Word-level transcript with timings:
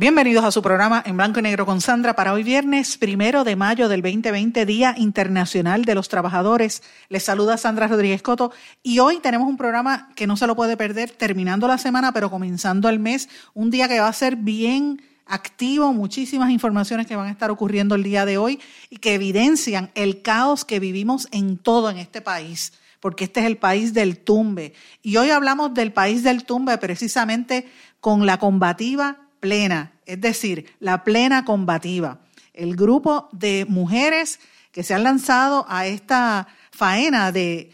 Bienvenidos 0.00 0.46
a 0.46 0.50
su 0.50 0.62
programa 0.62 1.02
en 1.04 1.18
blanco 1.18 1.40
y 1.40 1.42
negro 1.42 1.66
con 1.66 1.82
Sandra 1.82 2.16
para 2.16 2.32
hoy 2.32 2.42
viernes 2.42 2.96
primero 2.96 3.44
de 3.44 3.54
mayo 3.54 3.86
del 3.86 4.00
2020, 4.00 4.64
Día 4.64 4.94
Internacional 4.96 5.84
de 5.84 5.94
los 5.94 6.08
Trabajadores. 6.08 6.82
Les 7.10 7.22
saluda 7.22 7.58
Sandra 7.58 7.86
Rodríguez 7.86 8.22
Coto 8.22 8.50
y 8.82 9.00
hoy 9.00 9.18
tenemos 9.18 9.46
un 9.46 9.58
programa 9.58 10.08
que 10.16 10.26
no 10.26 10.38
se 10.38 10.46
lo 10.46 10.56
puede 10.56 10.78
perder 10.78 11.10
terminando 11.10 11.68
la 11.68 11.76
semana 11.76 12.12
pero 12.12 12.30
comenzando 12.30 12.88
el 12.88 12.98
mes, 12.98 13.28
un 13.52 13.70
día 13.70 13.88
que 13.88 14.00
va 14.00 14.08
a 14.08 14.12
ser 14.14 14.36
bien 14.36 15.02
activo, 15.26 15.92
muchísimas 15.92 16.48
informaciones 16.48 17.06
que 17.06 17.16
van 17.16 17.26
a 17.26 17.32
estar 17.32 17.50
ocurriendo 17.50 17.94
el 17.94 18.02
día 18.02 18.24
de 18.24 18.38
hoy 18.38 18.58
y 18.88 18.96
que 18.96 19.12
evidencian 19.12 19.90
el 19.94 20.22
caos 20.22 20.64
que 20.64 20.80
vivimos 20.80 21.28
en 21.30 21.58
todo 21.58 21.90
en 21.90 21.98
este 21.98 22.22
país 22.22 22.72
porque 23.00 23.24
este 23.24 23.40
es 23.40 23.46
el 23.46 23.58
país 23.58 23.92
del 23.92 24.18
tumbe. 24.18 24.72
Y 25.02 25.18
hoy 25.18 25.28
hablamos 25.28 25.74
del 25.74 25.92
país 25.92 26.22
del 26.22 26.44
tumbe 26.44 26.78
precisamente 26.78 27.66
con 28.00 28.24
la 28.24 28.38
combativa 28.38 29.18
plena, 29.40 29.92
es 30.06 30.20
decir, 30.20 30.74
la 30.78 31.04
plena 31.04 31.44
combativa. 31.44 32.20
El 32.52 32.76
grupo 32.76 33.28
de 33.32 33.66
mujeres 33.68 34.40
que 34.72 34.82
se 34.82 34.94
han 34.94 35.02
lanzado 35.02 35.66
a 35.68 35.86
esta 35.86 36.46
faena 36.70 37.32
de 37.32 37.72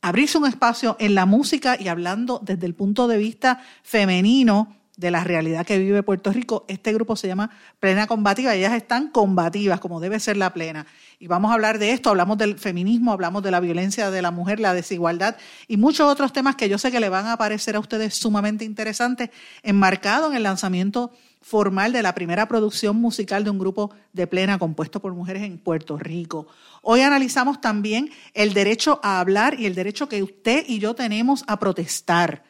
abrirse 0.00 0.38
un 0.38 0.46
espacio 0.46 0.96
en 0.98 1.14
la 1.14 1.26
música 1.26 1.76
y 1.78 1.88
hablando 1.88 2.40
desde 2.42 2.66
el 2.66 2.74
punto 2.74 3.06
de 3.06 3.18
vista 3.18 3.62
femenino 3.82 4.76
de 4.96 5.10
la 5.10 5.24
realidad 5.24 5.64
que 5.64 5.78
vive 5.78 6.02
Puerto 6.02 6.32
Rico. 6.32 6.64
Este 6.68 6.92
grupo 6.92 7.16
se 7.16 7.28
llama 7.28 7.50
Plena 7.80 8.06
Combativa. 8.06 8.54
Ellas 8.54 8.74
están 8.74 9.08
combativas, 9.08 9.80
como 9.80 10.00
debe 10.00 10.20
ser 10.20 10.36
la 10.36 10.52
plena. 10.52 10.86
Y 11.22 11.28
vamos 11.28 11.52
a 11.52 11.54
hablar 11.54 11.78
de 11.78 11.92
esto, 11.92 12.10
hablamos 12.10 12.36
del 12.36 12.58
feminismo, 12.58 13.12
hablamos 13.12 13.44
de 13.44 13.52
la 13.52 13.60
violencia 13.60 14.10
de 14.10 14.22
la 14.22 14.32
mujer, 14.32 14.58
la 14.58 14.74
desigualdad 14.74 15.36
y 15.68 15.76
muchos 15.76 16.10
otros 16.10 16.32
temas 16.32 16.56
que 16.56 16.68
yo 16.68 16.78
sé 16.78 16.90
que 16.90 16.98
le 16.98 17.10
van 17.10 17.28
a 17.28 17.36
parecer 17.36 17.76
a 17.76 17.78
ustedes 17.78 18.16
sumamente 18.16 18.64
interesantes, 18.64 19.30
enmarcado 19.62 20.28
en 20.28 20.36
el 20.36 20.42
lanzamiento 20.42 21.12
formal 21.40 21.92
de 21.92 22.02
la 22.02 22.16
primera 22.16 22.48
producción 22.48 22.96
musical 22.96 23.44
de 23.44 23.50
un 23.50 23.60
grupo 23.60 23.94
de 24.12 24.26
plena 24.26 24.58
compuesto 24.58 24.98
por 24.98 25.14
mujeres 25.14 25.44
en 25.44 25.58
Puerto 25.58 25.96
Rico. 25.96 26.48
Hoy 26.82 27.02
analizamos 27.02 27.60
también 27.60 28.10
el 28.34 28.52
derecho 28.52 28.98
a 29.04 29.20
hablar 29.20 29.60
y 29.60 29.66
el 29.66 29.76
derecho 29.76 30.08
que 30.08 30.24
usted 30.24 30.64
y 30.66 30.80
yo 30.80 30.96
tenemos 30.96 31.44
a 31.46 31.60
protestar. 31.60 32.42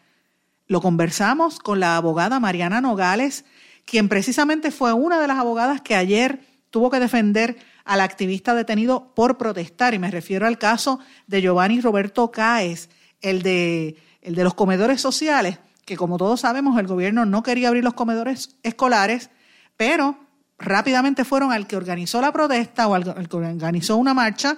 Lo 0.67 0.81
conversamos 0.81 1.59
con 1.59 1.79
la 1.79 1.99
abogada 1.99 2.41
Mariana 2.41 2.81
Nogales, 2.81 3.45
quien 3.85 4.09
precisamente 4.09 4.71
fue 4.71 4.95
una 4.95 5.21
de 5.21 5.29
las 5.29 5.37
abogadas 5.37 5.83
que 5.83 5.95
ayer 5.95 6.41
tuvo 6.71 6.89
que 6.89 7.01
defender 7.01 7.59
al 7.85 8.01
activista 8.01 8.55
detenido 8.55 9.13
por 9.15 9.39
protestar, 9.39 9.95
y 9.95 9.99
me 9.99 10.11
refiero 10.11 10.47
al 10.47 10.59
caso 10.59 11.01
de 11.27 11.43
Giovanni 11.43 11.81
Roberto 11.81 12.31
Cáez, 12.31 12.89
el 13.21 13.43
de, 13.43 13.97
el 14.21 14.35
de 14.35 14.45
los 14.45 14.55
comedores 14.55 15.01
sociales, 15.01 15.59
que 15.85 15.97
como 15.97 16.17
todos 16.19 16.41
sabemos 16.41 16.79
el 16.79 16.87
gobierno 16.87 17.25
no 17.25 17.43
quería 17.43 17.69
abrir 17.69 17.85
los 17.85 17.95
comedores 17.95 18.57
escolares, 18.63 19.31
pero 19.77 20.17
rápidamente 20.59 21.25
fueron 21.25 21.53
al 21.53 21.67
que 21.67 21.77
organizó 21.77 22.21
la 22.21 22.33
protesta 22.33 22.87
o 22.87 22.95
al 22.95 23.29
que 23.29 23.37
organizó 23.37 23.97
una 23.97 24.15
marcha, 24.15 24.57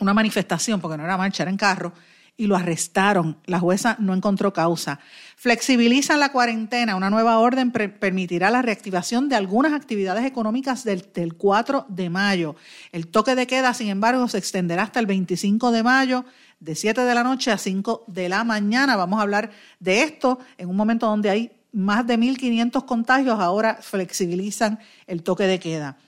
una 0.00 0.14
manifestación, 0.14 0.80
porque 0.80 0.96
no 0.96 1.04
era 1.04 1.16
marcha, 1.16 1.42
era 1.42 1.50
en 1.50 1.56
carro, 1.56 1.92
y 2.36 2.46
lo 2.46 2.56
arrestaron. 2.56 3.36
La 3.44 3.58
jueza 3.58 3.96
no 3.98 4.14
encontró 4.14 4.52
causa. 4.52 4.98
Flexibilizan 5.36 6.20
la 6.20 6.32
cuarentena. 6.32 6.96
Una 6.96 7.10
nueva 7.10 7.38
orden 7.38 7.70
permitirá 7.70 8.50
la 8.50 8.62
reactivación 8.62 9.28
de 9.28 9.36
algunas 9.36 9.72
actividades 9.72 10.24
económicas 10.24 10.84
del, 10.84 11.34
4 11.36 11.86
de 11.88 12.10
mayo. 12.10 12.56
El 12.92 13.08
toque 13.08 13.34
de 13.34 13.46
queda, 13.46 13.74
sin 13.74 13.88
embargo, 13.88 14.26
se 14.28 14.38
extenderá 14.38 14.84
hasta 14.84 15.00
el 15.00 15.06
25 15.06 15.70
de 15.70 15.82
mayo, 15.82 16.24
de 16.60 16.74
7 16.74 17.02
de 17.02 17.14
la 17.14 17.24
noche 17.24 17.50
a 17.50 17.58
5 17.58 18.04
de 18.06 18.28
la 18.28 18.44
mañana. 18.44 18.96
Vamos 18.96 19.18
a 19.18 19.22
hablar 19.22 19.50
de 19.78 20.02
esto 20.02 20.38
en 20.58 20.68
un 20.68 20.76
momento 20.76 21.06
donde 21.06 21.30
hay 21.30 21.52
más 21.72 22.06
de 22.06 22.18
1.500 22.18 22.84
contagios. 22.84 23.38
Ahora 23.38 23.78
flexibilizan 23.80 24.78
el 25.06 25.22
toque 25.22 25.44
de 25.44 25.58
queda. 25.58 25.98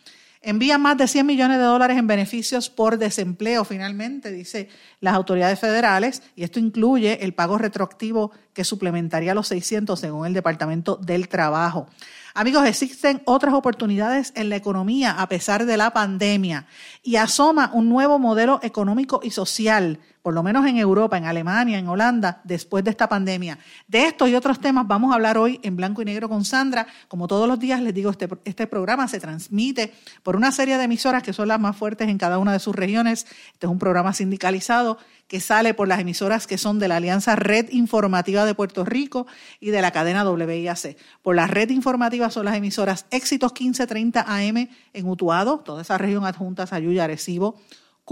Envía 0.45 0.77
más 0.77 0.99
de 0.99 1.07
100 1.07 1.25
millones 1.25 1.59
de 1.59 1.65
dólares 1.65 1.97
en 1.97 2.09
beneficios 2.09 2.69
por 2.69 2.99
desempleo, 2.99 3.65
finalmente, 3.65 4.33
dice 4.33 4.69
las 5.01 5.15
autoridades 5.15 5.61
federales, 5.61 6.21
y 6.35 6.43
esto 6.43 6.59
incluye 6.59 7.25
el 7.25 7.33
pago 7.33 7.59
retroactivo 7.59 8.33
que 8.53 8.65
suplementaría 8.65 9.35
los 9.35 9.47
600 9.47 10.01
según 10.01 10.27
el 10.27 10.35
Departamento 10.35 10.97
del 10.97 11.29
Trabajo. 11.29 11.87
Amigos, 12.35 12.67
existen 12.67 13.23
otras 13.25 13.55
oportunidades 13.55 14.33
en 14.35 14.49
la 14.49 14.57
economía 14.57 15.13
a 15.13 15.29
pesar 15.29 15.65
de 15.65 15.77
la 15.77 15.93
pandemia 15.93 16.67
y 17.05 17.17
asoma 17.17 17.71
un 17.73 17.89
nuevo 17.89 18.19
modelo 18.19 18.59
económico 18.63 19.21
y 19.23 19.31
social 19.31 20.01
por 20.23 20.35
lo 20.35 20.43
menos 20.43 20.65
en 20.67 20.77
Europa, 20.77 21.19
en 21.19 21.25
Alemania, 21.25 21.79
en 21.79 21.89
Holanda, 21.89 22.41
después 22.45 22.85
de 22.85 22.91
esta 22.91 23.09
pandemia. 23.09 23.59
De 23.89 24.07
estos 24.07 24.29
y 24.29 24.35
otros 24.35 24.61
temas 24.61 24.87
vamos 24.87 25.11
a 25.11 25.17
hablar 25.17 25.37
hoy 25.37 25.59
en 25.63 25.77
blanco 25.77 26.01
y 26.01 26.05
negro 26.05 26.29
con 26.29 26.45
Sandra. 26.45 26.87
Como 27.09 27.27
todos 27.27 27.49
los 27.49 27.59
días 27.59 27.81
les 27.81 27.93
digo, 27.93 28.11
este, 28.11 28.29
este 28.45 28.67
programa 28.67 29.09
se 29.09 29.19
transmite 29.19 29.93
por 30.23 30.37
una 30.37 30.53
serie 30.53 30.79
de 30.79 30.85
emisoras 30.85 31.23
que 31.23 31.33
son 31.33 31.49
las 31.49 31.59
más 31.59 31.77
fuertes 31.77 32.09
en 32.09 32.19
cada 32.19 32.39
una 32.39 32.53
de 32.53 32.61
sus 32.61 32.75
regiones. 32.75 33.27
Este 33.53 33.67
es 33.67 33.71
un 33.71 33.79
programa 33.79 34.13
sindicalizado 34.13 34.99
que 35.27 35.41
sale 35.41 35.73
por 35.75 35.89
las 35.89 35.99
emisoras 35.99 36.47
que 36.47 36.59
son 36.59 36.79
de 36.79 36.89
la 36.89 36.97
Alianza 36.97 37.35
Red 37.37 37.71
Informativa 37.71 38.45
de 38.45 38.55
Puerto 38.55 38.85
Rico 38.85 39.27
y 39.61 39.71
de 39.71 39.81
la 39.81 39.91
cadena 39.91 40.29
WIAC. 40.29 40.97
Por 41.23 41.35
la 41.35 41.47
red 41.47 41.71
informativa 41.71 42.29
son 42.29 42.45
las 42.45 42.55
emisoras 42.55 43.07
Éxitos 43.11 43.53
1530 43.53 44.27
AM 44.29 44.69
en 44.93 45.09
Utuado, 45.09 45.61
toda 45.61 45.83
esa 45.83 45.97
región 45.97 46.27
adjunta, 46.27 46.67
Sayuya, 46.67 47.05
Arecibo, 47.05 47.57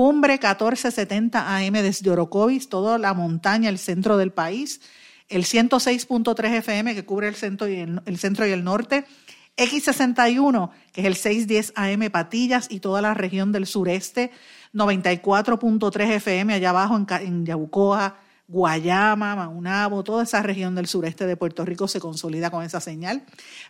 Cumbre 0.00 0.38
1470 0.38 1.58
AM 1.58 1.74
desde 1.74 2.08
Orocovis, 2.08 2.70
toda 2.70 2.96
la 2.96 3.12
montaña, 3.12 3.68
el 3.68 3.78
centro 3.78 4.16
del 4.16 4.32
país. 4.32 4.80
El 5.28 5.44
106.3 5.44 6.54
FM 6.54 6.94
que 6.94 7.04
cubre 7.04 7.28
el 7.28 7.34
centro 7.34 7.68
y 7.68 7.80
el, 8.06 8.18
centro 8.18 8.46
y 8.46 8.52
el 8.52 8.64
norte. 8.64 9.04
X61, 9.58 10.70
que 10.94 11.02
es 11.02 11.06
el 11.06 11.16
610 11.16 11.74
AM 11.76 12.10
Patillas 12.10 12.68
y 12.70 12.80
toda 12.80 13.02
la 13.02 13.12
región 13.12 13.52
del 13.52 13.66
sureste. 13.66 14.30
94.3 14.72 16.12
FM 16.12 16.54
allá 16.54 16.70
abajo 16.70 16.96
en, 16.96 17.06
en 17.20 17.44
Yabucoa, 17.44 18.16
Guayama, 18.50 19.36
Maunabo, 19.36 20.02
toda 20.02 20.24
esa 20.24 20.42
región 20.42 20.74
del 20.74 20.86
sureste 20.86 21.24
de 21.24 21.36
Puerto 21.36 21.64
Rico 21.64 21.86
se 21.86 22.00
consolida 22.00 22.50
con 22.50 22.64
esa 22.64 22.80
señal. 22.80 23.22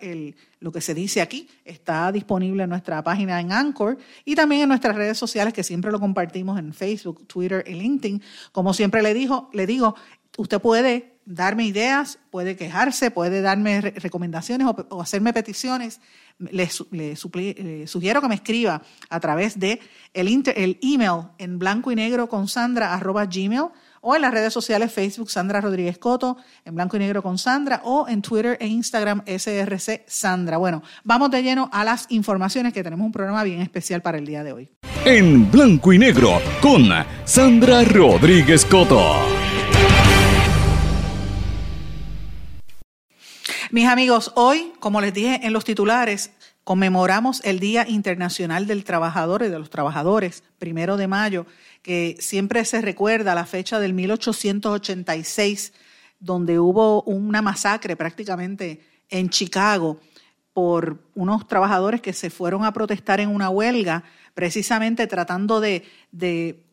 lo 0.61 0.71
que 0.71 0.79
se 0.79 0.93
dice 0.93 1.19
aquí, 1.19 1.49
está 1.65 2.09
disponible 2.13 2.63
en 2.63 2.69
nuestra 2.69 3.03
página 3.03 3.41
en 3.41 3.51
Anchor 3.51 3.97
y 4.23 4.35
también 4.35 4.61
en 4.61 4.69
nuestras 4.69 4.95
redes 4.95 5.17
sociales, 5.17 5.53
que 5.53 5.65
siempre 5.65 5.91
lo 5.91 5.99
compartimos 5.99 6.57
en 6.57 6.73
Facebook, 6.73 7.27
Twitter 7.27 7.61
y 7.67 7.73
LinkedIn. 7.73 8.23
Como 8.53 8.73
siempre 8.73 9.01
le, 9.01 9.13
dijo, 9.13 9.49
le 9.51 9.67
digo, 9.67 9.95
usted 10.37 10.61
puede 10.61 11.19
darme 11.25 11.65
ideas, 11.65 12.17
puede 12.29 12.55
quejarse, 12.55 13.11
puede 13.11 13.41
darme 13.41 13.81
recomendaciones 13.81 14.65
o, 14.89 15.01
hacerme 15.01 15.33
peticiones. 15.33 15.99
Le, 16.39 16.69
sugiero 17.85 18.21
que 18.21 18.27
me 18.29 18.35
escriba 18.35 18.81
a 19.09 19.19
través 19.19 19.59
de 19.59 19.81
el, 20.13 20.79
email 20.81 21.27
en 21.37 21.59
blanco 21.59 21.91
y 21.91 21.95
negro 21.95 22.29
con 22.29 22.47
sandra 22.47 22.93
arroba 22.93 23.25
gmail 23.25 23.71
o 24.01 24.15
en 24.15 24.21
las 24.21 24.31
redes 24.31 24.51
sociales 24.51 24.91
Facebook 24.91 25.31
Sandra 25.31 25.61
Rodríguez 25.61 25.97
Coto, 25.97 26.37
en 26.65 26.75
blanco 26.75 26.97
y 26.97 26.99
negro 26.99 27.23
con 27.23 27.37
Sandra, 27.37 27.81
o 27.85 28.07
en 28.07 28.21
Twitter 28.21 28.57
e 28.59 28.67
Instagram 28.67 29.23
SRC 29.25 30.03
Sandra. 30.07 30.57
Bueno, 30.57 30.83
vamos 31.03 31.31
de 31.31 31.43
lleno 31.43 31.69
a 31.71 31.83
las 31.83 32.07
informaciones 32.09 32.73
que 32.73 32.83
tenemos 32.83 33.05
un 33.05 33.11
programa 33.11 33.43
bien 33.43 33.61
especial 33.61 34.01
para 34.01 34.17
el 34.17 34.25
día 34.25 34.43
de 34.43 34.53
hoy. 34.53 34.69
En 35.05 35.49
blanco 35.49 35.93
y 35.93 35.99
negro 35.99 36.41
con 36.61 36.89
Sandra 37.25 37.83
Rodríguez 37.83 38.65
Coto. 38.65 39.15
Mis 43.71 43.87
amigos, 43.87 44.33
hoy, 44.35 44.73
como 44.81 44.99
les 44.99 45.13
dije 45.13 45.39
en 45.43 45.53
los 45.53 45.63
titulares, 45.63 46.31
conmemoramos 46.63 47.41
el 47.43 47.59
Día 47.59 47.87
Internacional 47.87 48.67
del 48.67 48.83
Trabajador 48.83 49.43
y 49.43 49.49
de 49.49 49.59
los 49.59 49.69
Trabajadores, 49.69 50.43
primero 50.59 50.97
de 50.97 51.07
mayo, 51.07 51.45
que 51.81 52.15
siempre 52.19 52.63
se 52.65 52.81
recuerda 52.81 53.35
la 53.35 53.45
fecha 53.45 53.79
del 53.79 53.93
1886, 53.93 55.73
donde 56.19 56.59
hubo 56.59 57.01
una 57.03 57.41
masacre 57.41 57.95
prácticamente 57.95 58.81
en 59.09 59.29
Chicago 59.29 59.99
por 60.53 60.99
unos 61.15 61.47
trabajadores 61.47 62.01
que 62.01 62.13
se 62.13 62.29
fueron 62.29 62.65
a 62.65 62.73
protestar 62.73 63.19
en 63.19 63.29
una 63.29 63.49
huelga, 63.49 64.03
precisamente 64.33 65.07
tratando 65.07 65.59
de, 65.61 65.83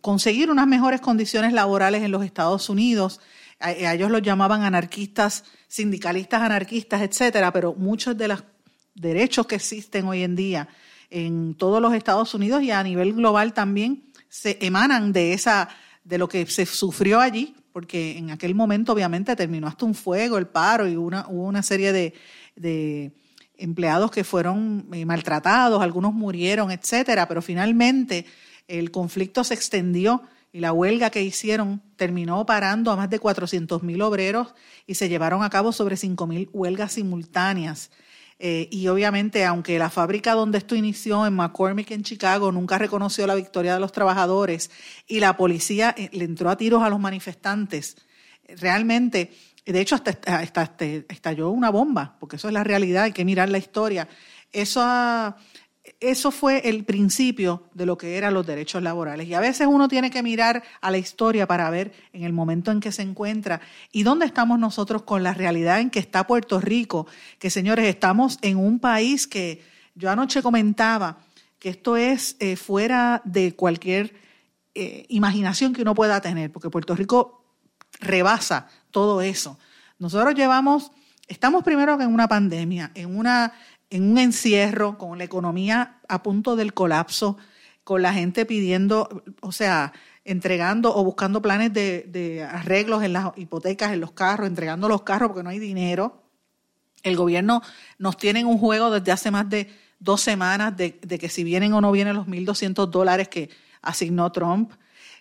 conseguir 0.00 0.50
unas 0.50 0.66
mejores 0.66 1.00
condiciones 1.00 1.52
laborales 1.52 2.02
en 2.02 2.10
los 2.10 2.24
Estados 2.24 2.68
Unidos. 2.68 3.20
A, 3.60 3.72
ellos 3.72 4.10
los 4.10 4.22
llamaban 4.22 4.62
anarquistas, 4.62 5.44
sindicalistas 5.68 6.42
anarquistas, 6.42 7.02
etcétera, 7.02 7.52
pero 7.52 7.74
muchos 7.74 8.16
de 8.16 8.28
los 8.28 8.44
derechos 9.00 9.46
que 9.46 9.56
existen 9.56 10.06
hoy 10.06 10.22
en 10.22 10.36
día 10.36 10.68
en 11.10 11.54
todos 11.54 11.80
los 11.80 11.94
Estados 11.94 12.34
Unidos 12.34 12.62
y 12.62 12.70
a 12.70 12.82
nivel 12.82 13.14
global 13.14 13.54
también 13.54 14.04
se 14.28 14.58
emanan 14.60 15.12
de 15.12 15.32
esa, 15.32 15.68
de 16.04 16.18
lo 16.18 16.28
que 16.28 16.46
se 16.46 16.66
sufrió 16.66 17.20
allí, 17.20 17.54
porque 17.72 18.18
en 18.18 18.30
aquel 18.30 18.54
momento 18.54 18.92
obviamente 18.92 19.34
terminó 19.36 19.66
hasta 19.66 19.86
un 19.86 19.94
fuego, 19.94 20.36
el 20.36 20.46
paro, 20.46 20.86
y 20.86 20.96
una, 20.96 21.26
hubo 21.28 21.44
una 21.44 21.62
serie 21.62 21.92
de, 21.92 22.12
de 22.56 23.12
empleados 23.56 24.10
que 24.10 24.24
fueron 24.24 24.88
eh, 24.92 25.04
maltratados, 25.06 25.82
algunos 25.82 26.12
murieron, 26.12 26.70
etcétera, 26.70 27.26
pero 27.26 27.42
finalmente 27.42 28.26
el 28.66 28.90
conflicto 28.90 29.44
se 29.44 29.54
extendió 29.54 30.22
y 30.52 30.60
la 30.60 30.72
huelga 30.72 31.10
que 31.10 31.22
hicieron 31.22 31.82
terminó 31.96 32.44
parando 32.46 32.90
a 32.90 32.96
más 32.96 33.10
de 33.10 33.18
400 33.18 33.82
mil 33.82 34.00
obreros 34.02 34.54
y 34.86 34.94
se 34.94 35.08
llevaron 35.08 35.42
a 35.42 35.50
cabo 35.50 35.72
sobre 35.72 35.96
5 35.96 36.26
mil 36.26 36.50
huelgas 36.52 36.92
simultáneas. 36.92 37.90
Eh, 38.40 38.68
y 38.70 38.86
obviamente, 38.86 39.44
aunque 39.44 39.78
la 39.78 39.90
fábrica 39.90 40.32
donde 40.32 40.58
esto 40.58 40.76
inició, 40.76 41.26
en 41.26 41.34
McCormick, 41.34 41.90
en 41.90 42.04
Chicago, 42.04 42.52
nunca 42.52 42.78
reconoció 42.78 43.26
la 43.26 43.34
victoria 43.34 43.74
de 43.74 43.80
los 43.80 43.90
trabajadores 43.90 44.70
y 45.08 45.18
la 45.18 45.36
policía 45.36 45.92
eh, 45.96 46.08
le 46.12 46.24
entró 46.24 46.48
a 46.48 46.56
tiros 46.56 46.82
a 46.82 46.88
los 46.88 47.00
manifestantes, 47.00 47.96
realmente, 48.48 49.32
de 49.66 49.80
hecho, 49.80 49.96
hasta, 49.96 50.42
estalló 51.08 51.50
una 51.50 51.70
bomba, 51.70 52.16
porque 52.20 52.36
eso 52.36 52.48
es 52.48 52.54
la 52.54 52.64
realidad, 52.64 53.04
hay 53.04 53.12
que 53.12 53.24
mirar 53.24 53.50
la 53.50 53.58
historia. 53.58 54.08
Eso 54.52 54.80
ha, 54.82 55.36
eso 56.00 56.30
fue 56.30 56.68
el 56.68 56.84
principio 56.84 57.64
de 57.74 57.84
lo 57.84 57.98
que 57.98 58.16
eran 58.16 58.34
los 58.34 58.46
derechos 58.46 58.82
laborales. 58.82 59.26
Y 59.26 59.34
a 59.34 59.40
veces 59.40 59.66
uno 59.68 59.88
tiene 59.88 60.10
que 60.10 60.22
mirar 60.22 60.62
a 60.80 60.90
la 60.90 60.98
historia 60.98 61.46
para 61.48 61.68
ver 61.70 61.92
en 62.12 62.22
el 62.22 62.32
momento 62.32 62.70
en 62.70 62.80
que 62.80 62.92
se 62.92 63.02
encuentra 63.02 63.60
y 63.90 64.04
dónde 64.04 64.26
estamos 64.26 64.60
nosotros 64.60 65.02
con 65.02 65.24
la 65.24 65.34
realidad 65.34 65.80
en 65.80 65.90
que 65.90 65.98
está 65.98 66.26
Puerto 66.26 66.60
Rico. 66.60 67.06
Que 67.38 67.50
señores, 67.50 67.86
estamos 67.86 68.38
en 68.42 68.58
un 68.58 68.78
país 68.78 69.26
que 69.26 69.64
yo 69.96 70.08
anoche 70.10 70.40
comentaba 70.40 71.18
que 71.58 71.70
esto 71.70 71.96
es 71.96 72.36
eh, 72.38 72.54
fuera 72.54 73.20
de 73.24 73.56
cualquier 73.56 74.14
eh, 74.76 75.04
imaginación 75.08 75.72
que 75.72 75.82
uno 75.82 75.96
pueda 75.96 76.20
tener, 76.20 76.52
porque 76.52 76.70
Puerto 76.70 76.94
Rico 76.94 77.44
rebasa 77.98 78.68
todo 78.92 79.20
eso. 79.20 79.58
Nosotros 79.98 80.34
llevamos, 80.36 80.92
estamos 81.26 81.64
primero 81.64 82.00
en 82.00 82.14
una 82.14 82.28
pandemia, 82.28 82.92
en 82.94 83.16
una 83.16 83.52
en 83.90 84.10
un 84.10 84.18
encierro, 84.18 84.98
con 84.98 85.18
la 85.18 85.24
economía 85.24 86.00
a 86.08 86.22
punto 86.22 86.56
del 86.56 86.74
colapso, 86.74 87.36
con 87.84 88.02
la 88.02 88.12
gente 88.12 88.44
pidiendo, 88.44 89.24
o 89.40 89.52
sea, 89.52 89.92
entregando 90.24 90.94
o 90.94 91.02
buscando 91.04 91.40
planes 91.40 91.72
de, 91.72 92.46
arreglos 92.50 93.02
en 93.02 93.14
las 93.14 93.32
hipotecas, 93.36 93.92
en 93.92 94.00
los 94.00 94.12
carros, 94.12 94.46
entregando 94.46 94.88
los 94.88 95.02
carros 95.02 95.28
porque 95.28 95.42
no 95.42 95.50
hay 95.50 95.58
dinero. 95.58 96.22
El 97.02 97.16
gobierno 97.16 97.62
nos 97.98 98.18
tiene 98.18 98.40
en 98.40 98.46
un 98.46 98.58
juego 98.58 98.90
desde 98.90 99.12
hace 99.12 99.30
más 99.30 99.48
de 99.48 99.72
dos 99.98 100.20
semanas 100.20 100.76
de, 100.76 100.98
que 100.98 101.28
si 101.30 101.44
vienen 101.44 101.72
o 101.72 101.80
no 101.80 101.90
vienen 101.90 102.14
los 102.14 102.26
1.200 102.26 102.88
dólares 102.88 103.28
que 103.28 103.48
asignó 103.80 104.30
Trump. 104.32 104.72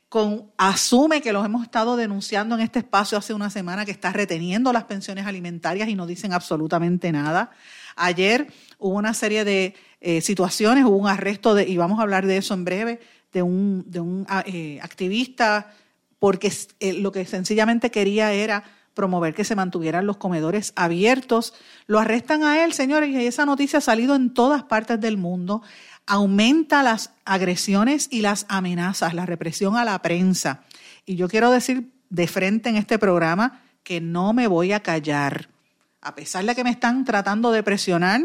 Con, 0.09 0.51
asume 0.57 1.21
que 1.21 1.33
los 1.33 1.45
hemos 1.45 1.63
estado 1.63 1.95
denunciando 1.97 2.55
en 2.55 2.61
este 2.61 2.79
espacio 2.79 3.17
hace 3.17 3.33
una 3.33 3.49
semana 3.49 3.85
que 3.85 3.91
está 3.91 4.11
reteniendo 4.11 4.71
las 4.71 4.85
pensiones 4.85 5.25
alimentarias 5.25 5.89
y 5.89 5.95
no 5.95 6.05
dicen 6.05 6.33
absolutamente 6.33 7.11
nada. 7.11 7.51
Ayer 7.97 8.47
hubo 8.79 8.95
una 8.95 9.13
serie 9.13 9.43
de 9.43 9.75
eh, 9.99 10.21
situaciones, 10.21 10.85
hubo 10.85 10.97
un 10.97 11.07
arresto, 11.07 11.55
de, 11.55 11.67
y 11.67 11.77
vamos 11.77 11.99
a 11.99 12.03
hablar 12.03 12.25
de 12.25 12.37
eso 12.37 12.53
en 12.53 12.65
breve, 12.65 12.99
de 13.33 13.41
un, 13.41 13.83
de 13.87 13.99
un 13.99 14.25
ah, 14.29 14.43
eh, 14.45 14.79
activista, 14.81 15.73
porque 16.19 16.51
eh, 16.79 16.93
lo 16.93 17.11
que 17.11 17.25
sencillamente 17.25 17.91
quería 17.91 18.31
era 18.31 18.63
promover 18.93 19.35
que 19.35 19.43
se 19.43 19.55
mantuvieran 19.55 20.07
los 20.07 20.17
comedores 20.17 20.73
abiertos. 20.75 21.53
Lo 21.85 21.99
arrestan 21.99 22.43
a 22.43 22.63
él, 22.63 22.73
señores, 22.73 23.09
y 23.09 23.25
esa 23.25 23.45
noticia 23.45 23.79
ha 23.79 23.81
salido 23.81 24.15
en 24.15 24.33
todas 24.33 24.63
partes 24.63 24.99
del 24.99 25.17
mundo. 25.17 25.61
Aumenta 26.07 26.81
las 26.81 27.11
agresiones 27.25 28.07
y 28.11 28.21
las 28.21 28.45
amenazas, 28.49 29.13
la 29.13 29.25
represión 29.25 29.77
a 29.77 29.85
la 29.85 30.01
prensa. 30.01 30.63
Y 31.05 31.15
yo 31.15 31.27
quiero 31.27 31.51
decir 31.51 31.91
de 32.09 32.27
frente 32.27 32.69
en 32.69 32.75
este 32.75 32.97
programa 32.97 33.61
que 33.83 34.01
no 34.01 34.33
me 34.33 34.47
voy 34.47 34.71
a 34.71 34.81
callar 34.81 35.49
a 36.07 36.15
pesar 36.15 36.45
de 36.45 36.55
que 36.55 36.63
me 36.63 36.69
están 36.69 37.03
tratando 37.03 37.51
de 37.51 37.63
presionar, 37.63 38.21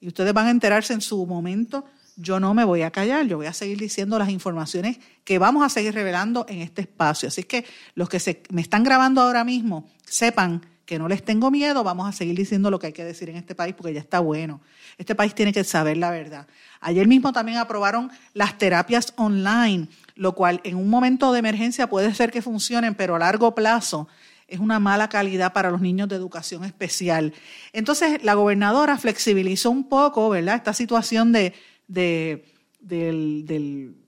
y 0.00 0.06
ustedes 0.06 0.32
van 0.32 0.46
a 0.46 0.50
enterarse 0.50 0.92
en 0.92 1.00
su 1.00 1.26
momento, 1.26 1.84
yo 2.14 2.38
no 2.38 2.54
me 2.54 2.62
voy 2.62 2.82
a 2.82 2.92
callar, 2.92 3.26
yo 3.26 3.36
voy 3.36 3.46
a 3.46 3.52
seguir 3.52 3.78
diciendo 3.78 4.16
las 4.16 4.30
informaciones 4.30 4.98
que 5.24 5.38
vamos 5.40 5.64
a 5.64 5.68
seguir 5.68 5.92
revelando 5.92 6.46
en 6.48 6.60
este 6.60 6.82
espacio. 6.82 7.26
Así 7.28 7.42
que 7.42 7.64
los 7.96 8.08
que 8.08 8.42
me 8.50 8.62
están 8.62 8.84
grabando 8.84 9.20
ahora 9.20 9.42
mismo, 9.42 9.90
sepan 10.04 10.64
que 10.84 11.00
no 11.00 11.08
les 11.08 11.24
tengo 11.24 11.50
miedo, 11.50 11.82
vamos 11.82 12.08
a 12.08 12.12
seguir 12.12 12.36
diciendo 12.36 12.70
lo 12.70 12.78
que 12.78 12.86
hay 12.86 12.92
que 12.92 13.04
decir 13.04 13.28
en 13.28 13.36
este 13.36 13.56
país 13.56 13.74
porque 13.76 13.92
ya 13.92 14.00
está 14.00 14.20
bueno. 14.20 14.60
Este 14.96 15.16
país 15.16 15.34
tiene 15.34 15.52
que 15.52 15.64
saber 15.64 15.96
la 15.96 16.10
verdad. 16.10 16.46
Ayer 16.80 17.08
mismo 17.08 17.32
también 17.32 17.58
aprobaron 17.58 18.08
las 18.34 18.56
terapias 18.56 19.12
online, 19.16 19.88
lo 20.14 20.36
cual 20.36 20.60
en 20.62 20.76
un 20.76 20.88
momento 20.88 21.32
de 21.32 21.40
emergencia 21.40 21.88
puede 21.88 22.14
ser 22.14 22.30
que 22.30 22.40
funcionen, 22.40 22.94
pero 22.94 23.16
a 23.16 23.18
largo 23.18 23.52
plazo 23.52 24.06
es 24.48 24.60
una 24.60 24.78
mala 24.78 25.08
calidad 25.08 25.52
para 25.52 25.70
los 25.70 25.80
niños 25.80 26.08
de 26.08 26.16
educación 26.16 26.64
especial. 26.64 27.34
Entonces, 27.72 28.22
la 28.22 28.34
gobernadora 28.34 28.96
flexibilizó 28.98 29.70
un 29.70 29.88
poco, 29.88 30.28
¿verdad?, 30.28 30.56
esta 30.56 30.72
situación 30.72 31.32
de, 31.32 31.54
del, 31.88 33.44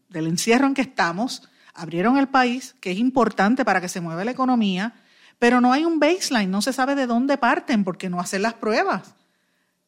del 0.09 0.27
encierro 0.27 0.67
en 0.67 0.75
que 0.75 0.83
estamos. 0.83 1.49
Abrieron 1.75 2.19
el 2.19 2.29
país, 2.29 2.75
que 2.81 2.91
es 2.91 2.99
importante 2.99 3.65
para 3.65 3.81
que 3.81 3.89
se 3.89 4.01
mueva 4.01 4.25
la 4.25 4.31
economía, 4.31 4.95
pero 5.39 5.61
no 5.61 5.73
hay 5.73 5.85
un 5.85 6.01
baseline, 6.01 6.51
no 6.51 6.63
se 6.63 6.73
sabe 6.73 6.95
de 6.95 7.07
dónde 7.07 7.39
parten 7.39 7.85
porque 7.85 8.11
no 8.11 8.21
hacen 8.21 8.43
las 8.43 8.55
pruebas. 8.55 9.15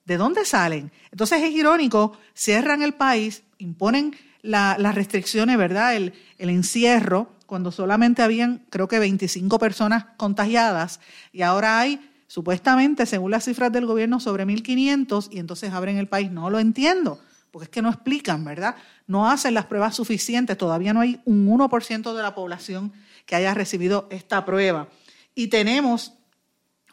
¿De 0.04 0.16
dónde 0.16 0.44
salen? 0.44 0.90
Entonces 1.10 1.42
es 1.42 1.50
irónico, 1.50 2.18
cierran 2.34 2.82
el 2.82 2.94
país, 2.94 3.42
imponen 3.58 4.16
las 4.42 4.94
restricciones, 4.94 5.56
¿verdad? 5.56 5.96
El, 5.96 6.14
el 6.38 6.50
encierro, 6.50 7.32
cuando 7.46 7.72
solamente 7.72 8.22
habían, 8.22 8.64
creo 8.70 8.88
que 8.88 8.98
25 8.98 9.58
personas 9.58 10.06
contagiadas, 10.16 11.00
y 11.32 11.42
ahora 11.42 11.80
hay, 11.80 12.00
supuestamente, 12.26 13.06
según 13.06 13.30
las 13.32 13.44
cifras 13.44 13.72
del 13.72 13.86
gobierno, 13.86 14.20
sobre 14.20 14.46
1.500, 14.46 15.28
y 15.30 15.38
entonces 15.38 15.72
abren 15.72 15.96
el 15.96 16.08
país. 16.08 16.30
No 16.30 16.50
lo 16.50 16.58
entiendo. 16.58 17.20
porque 17.50 17.64
es 17.64 17.70
que 17.70 17.82
no 17.82 17.88
explican, 17.88 18.44
¿verdad? 18.44 18.76
No 19.08 19.28
hacen 19.28 19.54
las 19.54 19.66
pruebas 19.66 19.96
suficientes, 19.96 20.56
todavía 20.56 20.92
no 20.92 21.00
hay 21.00 21.20
un 21.24 21.48
1% 21.48 22.14
de 22.14 22.22
la 22.22 22.32
población 22.32 22.92
que 23.26 23.34
haya 23.34 23.54
recibido 23.54 24.06
esta 24.10 24.44
prueba. 24.44 24.88
Y 25.34 25.48
tenemos 25.48 26.14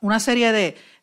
una 0.01 0.19
serie 0.19 0.51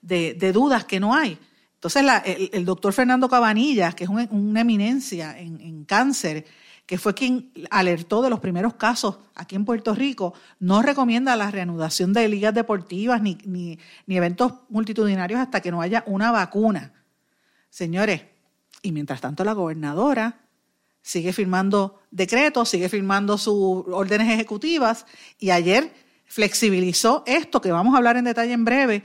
de, 0.02 0.52
dudas 0.52 0.84
que 0.84 1.00
no 1.00 1.14
hay. 1.14 1.38
Entonces, 1.84 2.50
el, 2.52 2.64
doctor 2.64 2.94
Fernando 2.94 3.28
Cabanillas, 3.28 3.94
que 3.94 4.04
es 4.04 4.10
una 4.10 4.60
eminencia 4.62 5.38
en, 5.38 5.84
cáncer, 5.84 6.46
que 6.86 6.96
fue 6.96 7.12
quien 7.12 7.52
alertó 7.70 8.22
de 8.22 8.30
los 8.30 8.40
primeros 8.40 8.72
casos 8.72 9.18
aquí 9.34 9.54
en 9.54 9.66
Puerto 9.66 9.94
Rico, 9.94 10.32
no 10.60 10.80
recomienda 10.80 11.36
la 11.36 11.50
reanudación 11.50 12.14
de 12.14 12.26
ligas 12.26 12.54
deportivas 12.54 13.20
ni, 13.20 13.36
ni, 13.44 13.78
eventos 14.08 14.54
multitudinarios 14.70 15.38
hasta 15.38 15.60
que 15.60 15.70
no 15.70 15.82
haya 15.82 16.04
una 16.06 16.32
vacuna. 16.32 16.94
Señores, 17.68 18.22
y 18.80 18.90
mientras 18.90 19.20
tanto 19.20 19.44
la 19.44 19.52
gobernadora 19.52 20.40
sigue 21.02 21.34
firmando 21.34 22.00
decretos, 22.10 22.70
sigue 22.70 22.88
firmando 22.88 23.36
sus 23.36 23.84
órdenes 23.88 24.32
ejecutivas 24.32 25.04
y 25.38 25.50
ayer 25.50 25.92
flexibilizó 26.24 27.24
esto, 27.26 27.60
que 27.60 27.72
vamos 27.72 27.92
a 27.92 27.98
hablar 27.98 28.16
en 28.16 28.24
detalle 28.24 28.54
en 28.54 28.64
breve, 28.64 29.02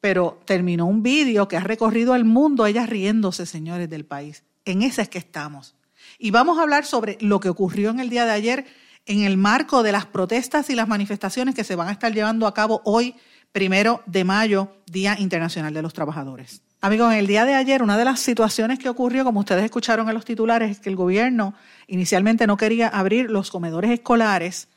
pero 0.00 0.40
terminó 0.44 0.86
un 0.86 1.02
vídeo 1.02 1.48
que 1.48 1.56
ha 1.56 1.60
recorrido 1.60 2.14
el 2.14 2.24
mundo, 2.24 2.66
ellas 2.66 2.88
riéndose, 2.88 3.46
señores 3.46 3.90
del 3.90 4.04
país. 4.04 4.44
En 4.64 4.82
ese 4.82 5.02
es 5.02 5.08
que 5.08 5.18
estamos. 5.18 5.74
Y 6.18 6.30
vamos 6.30 6.58
a 6.58 6.62
hablar 6.62 6.86
sobre 6.86 7.18
lo 7.20 7.40
que 7.40 7.48
ocurrió 7.48 7.90
en 7.90 8.00
el 8.00 8.10
día 8.10 8.24
de 8.24 8.32
ayer 8.32 8.66
en 9.06 9.22
el 9.22 9.36
marco 9.36 9.82
de 9.82 9.92
las 9.92 10.06
protestas 10.06 10.70
y 10.70 10.74
las 10.74 10.88
manifestaciones 10.88 11.54
que 11.54 11.64
se 11.64 11.74
van 11.74 11.88
a 11.88 11.92
estar 11.92 12.12
llevando 12.12 12.46
a 12.46 12.54
cabo 12.54 12.80
hoy, 12.84 13.14
primero 13.52 14.02
de 14.06 14.24
mayo, 14.24 14.76
Día 14.86 15.16
Internacional 15.18 15.74
de 15.74 15.82
los 15.82 15.92
Trabajadores. 15.92 16.62
Amigos, 16.82 17.12
en 17.12 17.18
el 17.18 17.26
día 17.26 17.44
de 17.44 17.54
ayer, 17.54 17.82
una 17.82 17.98
de 17.98 18.04
las 18.04 18.20
situaciones 18.20 18.78
que 18.78 18.88
ocurrió, 18.88 19.24
como 19.24 19.40
ustedes 19.40 19.64
escucharon 19.64 20.08
en 20.08 20.14
los 20.14 20.24
titulares, 20.24 20.70
es 20.70 20.80
que 20.80 20.88
el 20.88 20.96
gobierno 20.96 21.54
inicialmente 21.88 22.46
no 22.46 22.56
quería 22.56 22.88
abrir 22.88 23.30
los 23.30 23.50
comedores 23.50 23.90
escolares 23.90 24.68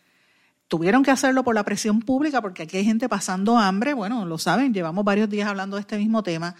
Tuvieron 0.73 1.03
que 1.03 1.11
hacerlo 1.11 1.43
por 1.43 1.53
la 1.53 1.63
presión 1.63 1.99
pública 1.99 2.41
porque 2.41 2.63
aquí 2.63 2.77
hay 2.77 2.83
gente 2.83 3.07
pasando 3.07 3.59
hambre, 3.59 3.93
bueno, 3.93 4.25
lo 4.25 4.39
saben, 4.39 4.73
llevamos 4.73 5.05
varios 5.05 5.29
días 5.29 5.47
hablando 5.47 5.75
de 5.75 5.81
este 5.81 5.99
mismo 5.99 6.23
tema. 6.23 6.55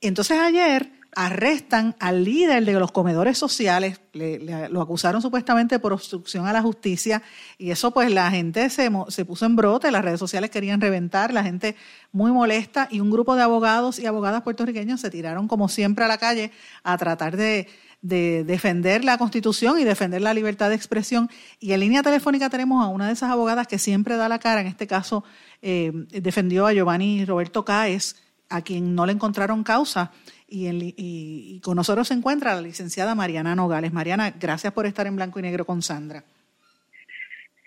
Entonces 0.00 0.38
ayer 0.38 0.90
arrestan 1.14 1.94
al 2.00 2.24
líder 2.24 2.64
de 2.64 2.72
los 2.72 2.92
comedores 2.92 3.36
sociales, 3.36 4.00
lo 4.14 4.80
acusaron 4.80 5.20
supuestamente 5.20 5.78
por 5.78 5.92
obstrucción 5.92 6.46
a 6.46 6.54
la 6.54 6.62
justicia 6.62 7.22
y 7.58 7.72
eso 7.72 7.90
pues 7.90 8.10
la 8.10 8.30
gente 8.30 8.70
se, 8.70 8.90
se 9.08 9.24
puso 9.26 9.44
en 9.44 9.54
brote, 9.54 9.90
las 9.90 10.02
redes 10.02 10.18
sociales 10.18 10.48
querían 10.48 10.80
reventar, 10.80 11.34
la 11.34 11.42
gente 11.42 11.76
muy 12.10 12.32
molesta 12.32 12.88
y 12.90 13.00
un 13.00 13.10
grupo 13.10 13.36
de 13.36 13.42
abogados 13.42 13.98
y 13.98 14.06
abogadas 14.06 14.40
puertorriqueños 14.40 15.02
se 15.02 15.10
tiraron 15.10 15.46
como 15.46 15.68
siempre 15.68 16.06
a 16.06 16.08
la 16.08 16.16
calle 16.16 16.52
a 16.84 16.96
tratar 16.96 17.36
de 17.36 17.68
de 18.02 18.42
defender 18.44 19.04
la 19.04 19.16
Constitución 19.16 19.78
y 19.78 19.84
defender 19.84 20.20
la 20.20 20.34
libertad 20.34 20.68
de 20.68 20.74
expresión. 20.74 21.28
Y 21.60 21.72
en 21.72 21.80
línea 21.80 22.02
telefónica 22.02 22.50
tenemos 22.50 22.84
a 22.84 22.88
una 22.88 23.06
de 23.06 23.12
esas 23.12 23.30
abogadas 23.30 23.68
que 23.68 23.78
siempre 23.78 24.16
da 24.16 24.28
la 24.28 24.40
cara, 24.40 24.60
en 24.60 24.66
este 24.66 24.86
caso 24.86 25.24
eh, 25.62 25.92
defendió 26.10 26.66
a 26.66 26.72
Giovanni 26.72 27.24
Roberto 27.24 27.64
Cáez, 27.64 28.16
a 28.50 28.60
quien 28.60 28.94
no 28.94 29.06
le 29.06 29.12
encontraron 29.12 29.62
causa. 29.62 30.10
Y, 30.48 30.68
y, 30.96 31.60
con 31.60 31.76
nosotros 31.76 32.08
se 32.08 32.14
encuentra 32.14 32.54
la 32.54 32.60
licenciada 32.60 33.14
Mariana 33.14 33.54
Nogales. 33.54 33.92
Mariana, 33.92 34.34
gracias 34.38 34.72
por 34.74 34.84
estar 34.84 35.06
en 35.06 35.16
blanco 35.16 35.38
y 35.38 35.42
negro 35.42 35.64
con 35.64 35.80
Sandra. 35.80 36.24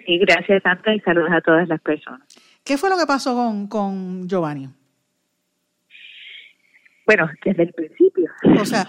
Sí, 0.05 0.19
gracias 0.19 0.61
Sandra 0.61 0.93
y 0.93 0.99
saludos 0.99 1.31
a 1.31 1.41
todas 1.41 1.67
las 1.67 1.81
personas. 1.81 2.27
¿Qué 2.63 2.77
fue 2.77 2.91
lo 2.91 2.97
que 2.97 3.07
pasó 3.07 3.33
con, 3.33 3.67
con 3.67 4.27
Giovanni? 4.27 4.69
Bueno, 7.07 7.29
desde 7.43 7.63
el 7.63 7.73
principio. 7.73 8.31
O 8.59 8.65
sea, 8.65 8.87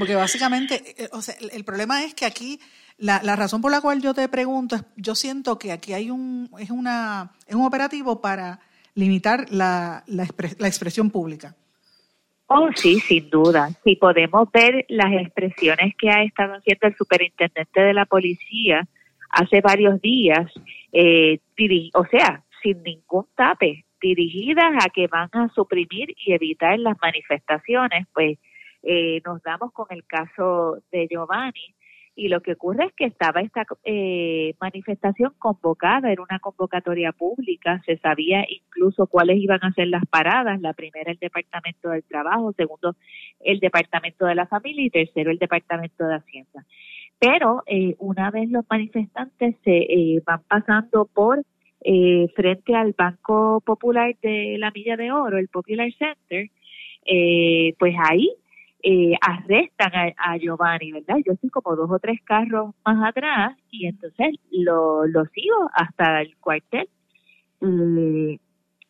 porque 0.00 0.16
básicamente, 0.16 0.82
eh, 0.96 1.08
o 1.12 1.20
sea, 1.20 1.34
el, 1.52 1.62
problema 1.62 2.02
es 2.02 2.14
que 2.14 2.24
aquí, 2.24 2.58
la, 2.96 3.20
la, 3.22 3.36
razón 3.36 3.60
por 3.60 3.70
la 3.70 3.82
cual 3.82 4.00
yo 4.00 4.14
te 4.14 4.26
pregunto 4.28 4.76
es, 4.76 4.84
yo 4.96 5.14
siento 5.14 5.58
que 5.58 5.72
aquí 5.72 5.92
hay 5.92 6.10
un, 6.10 6.50
es 6.58 6.70
una, 6.70 7.32
es 7.46 7.54
un 7.54 7.66
operativo 7.66 8.22
para 8.22 8.60
limitar 8.94 9.46
la, 9.50 10.02
la, 10.06 10.26
la 10.58 10.66
expresión 10.66 11.10
pública. 11.10 11.54
Oh, 12.46 12.70
sí, 12.74 12.98
sin 13.00 13.28
duda. 13.28 13.68
Si 13.84 13.94
podemos 13.96 14.50
ver 14.50 14.86
las 14.88 15.12
expresiones 15.12 15.94
que 15.96 16.08
ha 16.08 16.22
estado 16.22 16.54
haciendo 16.54 16.88
el 16.88 16.96
superintendente 16.96 17.80
de 17.80 17.92
la 17.92 18.06
policía 18.06 18.88
hace 19.28 19.60
varios 19.60 20.00
días, 20.00 20.50
eh, 20.92 21.40
o 21.92 22.04
sea, 22.06 22.42
sin 22.62 22.82
ningún 22.82 23.26
tape, 23.36 23.84
dirigidas 24.00 24.72
a 24.82 24.88
que 24.88 25.06
van 25.08 25.28
a 25.32 25.50
suprimir 25.54 26.14
y 26.24 26.32
evitar 26.32 26.78
las 26.78 26.96
manifestaciones, 27.02 28.06
pues 28.14 28.38
eh, 28.82 29.20
nos 29.24 29.42
damos 29.42 29.72
con 29.72 29.86
el 29.90 30.04
caso 30.06 30.78
de 30.90 31.06
Giovanni 31.08 31.74
y 32.20 32.28
lo 32.28 32.42
que 32.42 32.52
ocurre 32.52 32.86
es 32.86 32.92
que 32.92 33.06
estaba 33.06 33.40
esta 33.40 33.64
eh, 33.84 34.54
manifestación 34.60 35.32
convocada, 35.38 36.12
era 36.12 36.22
una 36.22 36.38
convocatoria 36.38 37.12
pública, 37.12 37.80
se 37.86 37.96
sabía 37.98 38.44
incluso 38.48 39.06
cuáles 39.06 39.38
iban 39.38 39.60
a 39.62 39.72
ser 39.72 39.88
las 39.88 40.04
paradas, 40.06 40.60
la 40.60 40.74
primera 40.74 41.12
el 41.12 41.18
Departamento 41.18 41.88
del 41.88 42.04
Trabajo, 42.04 42.52
segundo 42.52 42.94
el 43.40 43.60
Departamento 43.60 44.26
de 44.26 44.34
la 44.34 44.46
Familia 44.46 44.84
y 44.84 44.90
tercero 44.90 45.30
el 45.30 45.38
Departamento 45.38 46.04
de 46.04 46.16
Hacienda. 46.16 46.66
Pero 47.18 47.62
eh, 47.66 47.94
una 47.98 48.30
vez 48.30 48.50
los 48.50 48.64
manifestantes 48.68 49.56
se 49.64 49.76
eh, 49.78 50.22
van 50.26 50.42
pasando 50.48 51.06
por 51.06 51.42
eh, 51.82 52.28
frente 52.34 52.74
al 52.74 52.94
Banco 52.96 53.62
Popular 53.64 54.14
de 54.20 54.56
la 54.58 54.70
Milla 54.72 54.96
de 54.96 55.12
Oro, 55.12 55.38
el 55.38 55.48
Popular 55.48 55.90
Center, 55.98 56.50
eh, 57.06 57.74
pues 57.78 57.94
ahí 58.10 58.30
eh, 58.82 59.14
arrestan 59.20 59.92
a, 60.16 60.36
Giovanni, 60.38 60.92
¿verdad? 60.92 61.16
Yo 61.26 61.32
estoy 61.32 61.50
como 61.50 61.76
dos 61.76 61.90
o 61.90 61.98
tres 61.98 62.20
carros 62.24 62.74
más 62.84 63.08
atrás 63.08 63.56
y 63.70 63.86
entonces 63.86 64.36
lo, 64.50 65.06
lo 65.06 65.24
sigo 65.26 65.70
hasta 65.74 66.22
el 66.22 66.36
cuartel. 66.38 66.88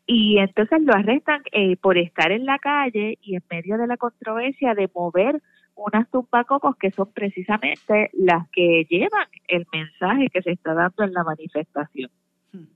y 0.07 0.39
entonces 0.39 0.83
lo 0.83 0.95
arrestan 0.95 1.43
eh, 1.53 1.77
por 1.77 1.99
estar 1.99 2.31
en 2.31 2.47
la 2.47 2.59
calle 2.59 3.19
y 3.21 3.37
en 3.37 3.43
medio 3.51 3.79
de 3.79 3.87
la 3.87 3.97
controversia 3.97 4.75
de 4.75 4.89
mover 4.95 5.41
unas 5.75 6.09
tumbacocos 6.11 6.77
que 6.77 6.91
son 6.91 7.11
precisamente 7.13 8.11
las 8.13 8.49
que 8.51 8.87
llevan 8.89 9.27
el 9.49 9.67
mensaje 9.73 10.29
que 10.29 10.43
se 10.43 10.53
está 10.53 10.75
dando 10.75 11.05
en 11.05 11.13
la 11.13 11.25
manifestación. 11.25 12.11
Hmm. 12.53 12.67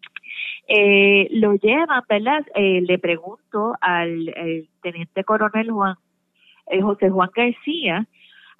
Eh, 0.68 1.28
lo 1.32 1.54
llevan, 1.54 2.02
¿verdad? 2.08 2.44
Eh, 2.54 2.80
le 2.80 2.98
pregunto 2.98 3.74
al 3.80 4.34
teniente 4.82 5.22
coronel 5.22 5.70
Juan 5.70 5.96
eh, 6.66 6.80
José 6.80 7.10
Juan 7.10 7.30
García 7.34 8.06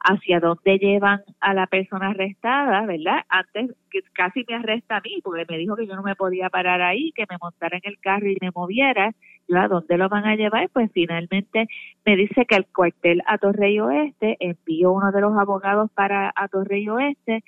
hacia 0.04 0.38
dónde 0.38 0.78
llevan 0.78 1.22
a 1.40 1.54
la 1.54 1.66
persona 1.66 2.10
arrestada, 2.10 2.84
¿verdad? 2.84 3.24
Antes 3.30 3.74
que 3.90 4.00
casi 4.12 4.44
me 4.46 4.56
arresta 4.56 4.98
a 4.98 5.00
mí, 5.00 5.20
porque 5.24 5.46
me 5.48 5.56
dijo 5.56 5.76
que 5.76 5.86
yo 5.86 5.96
no 5.96 6.02
me 6.02 6.14
podía 6.14 6.50
parar 6.50 6.82
ahí, 6.82 7.10
que 7.12 7.24
me 7.28 7.38
montara 7.40 7.78
en 7.78 7.90
el 7.90 7.98
carro 7.98 8.28
y 8.28 8.36
me 8.40 8.50
moviera. 8.54 9.12
Yo, 9.48 9.58
¿a 9.58 9.68
dónde 9.68 9.96
lo 9.96 10.10
van 10.10 10.26
a 10.26 10.36
llevar? 10.36 10.68
Pues 10.70 10.90
finalmente 10.92 11.66
me 12.04 12.16
dice 12.16 12.44
que 12.44 12.54
el 12.54 12.66
cuartel 12.66 13.22
a 13.26 13.38
Torrey 13.38 13.80
Oeste 13.80 14.36
envió 14.40 14.92
uno 14.92 15.10
de 15.10 15.22
los 15.22 15.36
abogados 15.38 15.90
para 15.92 16.32
a 16.36 16.48
Torrey 16.48 16.86
Oeste, 16.88 17.42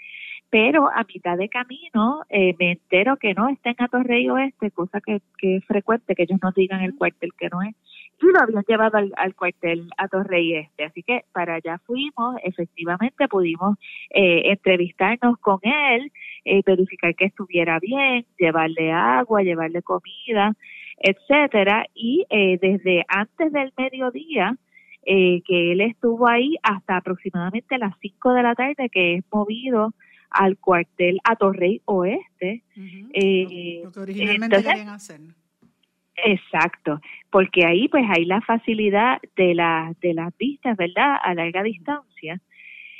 pero 0.48 0.88
a 0.88 1.04
mitad 1.04 1.36
de 1.36 1.50
camino 1.50 2.22
eh, 2.30 2.54
me 2.58 2.72
entero 2.72 3.18
que 3.18 3.34
no 3.34 3.50
está 3.50 3.70
en 3.70 3.88
Torrey 3.88 4.30
Oeste, 4.30 4.70
cosa 4.70 5.02
que, 5.02 5.20
que 5.36 5.56
es 5.56 5.64
frecuente 5.66 6.14
que 6.14 6.22
ellos 6.22 6.38
nos 6.42 6.54
digan 6.54 6.80
el 6.80 6.96
cuartel 6.96 7.32
que 7.38 7.50
no 7.50 7.60
es 7.60 7.74
y 8.20 8.26
lo 8.32 8.40
habían 8.40 8.64
llevado 8.66 8.98
al, 8.98 9.34
cuartel 9.34 9.90
a 9.96 10.08
Torrey 10.08 10.54
Este. 10.54 10.84
Así 10.84 11.02
que 11.02 11.24
para 11.32 11.56
allá 11.56 11.78
fuimos, 11.84 12.36
efectivamente 12.42 13.28
pudimos 13.28 13.76
eh, 14.10 14.50
entrevistarnos 14.50 15.38
con 15.38 15.58
él, 15.62 16.10
eh, 16.44 16.62
verificar 16.64 17.14
que 17.14 17.26
estuviera 17.26 17.78
bien, 17.78 18.24
llevarle 18.38 18.92
agua, 18.92 19.42
llevarle 19.42 19.82
comida, 19.82 20.54
etcétera. 20.98 21.86
Y 21.94 22.24
eh, 22.30 22.58
desde 22.60 23.04
antes 23.08 23.52
del 23.52 23.72
mediodía, 23.76 24.56
que 25.04 25.72
él 25.72 25.82
estuvo 25.82 26.26
ahí 26.26 26.56
hasta 26.64 26.96
aproximadamente 26.96 27.78
las 27.78 27.94
5 28.00 28.32
de 28.32 28.42
la 28.42 28.56
tarde, 28.56 28.88
que 28.90 29.14
es 29.14 29.24
movido 29.30 29.94
al 30.30 30.58
cuartel 30.58 31.20
a 31.22 31.36
Torrey 31.36 31.80
Oeste. 31.84 32.64
lo, 33.14 33.92
que 33.92 34.00
originalmente 34.00 34.64
querían 34.64 34.88
hacer. 34.88 35.20
Exacto, 36.16 37.00
porque 37.30 37.66
ahí 37.66 37.88
pues 37.88 38.04
hay 38.08 38.24
la 38.24 38.40
facilidad 38.40 39.18
de, 39.36 39.54
la, 39.54 39.92
de 40.00 40.14
las 40.14 40.36
vistas, 40.38 40.76
¿verdad? 40.76 41.16
A 41.22 41.34
larga 41.34 41.62
distancia. 41.62 42.40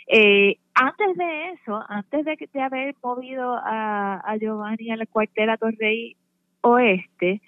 Eh, 0.07 0.59
antes 0.75 1.17
de 1.17 1.51
eso, 1.51 1.83
antes 1.89 2.25
de, 2.25 2.49
de 2.53 2.61
haber 2.61 2.95
movido 3.03 3.57
a, 3.57 4.21
a 4.25 4.37
Giovanni 4.37 4.91
a 4.91 4.97
la 4.97 5.07
cuartela 5.07 5.57
Torrey 5.57 6.17
Oeste, 6.61 7.41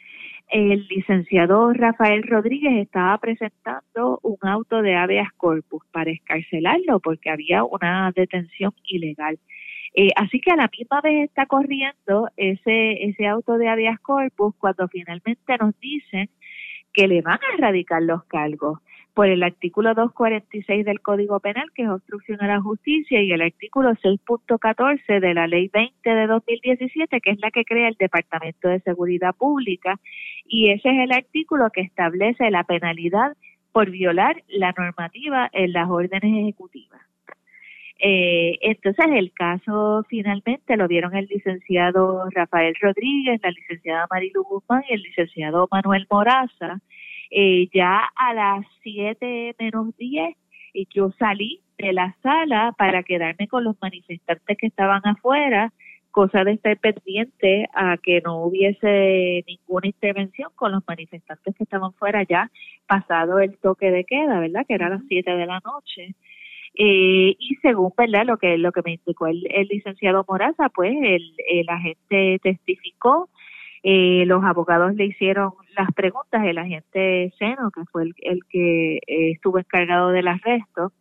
el 0.51 0.87
licenciado 0.89 1.73
Rafael 1.75 2.23
Rodríguez 2.23 2.79
estaba 2.79 3.19
presentando 3.19 4.19
un 4.23 4.39
auto 4.43 4.81
de 4.81 4.97
habeas 4.97 5.31
corpus 5.37 5.85
para 5.93 6.11
escarcelarlo 6.11 7.01
porque 7.01 7.31
había 7.31 7.65
una 7.65 8.11
detención 8.17 8.73
ilegal. 8.85 9.39
Eh, 9.95 10.11
así 10.17 10.41
que 10.41 10.51
a 10.51 10.57
la 10.57 10.71
misma 10.71 11.01
vez 11.01 11.25
está 11.25 11.47
corriendo 11.47 12.29
ese, 12.37 13.05
ese 13.05 13.27
auto 13.27 13.59
de 13.59 13.69
habeas 13.69 13.99
corpus 14.01 14.55
cuando 14.59 14.87
finalmente 14.89 15.57
nos 15.59 15.79
dicen 15.81 16.29
que 16.93 17.09
le 17.09 17.23
van 17.23 17.39
a 17.39 17.55
erradicar 17.55 18.03
los 18.03 18.25
cargos. 18.25 18.81
por 19.15 19.27
el 19.27 19.43
artículo 19.43 19.95
246 19.95 20.85
del 20.85 21.01
Código 21.01 21.41
Penal, 21.41 21.73
que 21.75 21.83
es 21.83 21.89
obstrucción 21.89 22.41
a 22.41 22.47
la 22.47 22.61
justicia, 22.61 23.21
y 23.21 23.33
el 23.33 23.43
artículo 23.43 23.91
6.14 23.97 25.19
de 25.19 25.35
la 25.35 25.49
Ley 25.49 25.69
20 25.75 26.09
de 26.09 26.27
2017, 26.29 27.21
que 27.21 27.31
es 27.33 27.41
la 27.41 27.51
que 27.51 27.65
crea 27.65 27.89
el 27.89 27.97
Departamento 27.99 28.69
de 28.69 28.79
Seguridad 28.79 29.35
Pública, 29.35 29.99
y 30.47 30.71
ese 30.71 30.91
es 30.91 30.99
el 31.01 31.11
artículo 31.11 31.71
que 31.73 31.81
establece 31.81 32.49
la 32.53 32.63
penalidad 32.63 33.37
por 33.73 33.91
violar 33.91 34.45
la 34.47 34.73
normativa 34.79 35.51
en 35.53 35.73
las 35.73 35.89
órdenes 35.91 36.23
ejecutivas. 36.23 37.08
Eh, 38.01 38.59
entonces 38.61 39.07
el 39.13 39.33
caso 39.33 40.05
finalmente 40.09 40.77
lo 40.77 40.87
vieron 40.87 41.17
el 41.17 41.27
licenciado 41.27 42.29
Rafael 42.31 42.75
Rodríguez, 42.81 43.41
la 43.43 43.51
licenciada 43.51 44.07
Marilu 44.11 44.45
Guzmán 44.45 44.85
y 44.89 44.95
el 44.95 45.03
licenciado 45.03 45.69
Manuel 45.71 46.07
Moraza, 46.11 46.81
eh, 47.31 47.69
ya 47.75 48.09
a 48.15 48.35
las 48.35 48.67
7 48.83 49.57
menos 49.59 49.97
10 49.97 50.37
y 50.73 50.87
yo 50.95 51.11
salí 51.19 51.61
de 51.77 51.93
la 51.93 52.17
sala 52.23 52.73
para 52.79 53.03
quedarme 53.03 53.49
con 53.49 53.65
los 53.65 53.77
manifestantes 53.81 54.57
que 54.57 54.67
estaban 54.69 55.01
afuera, 55.05 55.73
cosa 56.13 56.45
de 56.45 56.53
estar 56.53 56.77
pendiente 56.79 57.69
a 57.75 57.97
que 57.99 58.21
no 58.21 58.45
hubiese 58.45 59.45
ninguna 59.47 59.89
intervención 59.89 60.51
con 60.55 60.73
los 60.73 60.83
manifestantes 60.87 61.55
que 61.57 61.65
estaban 61.65 61.93
fuera 61.95 62.23
ya 62.23 62.51
pasado 62.87 63.41
el 63.41 63.59
toque 63.59 63.91
de 63.91 64.05
queda, 64.05 64.41
¿verdad? 64.41 64.65
Que 64.67 64.75
era 64.75 64.87
a 64.87 64.91
las 64.91 65.03
7 65.09 65.31
de 65.31 65.47
la 65.47 65.61
noche. 65.65 66.15
Eh, 66.75 67.35
y 67.39 67.57
según 67.63 67.93
verdad 67.97 68.25
lo 68.25 68.37
que 68.37 68.57
lo 68.59 68.71
que 68.73 68.83
me 68.85 68.93
indicó 68.93 69.27
el, 69.27 69.43
licenciado 69.69 70.25
Moraza, 70.29 70.69
pues 70.69 70.95
el, 71.03 71.35
el 71.49 71.69
agente 71.69 72.39
testificó 72.43 73.29
eh, 73.83 74.25
los 74.27 74.45
abogados 74.45 74.95
le 74.95 75.07
hicieron 75.07 75.53
las 75.77 75.93
preguntas, 75.93 76.45
el 76.45 76.59
agente 76.59 77.33
Seno, 77.39 77.71
que 77.71 77.85
fue 77.93 78.05
el, 78.19 78.45
que 78.49 78.97
eh, 78.97 79.31
estuvo 79.33 79.59
encargado 79.59 80.11
del 80.11 80.29
arresto, 80.29 80.93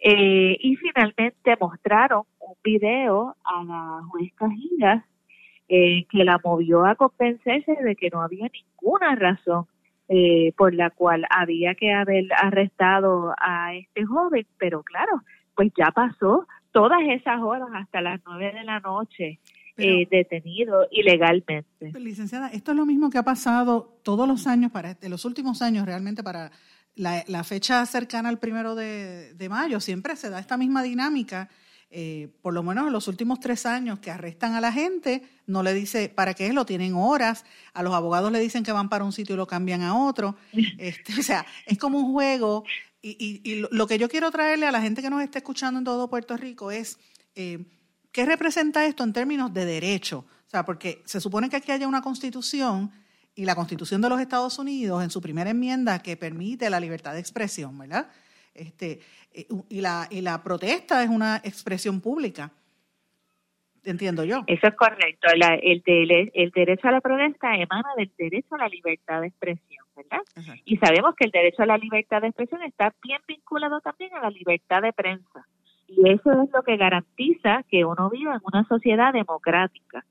eh, 0.00 0.56
y 0.60 0.76
finalmente 0.76 1.56
mostraron 1.58 2.24
un 2.40 2.54
video 2.62 3.36
a 3.44 3.64
la 3.64 4.02
juez 4.10 4.32
Cajigas 4.34 5.04
que 5.66 6.24
la 6.24 6.38
movió 6.44 6.84
a 6.84 6.94
convencerse 6.94 7.74
de 7.82 7.96
que 7.96 8.10
no 8.10 8.20
había 8.20 8.48
ninguna 8.52 9.16
razón 9.16 9.66
por 10.56 10.74
la 10.74 10.90
cual 10.90 11.24
había 11.30 11.74
que 11.74 11.92
haber 11.92 12.24
arrestado 12.36 13.34
a 13.38 13.74
este 13.74 14.04
joven, 14.04 14.46
pero 14.58 14.82
claro, 14.82 15.22
pues 15.54 15.72
ya 15.76 15.90
pasó 15.90 16.46
todas 16.72 17.00
esas 17.08 17.40
horas 17.40 17.68
hasta 17.74 18.00
las 18.00 18.20
nueve 18.26 18.52
de 18.52 18.64
la 18.64 18.80
noche 18.80 19.38
eh, 19.76 20.06
detenido 20.08 20.86
ilegalmente. 20.92 21.92
licenciada, 21.98 22.48
esto 22.48 22.70
es 22.70 22.76
lo 22.76 22.86
mismo 22.86 23.10
que 23.10 23.18
ha 23.18 23.24
pasado 23.24 23.98
todos 24.04 24.28
los 24.28 24.46
años, 24.46 24.70
para 24.70 24.96
en 25.00 25.10
los 25.10 25.24
últimos 25.24 25.62
años 25.62 25.84
realmente 25.84 26.22
para 26.22 26.52
la, 26.94 27.42
fecha 27.42 27.84
cercana 27.86 28.28
al 28.28 28.38
primero 28.38 28.76
de, 28.76 29.46
mayo, 29.48 29.80
siempre 29.80 30.14
se 30.14 30.30
da 30.30 30.38
esta 30.38 30.56
misma 30.56 30.82
dinámica. 30.84 31.48
Eh, 31.96 32.28
por 32.42 32.52
lo 32.52 32.64
menos 32.64 32.88
en 32.88 32.92
los 32.92 33.06
últimos 33.06 33.38
tres 33.38 33.66
años 33.66 34.00
que 34.00 34.10
arrestan 34.10 34.54
a 34.54 34.60
la 34.60 34.72
gente, 34.72 35.22
no 35.46 35.62
le 35.62 35.72
dice 35.72 36.08
para 36.08 36.34
qué 36.34 36.52
lo 36.52 36.66
tienen 36.66 36.94
horas, 36.94 37.44
a 37.72 37.84
los 37.84 37.94
abogados 37.94 38.32
le 38.32 38.40
dicen 38.40 38.64
que 38.64 38.72
van 38.72 38.88
para 38.88 39.04
un 39.04 39.12
sitio 39.12 39.36
y 39.36 39.38
lo 39.38 39.46
cambian 39.46 39.82
a 39.82 39.96
otro. 39.96 40.36
Este, 40.78 41.18
o 41.18 41.22
sea, 41.22 41.46
es 41.66 41.78
como 41.78 41.98
un 41.98 42.12
juego. 42.12 42.64
Y, 43.00 43.40
y, 43.44 43.66
lo 43.70 43.86
que 43.86 43.98
yo 43.98 44.08
quiero 44.08 44.30
traerle 44.30 44.66
a 44.66 44.72
la 44.72 44.80
gente 44.80 45.02
que 45.02 45.10
nos 45.10 45.22
está 45.22 45.38
escuchando 45.38 45.78
en 45.78 45.84
todo 45.84 46.08
Puerto 46.08 46.36
Rico 46.36 46.70
es 46.70 46.98
eh, 47.34 47.64
¿Qué 48.14 48.24
representa 48.24 48.86
esto 48.86 49.02
en 49.02 49.12
términos 49.12 49.52
de 49.52 49.64
derecho? 49.64 50.24
O 50.46 50.50
sea, 50.50 50.64
porque 50.64 51.02
se 51.04 51.20
supone 51.20 51.50
que 51.50 51.56
aquí 51.56 51.72
haya 51.72 51.88
una 51.88 52.00
constitución 52.00 52.92
y 53.34 53.44
la 53.44 53.56
constitución 53.56 54.00
de 54.00 54.08
los 54.08 54.20
Estados 54.20 54.56
Unidos 54.60 55.02
en 55.02 55.10
su 55.10 55.20
primera 55.20 55.50
enmienda 55.50 55.98
que 55.98 56.16
permite 56.16 56.70
la 56.70 56.78
libertad 56.78 57.14
de 57.14 57.18
expresión, 57.18 57.76
¿verdad? 57.76 58.08
Este, 58.54 59.00
eh, 59.32 59.46
y, 59.68 59.80
la, 59.80 60.06
y 60.10 60.20
la 60.20 60.42
protesta 60.42 61.02
es 61.02 61.10
una 61.10 61.36
expresión 61.38 62.00
pública. 62.00 62.50
Entiendo 63.84 64.24
yo. 64.24 64.44
Eso 64.46 64.66
es 64.66 64.74
correcto. 64.74 65.28
el, 65.32 65.82
el, 66.32 66.50
derecho 66.52 66.88
a 66.88 66.92
la 66.92 67.00
protesta 67.02 67.54
emana 67.54 67.88
del 67.98 68.10
derecho 68.16 68.54
a 68.54 68.58
la 68.58 68.68
libertad 68.68 69.20
de 69.20 69.26
expresión, 69.26 69.84
¿verdad? 69.94 70.22
Y 70.64 70.78
sabemos 70.78 71.14
que 71.16 71.26
el 71.26 71.30
derecho 71.30 71.64
a 71.64 71.66
la 71.66 71.76
libertad 71.76 72.22
de 72.22 72.28
expresión 72.28 72.62
está 72.62 72.94
bien 73.02 73.20
vinculado 73.28 73.80
también 73.80 74.14
a 74.14 74.22
la 74.22 74.30
libertad 74.30 74.80
de 74.80 74.94
prensa. 74.94 75.46
Y 75.86 76.08
eso 76.08 76.32
es 76.32 76.50
lo 76.50 76.62
que 76.62 76.78
garantiza 76.78 77.62
que 77.68 77.84
uno 77.84 78.08
viva 78.08 78.34
en 78.34 78.40
una 78.44 78.66
sociedad 78.68 79.12
democrática. 79.12 80.04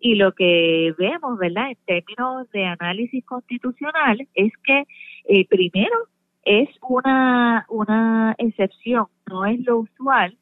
Y 0.00 0.14
lo 0.14 0.32
que 0.32 0.94
vemos, 0.96 1.38
¿verdad?, 1.38 1.70
en 1.70 1.78
términos 1.86 2.48
de 2.52 2.66
análisis 2.66 3.24
constitucional, 3.24 4.28
es 4.34 4.52
que 4.62 4.84
eh, 5.24 5.44
primero 5.48 6.06
es 6.48 6.70
una, 6.80 7.66
una 7.68 8.34
excepción, 8.38 9.06
no 9.26 9.44
es 9.44 9.60
lo 9.66 9.80
usual 9.80 10.34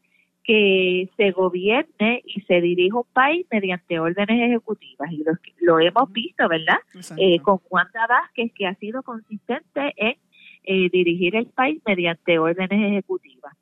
que 0.44 1.10
se 1.16 1.32
gobierne 1.32 2.22
y 2.24 2.40
se 2.42 2.60
dirija 2.60 2.98
un 2.98 3.06
país 3.12 3.44
mediante 3.50 3.98
órdenes 3.98 4.50
ejecutivas. 4.50 5.10
Y 5.10 5.24
lo, 5.24 5.32
lo 5.62 5.80
hemos 5.80 6.12
visto, 6.12 6.48
¿verdad? 6.48 6.78
Eh, 7.16 7.40
con 7.40 7.58
Juan 7.58 7.88
Vázquez, 8.08 8.52
que 8.54 8.68
ha 8.68 8.74
sido 8.76 9.02
consistente 9.02 9.92
en 9.96 10.14
eh, 10.62 10.88
dirigir 10.92 11.34
el 11.34 11.46
país 11.46 11.82
mediante 11.84 12.38
órdenes 12.38 12.92
ejecutivas. 12.92 13.56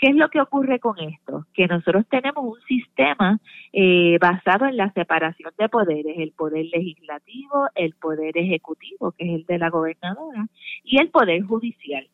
¿Qué 0.00 0.06
es 0.08 0.16
lo 0.16 0.30
que 0.30 0.40
ocurre 0.40 0.80
con 0.80 0.98
esto? 0.98 1.44
Que 1.52 1.66
nosotros 1.66 2.06
tenemos 2.08 2.42
un 2.42 2.60
sistema 2.66 3.38
eh, 3.70 4.16
basado 4.18 4.64
en 4.64 4.78
la 4.78 4.90
separación 4.94 5.52
de 5.58 5.68
poderes, 5.68 6.16
el 6.18 6.32
poder 6.32 6.64
legislativo, 6.72 7.66
el 7.74 7.92
poder 7.96 8.38
ejecutivo, 8.38 9.12
que 9.12 9.24
es 9.24 9.40
el 9.40 9.44
de 9.44 9.58
la 9.58 9.68
gobernadora, 9.68 10.46
y 10.84 10.98
el 10.98 11.10
poder 11.10 11.42
judicial. 11.42 12.08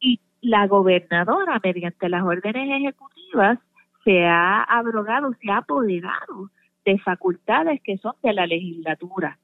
Y 0.00 0.20
la 0.42 0.66
gobernadora, 0.66 1.58
mediante 1.64 2.10
las 2.10 2.24
órdenes 2.24 2.68
ejecutivas, 2.68 3.58
se 4.04 4.26
ha 4.26 4.62
abrogado, 4.62 5.32
se 5.40 5.50
ha 5.50 5.58
apoderado 5.58 6.50
de 6.84 6.98
facultades 6.98 7.80
que 7.82 7.96
son 7.96 8.12
de 8.22 8.34
la 8.34 8.46
legislatura. 8.46 9.38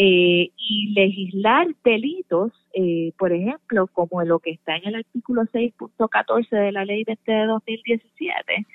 Eh, 0.00 0.52
y 0.56 0.92
legislar 0.94 1.66
delitos, 1.82 2.52
eh, 2.72 3.12
por 3.18 3.32
ejemplo, 3.32 3.88
como 3.88 4.22
lo 4.22 4.38
que 4.38 4.52
está 4.52 4.76
en 4.76 4.86
el 4.86 4.94
artículo 4.94 5.42
6.14 5.46 6.48
de 6.50 6.70
la 6.70 6.84
ley 6.84 7.02
20 7.02 7.32
de 7.32 7.46
2017, 7.46 8.66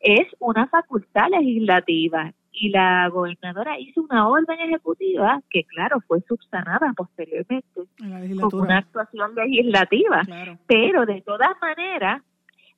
es 0.00 0.26
una 0.38 0.68
facultad 0.68 1.28
legislativa. 1.28 2.32
Y 2.50 2.70
la 2.70 3.10
gobernadora 3.10 3.78
hizo 3.78 4.00
una 4.00 4.26
orden 4.26 4.58
ejecutiva 4.58 5.42
que, 5.50 5.64
claro, 5.64 6.00
fue 6.08 6.22
subsanada 6.22 6.94
posteriormente 6.96 7.82
como 8.40 8.62
una 8.62 8.78
actuación 8.78 9.34
legislativa, 9.34 10.22
pero 10.66 11.04
de 11.04 11.20
todas 11.20 11.50
maneras, 11.60 12.22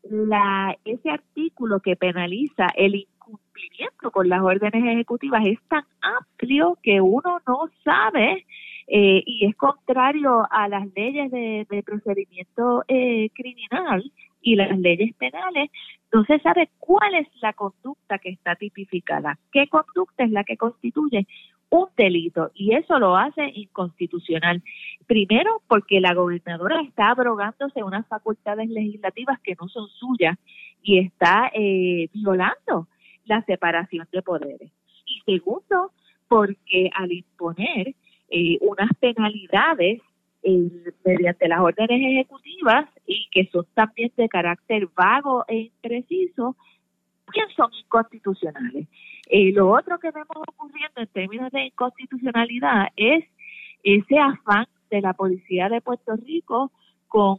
la, 0.02 0.76
ese 0.84 1.08
artículo 1.08 1.78
que 1.78 1.94
penaliza 1.94 2.66
el 2.74 3.06
cumplimiento 3.52 4.10
con 4.10 4.28
las 4.28 4.40
órdenes 4.40 4.84
ejecutivas. 4.84 5.44
Es 5.46 5.58
tan 5.68 5.84
amplio 6.00 6.78
que 6.82 7.00
uno 7.00 7.40
no 7.46 7.68
sabe 7.84 8.46
eh, 8.88 9.22
y 9.26 9.46
es 9.46 9.56
contrario 9.56 10.46
a 10.50 10.68
las 10.68 10.86
leyes 10.94 11.30
de, 11.30 11.82
procedimiento 11.84 12.84
eh, 12.88 13.30
criminal 13.34 14.10
y 14.40 14.56
las 14.56 14.76
leyes 14.76 15.14
penales, 15.14 15.70
no 16.12 16.24
se 16.24 16.40
sabe 16.40 16.68
cuál 16.78 17.14
es 17.14 17.28
la 17.40 17.52
conducta 17.52 18.18
que 18.18 18.30
está 18.30 18.56
tipificada, 18.56 19.38
qué 19.52 19.68
conducta 19.68 20.24
es 20.24 20.32
la 20.32 20.42
que 20.42 20.56
constituye 20.56 21.26
un 21.70 21.86
delito 21.96 22.50
y 22.54 22.74
eso 22.74 22.98
lo 22.98 23.16
hace 23.16 23.50
inconstitucional. 23.54 24.62
Primero, 25.06 25.62
porque 25.68 26.00
la 26.00 26.12
gobernadora 26.12 26.82
está 26.82 27.10
abrogándose 27.10 27.82
unas 27.84 28.06
facultades 28.08 28.68
legislativas 28.68 29.40
que 29.40 29.56
no 29.58 29.68
son 29.68 29.88
suyas 29.88 30.36
y 30.82 30.98
está 30.98 31.50
eh, 31.54 32.08
violando 32.12 32.88
la 33.24 33.42
separación 33.42 34.06
de 34.12 34.22
poderes. 34.22 34.70
Y 35.06 35.20
segundo, 35.24 35.92
porque 36.28 36.90
al 36.94 37.12
imponer 37.12 37.94
eh, 38.30 38.58
unas 38.60 38.90
penalidades 38.98 40.00
eh, 40.42 40.70
mediante 41.04 41.48
las 41.48 41.60
órdenes 41.60 42.00
ejecutivas 42.00 42.88
y 43.06 43.28
que 43.30 43.48
son 43.52 43.66
también 43.74 44.10
de 44.16 44.28
carácter 44.28 44.88
vago 44.96 45.44
e 45.46 45.56
impreciso, 45.56 46.56
bien 47.32 47.46
son 47.56 47.70
inconstitucionales. 47.74 48.88
Eh, 49.28 49.52
lo 49.52 49.70
otro 49.70 49.98
que 49.98 50.10
vemos 50.10 50.36
ocurriendo 50.48 51.00
en 51.00 51.06
términos 51.08 51.52
de 51.52 51.66
inconstitucionalidad 51.66 52.88
es 52.96 53.24
ese 53.82 54.18
afán 54.18 54.66
de 54.90 55.00
la 55.00 55.12
policía 55.12 55.68
de 55.68 55.80
Puerto 55.80 56.16
Rico 56.16 56.72
con 57.08 57.38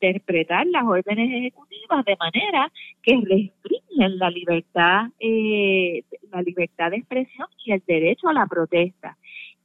interpretar 0.00 0.66
las 0.66 0.84
órdenes 0.84 1.30
ejecutivas 1.30 2.04
de 2.04 2.16
manera 2.16 2.72
que 3.02 3.16
restringen 3.16 4.18
la 4.18 4.30
libertad, 4.30 5.08
eh, 5.18 6.04
la 6.30 6.42
libertad 6.42 6.90
de 6.90 6.98
expresión 6.98 7.48
y 7.64 7.72
el 7.72 7.82
derecho 7.86 8.28
a 8.28 8.32
la 8.32 8.46
protesta. 8.46 9.16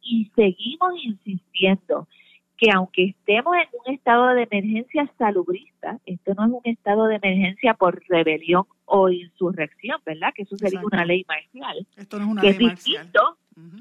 Y 0.01 0.31
seguimos 0.35 0.93
insistiendo 1.03 2.07
que 2.57 2.71
aunque 2.71 3.05
estemos 3.05 3.55
en 3.55 3.67
un 3.85 3.93
estado 3.93 4.27
de 4.27 4.47
emergencia 4.49 5.11
salubrista, 5.17 5.99
esto 6.05 6.33
no 6.35 6.45
es 6.45 6.51
un 6.51 6.61
estado 6.63 7.07
de 7.07 7.15
emergencia 7.15 7.73
por 7.73 8.01
rebelión 8.07 8.63
o 8.85 9.09
insurrección, 9.09 9.99
¿verdad? 10.05 10.33
Que 10.33 10.43
eso 10.43 10.55
sería 10.57 10.81
una 10.81 11.05
ley 11.05 11.25
marcial. 11.27 11.85
Esto 11.97 12.17
no 12.17 12.25
es 12.25 12.31
una 12.31 12.41
ley 12.43 12.53
distinto, 12.53 13.37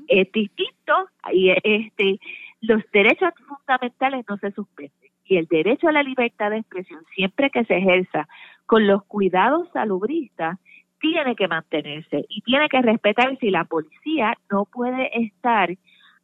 Es 0.08 0.30
distinto 0.32 1.08
y 1.32 1.50
este 1.50 2.18
los 2.60 2.82
derechos 2.92 3.30
fundamentales 3.46 4.24
no 4.28 4.38
se 4.38 4.50
suspenden 4.52 5.03
y 5.24 5.36
el 5.36 5.46
derecho 5.46 5.88
a 5.88 5.92
la 5.92 6.02
libertad 6.02 6.50
de 6.50 6.58
expresión, 6.58 7.04
siempre 7.14 7.50
que 7.50 7.64
se 7.64 7.76
ejerza 7.76 8.28
con 8.66 8.86
los 8.86 9.04
cuidados 9.04 9.68
salubristas, 9.72 10.58
tiene 11.00 11.36
que 11.36 11.48
mantenerse 11.48 12.24
y 12.28 12.40
tiene 12.42 12.68
que 12.68 12.80
respetar 12.80 13.36
si 13.38 13.50
la 13.50 13.64
policía 13.64 14.34
no 14.50 14.64
puede 14.64 15.10
estar 15.24 15.70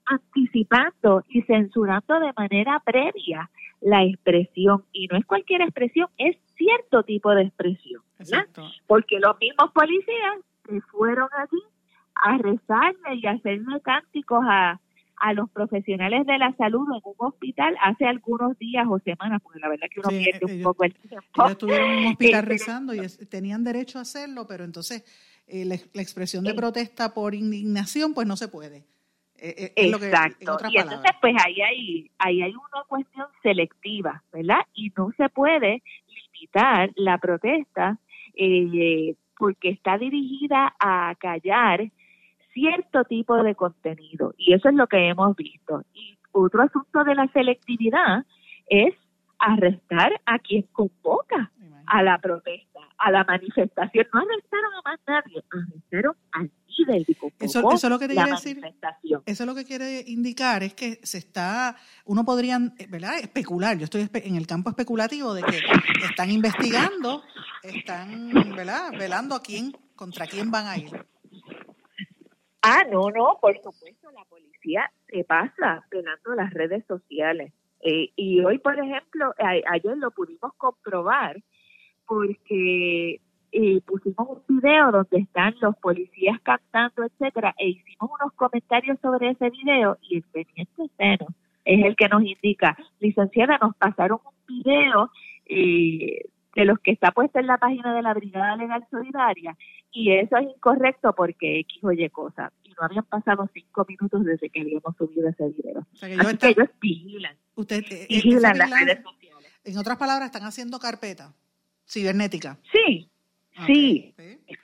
anticipando 0.07 1.23
y 1.29 1.43
censurando 1.43 2.19
de 2.19 2.33
manera 2.37 2.81
previa 2.85 3.51
la 3.81 4.05
expresión. 4.05 4.85
Y 4.93 5.07
no 5.09 5.19
es 5.19 5.25
cualquier 5.27 5.63
expresión, 5.63 6.09
es 6.17 6.37
cierto 6.57 7.03
tipo 7.03 7.35
de 7.35 7.43
expresión, 7.43 8.03
Porque 8.87 9.21
los 9.21 9.39
mismos 9.39 9.71
policías 9.73 10.39
se 10.67 10.81
fueron 10.83 11.29
allí 11.37 11.63
a 12.15 12.39
rezarle 12.39 13.15
y 13.15 13.27
a 13.27 13.33
hacerle 13.33 13.81
cánticos 13.83 14.45
a, 14.49 14.81
a 15.21 15.35
los 15.35 15.51
profesionales 15.51 16.27
de 16.27 16.39
la 16.39 16.53
salud 16.57 16.87
en 16.89 17.01
un 17.05 17.15
hospital 17.19 17.77
hace 17.83 18.07
algunos 18.07 18.59
días 18.59 18.87
o 18.89 18.99
semanas, 19.01 19.41
porque 19.43 19.61
la 19.61 19.69
verdad 19.69 19.87
que 19.93 20.01
uno 20.01 20.09
pierde 20.09 20.55
un 20.57 20.63
poco 20.63 20.85
el 20.85 20.95
tiempo. 20.95 21.27
Ellos 21.37 21.51
estuvieron 21.53 21.91
en 21.91 21.99
un 21.99 22.07
hospital 22.13 22.47
rezando 22.47 22.95
y 22.95 23.07
tenían 23.29 23.63
derecho 23.63 23.99
a 23.99 24.03
hacerlo, 24.03 24.47
pero 24.49 24.65
entonces 24.65 25.05
eh, 25.47 25.65
la, 25.65 25.75
expresión 25.75 26.43
de 26.45 26.55
protesta 26.55 27.13
por 27.13 27.35
indignación 27.35 28.15
pues 28.15 28.27
no 28.27 28.37
se 28.37 28.49
puede. 28.49 28.87
Eh, 29.37 29.73
eh, 29.77 29.91
Exacto. 29.91 30.59
y 30.71 30.79
entonces 30.79 31.13
pues 31.21 31.35
ahí 31.45 31.61
hay, 31.61 32.11
ahí 32.19 32.43
hay 32.43 32.53
una 32.53 32.85
cuestión 32.89 33.27
selectiva, 33.43 34.23
¿verdad? 34.33 34.61
Y 34.75 34.91
no 34.97 35.13
se 35.17 35.29
puede 35.29 35.83
limitar 36.09 36.91
la 36.97 37.19
protesta 37.19 37.99
porque 39.39 39.71
está 39.71 39.99
dirigida 39.99 40.75
a 40.79 41.15
callar 41.19 41.91
cierto 42.53 43.05
tipo 43.05 43.43
de 43.43 43.55
contenido 43.55 44.35
y 44.37 44.55
eso 44.55 44.69
es 44.69 44.75
lo 44.75 44.87
que 44.87 45.09
hemos 45.09 45.37
visto. 45.37 45.83
Y 45.93 46.19
otro 46.33 46.63
asunto 46.63 47.05
de 47.05 47.15
la 47.15 47.29
selectividad 47.29 48.25
es 48.67 48.95
arrestar 49.39 50.21
a 50.27 50.39
quien 50.39 50.63
convoca 50.73 51.51
a 51.87 52.03
la 52.05 52.19
protesta, 52.19 52.81
a 52.99 53.11
la 53.11 53.25
manifestación. 53.25 54.07
No 54.15 54.21
arrestaron 54.21 54.75
a 54.75 54.91
más 54.91 55.01
nadie, 55.07 55.43
arrestaron 55.51 56.15
al 56.33 56.51
líder 56.69 57.05
que 57.05 57.15
convocó 57.17 57.45
eso, 57.45 57.73
eso 57.73 57.87
es 57.87 57.91
lo 57.91 57.99
que 57.99 58.07
quiere 58.07 58.31
decir, 58.31 58.61
Eso 59.27 59.43
es 59.43 59.47
lo 59.47 59.55
que 59.55 59.65
quiere 59.65 60.05
indicar, 60.07 60.63
es 60.63 60.75
que 60.75 61.01
se 61.03 61.19
está, 61.19 61.77
uno 62.05 62.25
podría, 62.25 62.59
¿verdad? 62.89 63.19
Especular, 63.19 63.77
yo 63.77 63.85
estoy 63.85 64.09
en 64.13 64.37
el 64.37 64.47
campo 64.47 64.71
especulativo 64.71 65.35
de 65.35 65.43
que 65.43 65.59
están 66.09 66.31
investigando, 66.31 67.25
están, 67.65 68.31
¿verdad? 68.55 68.93
Velando 68.97 69.35
a 69.35 69.43
quién, 69.43 69.73
contra 69.97 70.27
quién 70.27 70.51
van 70.53 70.67
a 70.67 70.79
ir. 70.79 71.07
Ah, 72.63 72.85
no, 72.91 73.11
no, 73.11 73.39
por 73.41 73.57
supuesto, 73.57 74.11
la 74.11 74.25
policía 74.27 74.91
se 75.09 75.25
pasa 75.25 75.85
pelando 75.91 76.35
las 76.35 76.53
redes 76.53 76.85
sociales. 76.87 77.53
Eh, 77.81 78.11
y 78.17 78.45
hoy, 78.45 78.59
por 78.59 78.79
ejemplo, 78.79 79.33
ayer 79.39 79.97
lo 79.97 80.11
pudimos 80.11 80.53
comprobar 80.59 81.41
porque 82.07 83.21
eh, 83.53 83.81
pusimos 83.87 84.43
un 84.49 84.61
video 84.61 84.93
donde 84.93 85.19
están 85.19 85.55
los 85.61 85.77
policías 85.79 86.39
cantando, 86.43 87.05
etcétera, 87.05 87.55
e 87.59 87.69
hicimos 87.69 88.11
unos 88.21 88.33
comentarios 88.35 88.99
sobre 89.01 89.31
ese 89.31 89.49
video 89.51 89.97
y 90.03 90.19
el 90.19 90.25
teniente 90.25 90.91
Seno 90.99 91.27
es 91.65 91.85
el 91.85 91.97
que 91.97 92.09
nos 92.09 92.23
indica, 92.23 92.77
licenciada, 92.99 93.59
nos 93.59 93.75
pasaron 93.77 94.21
un 94.25 94.47
video 94.47 95.11
eh, 95.47 96.27
de 96.55 96.65
los 96.65 96.79
que 96.81 96.91
está 96.91 97.13
puesto 97.13 97.39
en 97.39 97.47
la 97.47 97.59
página 97.59 97.95
de 97.95 98.03
la 98.03 98.15
Brigada 98.15 98.57
Legal 98.57 98.87
Solidaria 98.91 99.57
y 99.93 100.13
eso 100.13 100.37
es 100.37 100.49
incorrecto 100.55 101.13
porque 101.15 101.61
X 101.61 101.83
o 101.83 101.93
Y 101.93 102.09
cosa. 102.11 102.53
Y 102.65 102.71
no 102.71 102.77
habían 102.81 103.05
pasado 103.05 103.49
cinco 103.53 103.85
minutos 103.89 104.25
desde 104.25 104.49
que 104.51 104.61
habíamos 104.61 104.97
subido 104.97 105.29
ese 105.29 105.49
video. 105.49 105.81
O 105.93 105.97
sea 105.97 106.09
que 106.09 106.15
Así 106.15 106.37
que 106.37 106.49
ellos 106.49 106.69
vigilan. 106.81 107.37
Usted, 107.57 107.85
eh, 107.91 108.07
vigilan 108.09 108.59
las 108.59 108.71
redes 108.71 109.03
sociales. 109.03 109.61
En 109.65 109.79
otras 109.79 109.99
palabras, 109.99 110.27
están 110.27 110.45
haciendo 110.45 110.79
carpeta 110.79 111.35
cibernética. 111.87 112.59
Sí, 112.73 113.11
sí, 113.67 114.15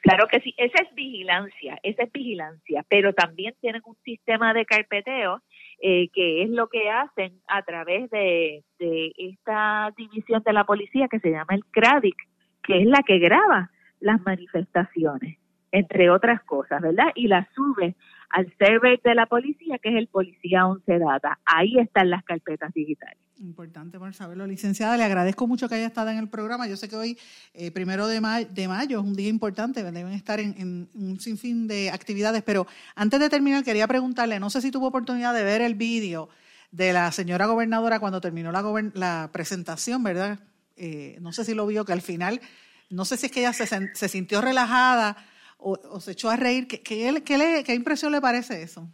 claro 0.00 0.28
que 0.28 0.40
sí. 0.40 0.54
Esa 0.56 0.82
es 0.82 0.94
vigilancia, 0.94 1.78
esa 1.82 2.04
es 2.04 2.12
vigilancia. 2.12 2.84
Pero 2.88 3.12
también 3.12 3.54
tienen 3.60 3.82
un 3.84 3.96
sistema 4.04 4.54
de 4.54 4.64
carpeteo 4.64 5.42
eh, 5.80 6.08
que 6.12 6.42
es 6.42 6.50
lo 6.50 6.68
que 6.68 6.90
hacen 6.90 7.40
a 7.48 7.62
través 7.62 8.10
de, 8.10 8.64
de 8.78 9.12
esta 9.16 9.92
división 9.96 10.42
de 10.44 10.52
la 10.52 10.64
policía 10.64 11.08
que 11.08 11.20
se 11.20 11.30
llama 11.30 11.54
el 11.54 11.64
CRADIC, 11.66 12.16
que 12.62 12.80
es 12.80 12.86
la 12.86 13.02
que 13.06 13.18
graba 13.18 13.70
las 14.00 14.20
manifestaciones, 14.22 15.38
entre 15.72 16.10
otras 16.10 16.42
cosas, 16.42 16.80
¿verdad? 16.80 17.06
Y 17.14 17.28
las 17.28 17.46
sube 17.54 17.96
al 18.30 18.52
server 18.58 19.00
de 19.02 19.14
la 19.14 19.26
policía, 19.26 19.78
que 19.78 19.90
es 19.90 19.96
el 19.96 20.08
Policía 20.08 20.66
11 20.66 20.98
Data. 20.98 21.38
Ahí 21.44 21.78
están 21.78 22.10
las 22.10 22.24
carpetas 22.24 22.72
digitales. 22.74 23.18
Importante 23.38 23.98
por 23.98 24.12
saberlo, 24.14 24.46
licenciada. 24.46 24.96
Le 24.96 25.04
agradezco 25.04 25.46
mucho 25.46 25.68
que 25.68 25.74
haya 25.74 25.86
estado 25.86 26.10
en 26.10 26.18
el 26.18 26.28
programa. 26.28 26.66
Yo 26.66 26.76
sé 26.76 26.88
que 26.88 26.96
hoy, 26.96 27.18
eh, 27.54 27.70
primero 27.70 28.06
de, 28.06 28.20
de, 28.50 28.68
mayo, 28.68 29.00
es 29.00 29.04
un 29.04 29.14
día 29.14 29.28
importante, 29.28 29.82
deben 29.82 30.12
estar 30.12 30.40
en, 30.40 30.88
un 30.94 31.20
sinfín 31.20 31.68
de 31.68 31.90
actividades, 31.90 32.42
pero 32.42 32.66
antes 32.94 33.20
de 33.20 33.28
terminar, 33.28 33.62
quería 33.62 33.86
preguntarle, 33.86 34.40
no 34.40 34.50
sé 34.50 34.60
si 34.60 34.70
tuvo 34.70 34.88
oportunidad 34.88 35.34
de 35.34 35.44
ver 35.44 35.60
el 35.60 35.74
vídeo 35.74 36.28
de 36.70 36.92
la 36.92 37.12
señora 37.12 37.46
gobernadora 37.46 38.00
cuando 38.00 38.20
terminó 38.20 38.52
la, 38.52 38.62
la 38.94 39.30
presentación, 39.32 40.02
¿verdad? 40.02 40.40
Eh, 40.76 41.18
no 41.20 41.32
sé 41.32 41.44
si 41.44 41.54
lo 41.54 41.66
vio, 41.66 41.84
que 41.84 41.92
al 41.92 42.02
final 42.02 42.40
no 42.88 43.04
sé 43.04 43.16
si 43.16 43.26
es 43.26 43.32
que 43.32 43.40
ella 43.40 43.52
se 43.52 44.08
sintió 44.08 44.40
relajada 44.40 45.16
o, 45.58 46.00
se 46.00 46.12
echó 46.12 46.30
a 46.30 46.36
reír. 46.36 46.66
¿Qué, 46.68 46.82
qué, 46.82 47.74
impresión 47.74 48.12
le 48.12 48.20
parece 48.20 48.62
eso? 48.62 48.88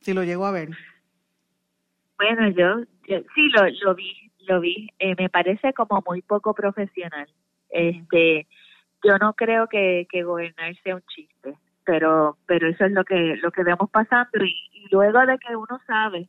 Si 0.00 0.12
lo 0.12 0.24
llegó 0.24 0.46
a 0.46 0.52
ver. 0.52 0.70
Bueno, 2.18 2.48
yo, 2.50 2.84
sí 3.34 3.48
lo, 3.50 3.66
lo 3.84 3.94
vi, 3.94 4.30
lo 4.46 4.60
vi. 4.60 4.88
Eh, 4.98 5.14
me 5.18 5.28
parece 5.28 5.72
como 5.72 6.02
muy 6.06 6.22
poco 6.22 6.54
profesional. 6.54 7.28
Este, 7.70 8.46
yo 9.04 9.18
no 9.18 9.34
creo 9.34 9.68
que, 9.68 10.06
que 10.10 10.22
gobernar 10.22 10.74
sea 10.82 10.96
un 10.96 11.02
chiste, 11.14 11.54
pero, 11.84 12.36
pero 12.46 12.68
eso 12.68 12.84
es 12.84 12.92
lo 12.92 13.04
que, 13.04 13.36
lo 13.36 13.50
que 13.50 13.62
vemos 13.62 13.90
pasando 13.90 14.44
y 14.44 14.86
luego 14.90 15.24
de 15.26 15.38
que 15.38 15.56
uno 15.56 15.80
sabe 15.86 16.28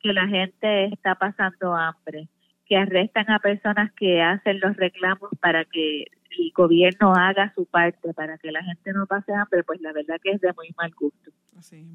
que 0.00 0.12
la 0.12 0.26
gente 0.26 0.86
está 0.86 1.14
pasando 1.16 1.74
hambre, 1.74 2.28
que 2.66 2.76
arrestan 2.76 3.30
a 3.30 3.38
personas 3.38 3.92
que 3.94 4.22
hacen 4.22 4.60
los 4.60 4.76
reclamos 4.76 5.30
para 5.40 5.64
que 5.64 6.04
el 6.30 6.52
gobierno 6.54 7.14
haga 7.14 7.52
su 7.54 7.66
parte 7.66 8.12
para 8.14 8.38
que 8.38 8.52
la 8.52 8.62
gente 8.62 8.92
no 8.92 9.06
pase 9.06 9.32
hambre, 9.32 9.64
pues 9.64 9.80
la 9.80 9.92
verdad 9.92 10.16
que 10.22 10.32
es 10.32 10.40
de 10.40 10.52
muy 10.54 10.74
mal 10.76 10.92
gusto. 10.98 11.30
Así, 11.56 11.86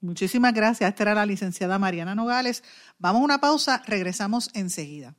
Muchísimas 0.00 0.52
gracias. 0.52 0.90
Esta 0.90 1.02
era 1.04 1.14
la 1.14 1.24
licenciada 1.24 1.78
Mariana 1.78 2.14
Nogales. 2.14 2.62
Vamos 2.98 3.22
a 3.22 3.24
una 3.24 3.38
pausa, 3.38 3.82
regresamos 3.86 4.50
enseguida. 4.54 5.14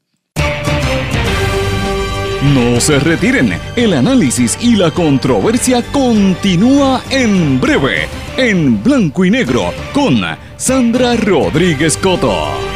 No 2.54 2.80
se 2.80 3.00
retiren, 3.00 3.54
el 3.76 3.94
análisis 3.94 4.58
y 4.62 4.76
la 4.76 4.92
controversia 4.92 5.82
continúa 5.92 7.02
en 7.10 7.60
breve, 7.60 8.08
en 8.38 8.84
blanco 8.84 9.26
y 9.26 9.32
negro, 9.32 9.74
con 9.94 10.22
Sandra 10.56 11.16
Rodríguez 11.16 11.98
Coto. 11.98 12.75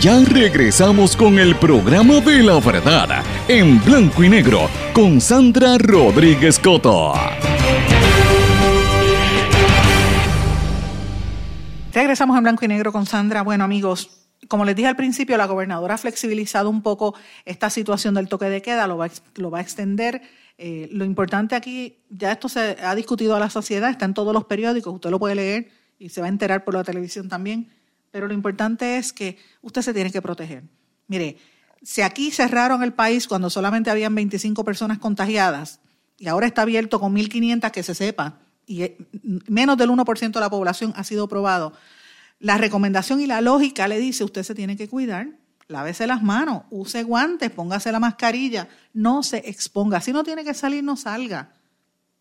Ya 0.00 0.24
regresamos 0.24 1.16
con 1.16 1.40
el 1.40 1.56
programa 1.56 2.20
de 2.20 2.42
la 2.44 2.60
verdad, 2.60 3.24
en 3.48 3.82
blanco 3.84 4.22
y 4.22 4.28
negro, 4.28 4.68
con 4.94 5.20
Sandra 5.20 5.76
Rodríguez 5.76 6.60
Coto. 6.60 7.14
Regresamos 11.92 12.36
en 12.36 12.42
blanco 12.44 12.64
y 12.64 12.68
negro 12.68 12.92
con 12.92 13.06
Sandra. 13.06 13.42
Bueno, 13.42 13.64
amigos, 13.64 14.28
como 14.46 14.64
les 14.64 14.76
dije 14.76 14.86
al 14.86 14.94
principio, 14.94 15.36
la 15.36 15.46
gobernadora 15.46 15.94
ha 15.94 15.98
flexibilizado 15.98 16.70
un 16.70 16.82
poco 16.82 17.16
esta 17.44 17.68
situación 17.68 18.14
del 18.14 18.28
toque 18.28 18.44
de 18.44 18.62
queda, 18.62 18.86
lo 18.86 18.98
va, 18.98 19.10
lo 19.34 19.50
va 19.50 19.58
a 19.58 19.62
extender. 19.62 20.22
Eh, 20.58 20.88
lo 20.92 21.04
importante 21.04 21.56
aquí, 21.56 21.98
ya 22.08 22.32
esto 22.32 22.48
se 22.48 22.76
ha 22.80 22.94
discutido 22.94 23.34
a 23.34 23.40
la 23.40 23.50
sociedad, 23.50 23.90
está 23.90 24.04
en 24.04 24.14
todos 24.14 24.32
los 24.32 24.44
periódicos, 24.44 24.94
usted 24.94 25.10
lo 25.10 25.18
puede 25.18 25.34
leer 25.34 25.70
y 25.98 26.10
se 26.10 26.20
va 26.20 26.28
a 26.28 26.30
enterar 26.30 26.62
por 26.62 26.74
la 26.74 26.84
televisión 26.84 27.28
también 27.28 27.77
pero 28.18 28.26
lo 28.26 28.34
importante 28.34 28.98
es 28.98 29.12
que 29.12 29.38
usted 29.62 29.80
se 29.80 29.94
tiene 29.94 30.10
que 30.10 30.20
proteger. 30.20 30.64
Mire, 31.06 31.36
si 31.82 32.02
aquí 32.02 32.32
cerraron 32.32 32.82
el 32.82 32.92
país 32.92 33.28
cuando 33.28 33.48
solamente 33.48 33.90
habían 33.90 34.12
25 34.12 34.64
personas 34.64 34.98
contagiadas 34.98 35.78
y 36.18 36.26
ahora 36.26 36.48
está 36.48 36.62
abierto 36.62 36.98
con 36.98 37.14
1.500 37.14 37.70
que 37.70 37.84
se 37.84 37.94
sepa 37.94 38.40
y 38.66 38.82
eh, 38.82 38.96
menos 39.46 39.78
del 39.78 39.90
1% 39.90 40.32
de 40.32 40.40
la 40.40 40.50
población 40.50 40.92
ha 40.96 41.04
sido 41.04 41.28
probado, 41.28 41.74
la 42.40 42.58
recomendación 42.58 43.20
y 43.20 43.28
la 43.28 43.40
lógica 43.40 43.86
le 43.86 44.00
dice 44.00 44.24
usted 44.24 44.42
se 44.42 44.56
tiene 44.56 44.76
que 44.76 44.88
cuidar, 44.88 45.28
lávese 45.68 46.08
las 46.08 46.20
manos, 46.20 46.64
use 46.70 47.04
guantes, 47.04 47.52
póngase 47.52 47.92
la 47.92 48.00
mascarilla, 48.00 48.68
no 48.94 49.22
se 49.22 49.48
exponga. 49.48 50.00
Si 50.00 50.12
no 50.12 50.24
tiene 50.24 50.42
que 50.42 50.54
salir, 50.54 50.82
no 50.82 50.96
salga. 50.96 51.52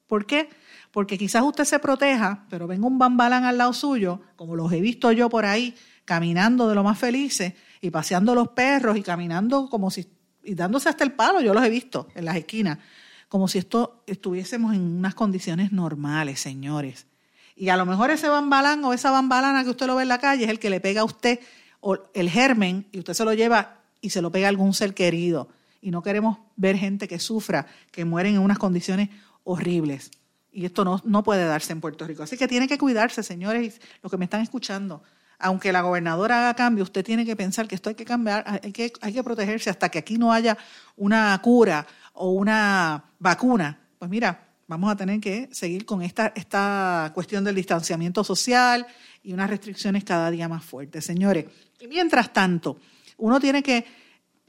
¿Por 0.06 0.28
qué? 0.28 0.48
Porque 0.92 1.18
quizás 1.18 1.44
usted 1.44 1.66
se 1.66 1.80
proteja, 1.80 2.46
pero 2.50 2.68
venga 2.68 2.88
un 2.88 2.98
bambalán 2.98 3.44
al 3.44 3.58
lado 3.58 3.74
suyo, 3.74 4.22
como 4.36 4.56
los 4.56 4.72
he 4.72 4.82
visto 4.82 5.12
yo 5.12 5.30
por 5.30 5.46
ahí, 5.46 5.76
caminando 6.06 6.70
de 6.70 6.76
lo 6.76 6.84
más 6.84 6.98
felices 6.98 7.54
y 7.82 7.90
paseando 7.90 8.34
los 8.34 8.50
perros 8.50 8.98
y 8.98 9.04
caminando 9.04 9.70
como 9.70 9.92
si, 9.92 10.08
y 10.44 10.56
dándose 10.56 10.90
hasta 10.90 11.04
el 11.04 11.12
palo, 11.12 11.42
yo 11.42 11.54
los 11.54 11.64
he 11.64 11.70
visto 11.70 12.08
en 12.16 12.26
las 12.26 12.36
esquinas, 12.36 12.80
como 13.30 13.48
si 13.48 13.58
esto 13.58 14.04
estuviésemos 14.08 14.74
en 14.74 14.82
unas 14.82 15.16
condiciones 15.16 15.72
normales, 15.72 16.40
señores. 16.40 17.08
Y 17.56 17.70
a 17.70 17.78
lo 17.78 17.86
mejor 17.86 18.12
ese 18.12 18.30
bambalán 18.30 18.84
o 18.86 18.94
esa 18.94 19.12
bambalana 19.12 19.64
que 19.64 19.72
usted 19.72 19.88
lo 19.88 19.96
ve 19.96 20.04
en 20.04 20.10
la 20.10 20.20
calle 20.20 20.46
es 20.46 20.50
el 20.50 20.60
que 20.60 20.70
le 20.70 20.80
pega 20.80 21.02
a 21.02 21.06
usted 21.06 21.40
o 21.80 21.98
el 22.14 22.30
germen 22.30 22.88
y 22.92 23.00
usted 23.00 23.14
se 23.14 23.26
lo 23.26 23.34
lleva 23.34 23.82
y 24.00 24.12
se 24.12 24.22
lo 24.22 24.32
pega 24.32 24.48
a 24.48 24.50
algún 24.50 24.74
ser 24.74 24.94
querido. 24.94 25.50
Y 25.82 25.92
no 25.92 26.02
queremos 26.02 26.38
ver 26.56 26.78
gente 26.78 27.08
que 27.08 27.20
sufra, 27.20 27.66
que 27.92 28.06
mueren 28.06 28.36
en 28.36 28.42
unas 28.42 28.60
condiciones 28.60 29.10
horribles. 29.44 30.12
Y 30.52 30.66
esto 30.66 30.84
no, 30.84 31.02
no 31.04 31.24
puede 31.24 31.46
darse 31.46 31.74
en 31.74 31.82
Puerto 31.82 32.06
Rico. 32.08 32.24
Así 32.24 32.38
que 32.38 32.48
tiene 32.48 32.68
que 32.68 32.78
cuidarse, 32.78 33.24
señores, 33.24 33.80
los 34.02 34.12
que 34.12 34.18
me 34.18 34.26
están 34.26 34.42
escuchando. 34.42 35.04
Aunque 35.40 35.72
la 35.72 35.82
gobernadora 35.82 36.40
haga 36.40 36.56
cambio, 36.56 36.84
usted 36.84 37.06
tiene 37.06 37.26
que 37.26 37.36
pensar 37.36 37.68
que 37.68 37.76
esto 37.76 37.90
hay 37.90 37.96
que 37.96 38.06
cambiar, 38.06 38.44
hay 38.64 38.72
que, 38.72 38.92
hay 39.02 39.14
que 39.14 39.24
protegerse 39.24 39.70
hasta 39.70 39.90
que 39.90 40.00
aquí 40.00 40.18
no 40.18 40.34
haya 40.34 40.58
una 40.96 41.40
cura 41.44 41.86
o 42.14 42.32
una 42.32 43.04
vacuna. 43.20 43.80
Pues 44.00 44.10
mira, 44.10 44.48
vamos 44.68 44.92
a 44.92 44.96
tener 44.96 45.20
que 45.20 45.50
seguir 45.52 45.86
con 45.86 46.02
esta, 46.02 46.34
esta 46.36 47.12
cuestión 47.14 47.44
del 47.44 47.56
distanciamiento 47.56 48.24
social 48.24 48.86
y 49.24 49.34
unas 49.34 49.50
restricciones 49.50 50.04
cada 50.04 50.32
día 50.32 50.50
más 50.50 50.64
fuertes, 50.64 51.06
señores. 51.06 51.46
Y 51.80 51.88
mientras 51.88 52.34
tanto, 52.34 52.80
uno 53.18 53.40
tiene 53.40 53.64
que 53.64 53.86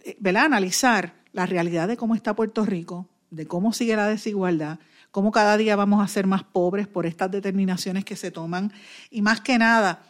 eh, 0.05 0.37
analizar 0.37 1.15
la 1.33 1.47
realidad 1.47 1.89
de 1.89 1.97
cómo 1.97 2.15
está 2.15 2.35
Puerto 2.35 2.65
Rico, 2.65 3.09
de 3.31 3.47
cómo 3.47 3.73
sigue 3.73 3.97
la 3.97 4.09
desigualdad, 4.09 4.79
cómo 5.11 5.33
cada 5.33 5.57
día 5.57 5.77
vamos 5.77 6.03
a 6.03 6.09
ser 6.09 6.27
más 6.27 6.45
pobres 6.45 6.87
por 6.87 7.07
estas 7.07 7.31
determinaciones 7.31 8.05
que 8.05 8.17
se 8.17 8.31
toman 8.31 8.73
y 9.11 9.23
más 9.23 9.41
que 9.41 9.59
nada, 9.59 10.03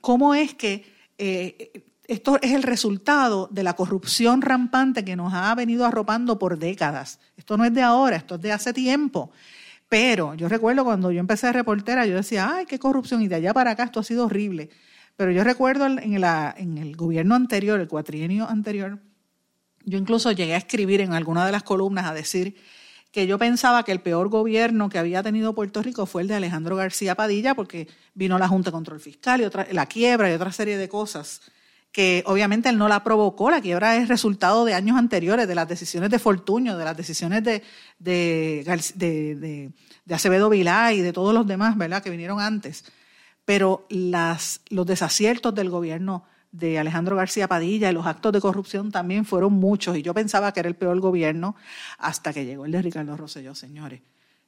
cómo 0.00 0.34
es 0.34 0.54
que 0.54 0.84
eh, 1.18 1.84
esto 2.06 2.38
es 2.42 2.52
el 2.52 2.62
resultado 2.62 3.48
de 3.50 3.62
la 3.62 3.74
corrupción 3.74 4.42
rampante 4.42 5.04
que 5.04 5.16
nos 5.16 5.32
ha 5.32 5.54
venido 5.54 5.86
arropando 5.86 6.38
por 6.38 6.58
décadas. 6.58 7.18
Esto 7.36 7.56
no 7.56 7.64
es 7.64 7.72
de 7.72 7.82
ahora, 7.82 8.16
esto 8.16 8.34
es 8.34 8.42
de 8.42 8.52
hace 8.52 8.72
tiempo. 8.72 9.30
Pero 9.88 10.34
yo 10.34 10.48
recuerdo 10.48 10.84
cuando 10.84 11.10
yo 11.10 11.20
empecé 11.20 11.46
de 11.46 11.54
reportera, 11.54 12.04
yo 12.04 12.16
decía, 12.16 12.50
ay, 12.54 12.66
qué 12.66 12.78
corrupción, 12.78 13.22
y 13.22 13.28
de 13.28 13.36
allá 13.36 13.54
para 13.54 13.72
acá 13.72 13.84
esto 13.84 14.00
ha 14.00 14.04
sido 14.04 14.26
horrible. 14.26 14.70
Pero 15.16 15.30
yo 15.30 15.44
recuerdo 15.44 15.86
en, 15.86 15.98
en 16.00 16.78
el 16.78 16.96
gobierno 16.96 17.34
anterior, 17.34 17.80
el 17.80 17.88
cuatrienio 17.88 18.48
anterior, 18.48 18.98
yo 19.84 19.98
incluso 19.98 20.32
llegué 20.32 20.54
a 20.54 20.58
escribir 20.58 21.00
en 21.00 21.12
alguna 21.12 21.46
de 21.46 21.52
las 21.52 21.62
columnas 21.62 22.06
a 22.06 22.14
decir 22.14 22.56
que 23.14 23.28
yo 23.28 23.38
pensaba 23.38 23.84
que 23.84 23.92
el 23.92 24.00
peor 24.00 24.28
gobierno 24.28 24.88
que 24.88 24.98
había 24.98 25.22
tenido 25.22 25.54
Puerto 25.54 25.80
Rico 25.84 26.04
fue 26.04 26.22
el 26.22 26.28
de 26.28 26.34
Alejandro 26.34 26.74
García 26.74 27.14
Padilla, 27.14 27.54
porque 27.54 27.86
vino 28.12 28.40
la 28.40 28.48
Junta 28.48 28.70
de 28.70 28.72
Control 28.72 28.98
Fiscal 28.98 29.40
y 29.40 29.44
otra, 29.44 29.68
la 29.70 29.86
quiebra 29.86 30.28
y 30.28 30.34
otra 30.34 30.50
serie 30.50 30.76
de 30.76 30.88
cosas 30.88 31.40
que 31.92 32.24
obviamente 32.26 32.68
él 32.68 32.76
no 32.76 32.88
la 32.88 33.04
provocó, 33.04 33.52
la 33.52 33.60
quiebra 33.60 33.94
es 33.98 34.08
resultado 34.08 34.64
de 34.64 34.74
años 34.74 34.98
anteriores, 34.98 35.46
de 35.46 35.54
las 35.54 35.68
decisiones 35.68 36.10
de 36.10 36.18
Fortuño, 36.18 36.76
de 36.76 36.84
las 36.84 36.96
decisiones 36.96 37.44
de, 37.44 37.62
de, 38.00 39.70
Acevedo 40.10 40.50
Vilá 40.50 40.92
y 40.92 41.00
de 41.00 41.12
todos 41.12 41.32
los 41.32 41.46
demás, 41.46 41.78
¿verdad?, 41.78 42.02
que 42.02 42.10
vinieron 42.10 42.40
antes. 42.40 42.84
Pero 43.44 43.86
las, 43.90 44.60
los 44.70 44.86
desaciertos 44.86 45.54
del 45.54 45.70
gobierno 45.70 46.24
de 46.54 46.78
Alejandro 46.78 47.16
García 47.16 47.48
Padilla 47.48 47.90
y 47.90 47.92
los 47.92 48.06
actos 48.06 48.32
de 48.32 48.40
corrupción 48.40 48.92
también 48.92 49.24
fueron 49.24 49.54
muchos 49.54 49.96
y 49.96 50.02
yo 50.02 50.14
pensaba 50.14 50.52
que 50.52 50.60
era 50.60 50.68
el 50.68 50.76
peor 50.76 51.00
gobierno 51.00 51.56
hasta 51.98 52.32
que 52.32 52.44
llegó 52.44 52.64
el 52.64 52.70
de 52.70 52.80
Ricardo 52.80 53.16
Rosselló, 53.16 53.56
señores. 53.56 54.02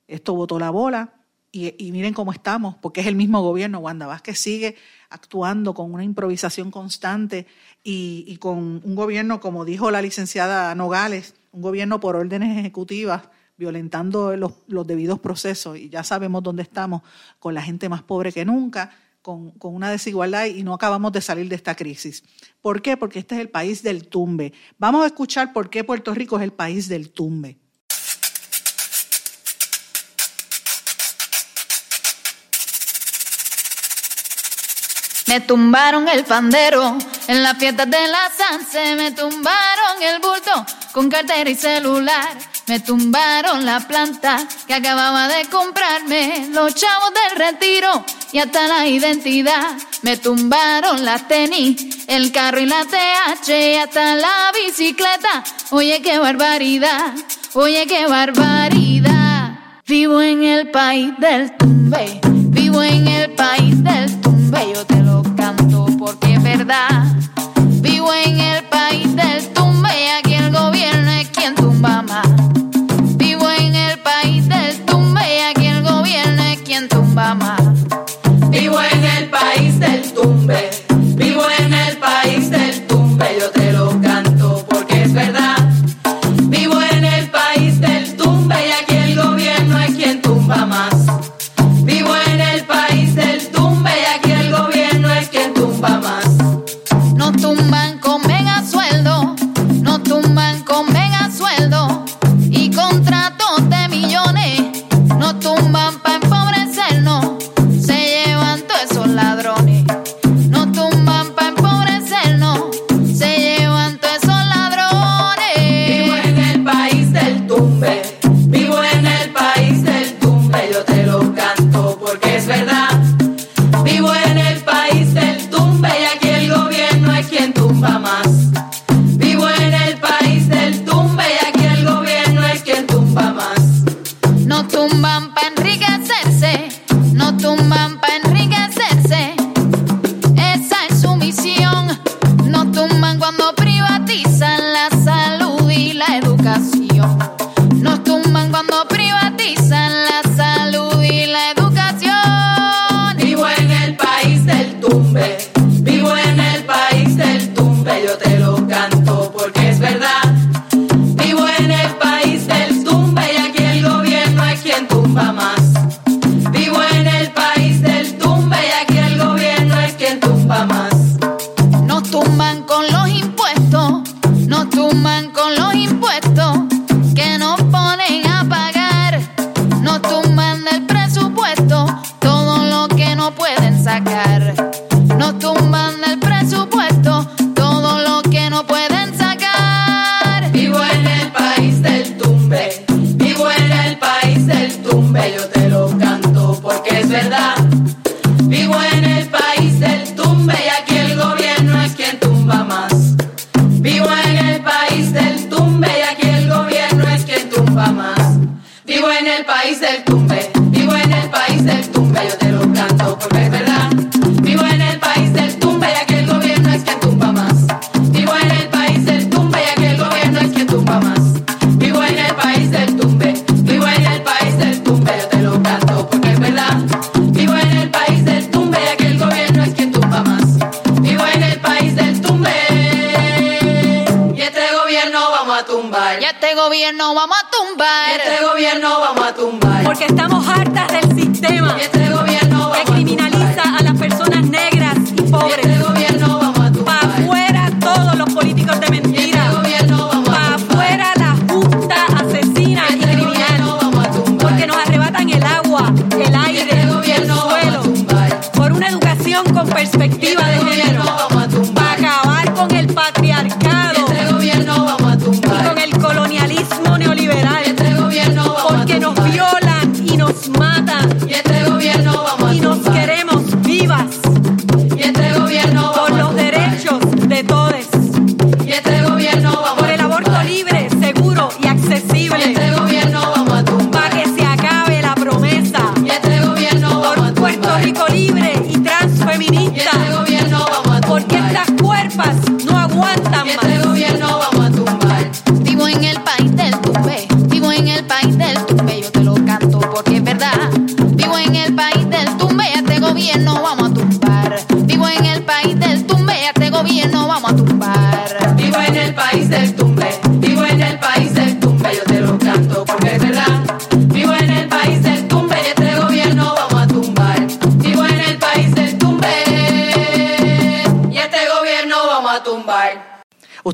Esto 0.07 0.33
botó 0.35 0.61
la 0.61 0.71
bola 0.71 1.15
y, 1.51 1.91
miren 1.91 2.13
cómo 2.15 2.33
estamos, 2.33 2.77
porque 2.77 3.01
es 3.01 3.07
el 3.07 3.17
mismo 3.17 3.41
gobierno. 3.43 3.79
Wanda 3.79 4.07
Vázquez 4.07 4.39
sigue 4.39 4.77
actuando 5.09 5.75
con 5.75 5.93
una 5.93 6.05
improvisación 6.05 6.71
constante 6.71 7.47
y, 7.83 8.37
con 8.37 8.83
un 8.85 8.95
gobierno, 8.95 9.41
como 9.41 9.65
dijo 9.65 9.91
la 9.91 10.03
licenciada 10.03 10.75
Nogales, 10.77 11.35
un 11.53 11.63
gobierno 11.63 11.99
por 11.99 12.15
órdenes 12.15 12.57
ejecutivas 12.57 13.23
violentando 13.57 14.37
los, 14.37 14.53
los 14.69 14.87
debidos 14.87 15.19
procesos 15.19 15.79
y 15.79 15.89
ya 15.89 16.05
sabemos 16.05 16.43
dónde 16.43 16.63
estamos 16.63 17.01
con 17.39 17.55
la 17.55 17.63
gente 17.63 17.89
más 17.89 18.03
pobre 18.03 18.31
que 18.31 18.45
nunca 18.45 18.93
con, 19.27 19.75
una 19.75 19.91
desigualdad 19.91 20.45
y 20.45 20.63
no 20.63 20.73
acabamos 20.73 21.11
de 21.11 21.21
salir 21.21 21.49
de 21.49 21.57
esta 21.57 21.75
crisis. 21.75 22.23
¿Por 22.63 22.81
qué? 22.81 22.97
Porque 22.97 23.19
este 23.19 23.35
es 23.35 23.41
el 23.41 23.49
país 23.49 23.83
del 23.83 24.07
tumbe. 24.07 24.53
Vamos 24.79 25.03
a 25.03 25.07
escuchar 25.07 25.53
por 25.53 25.69
qué 25.69 25.83
Puerto 25.83 26.15
Rico 26.15 26.37
es 26.37 26.45
el 26.45 26.53
país 26.53 26.89
del 26.89 27.11
tumbe. 27.11 27.59
Me 35.27 35.41
tumbaron 35.41 36.09
el 36.09 36.25
pandero 36.25 36.97
en 37.27 37.43
la 37.43 37.57
fiesta 37.57 37.85
de 37.85 38.07
la 38.07 38.31
Sanse, 38.31 38.95
me 38.95 39.11
tumbaron 39.11 40.03
el 40.03 40.21
bulto 40.21 40.65
con 40.93 41.11
cartera 41.11 41.51
y 41.51 41.57
celular. 41.57 42.56
Me 42.69 42.81
tumbaron 42.81 43.65
la 43.65 43.79
planta 43.87 44.39
que 44.67 44.75
acababa 44.75 45.29
de 45.29 45.45
comprarme, 45.45 46.49
los 46.51 46.75
chavos 46.75 47.11
del 47.15 47.39
retiro 47.39 48.05
y 48.33 48.39
hasta 48.39 48.67
la 48.67 48.89
identidad. 48.89 49.77
Me 50.03 50.17
tumbaron 50.17 51.05
la 51.05 51.17
tenis, 51.29 52.05
el 52.09 52.33
carro 52.33 52.59
y 52.59 52.67
la 52.67 52.85
TH 52.85 53.49
y 53.49 53.77
hasta 53.77 54.17
la 54.17 54.51
bicicleta. 54.53 55.45
Oye, 55.71 56.03
qué 56.03 56.19
barbaridad, 56.19 57.15
oye, 57.55 57.87
qué 57.87 58.09
barbaridad. 58.09 59.61
Vivo 59.87 60.21
en 60.21 60.43
el 60.43 60.71
país 60.73 61.13
del 61.21 61.57
tumbe, 61.57 62.21
vivo 62.25 62.83
en 62.83 63.07
el 63.07 63.31
país 63.37 63.85
del 63.85 64.21
tumbe, 64.21 64.73
yo 64.75 64.85
te 64.85 65.06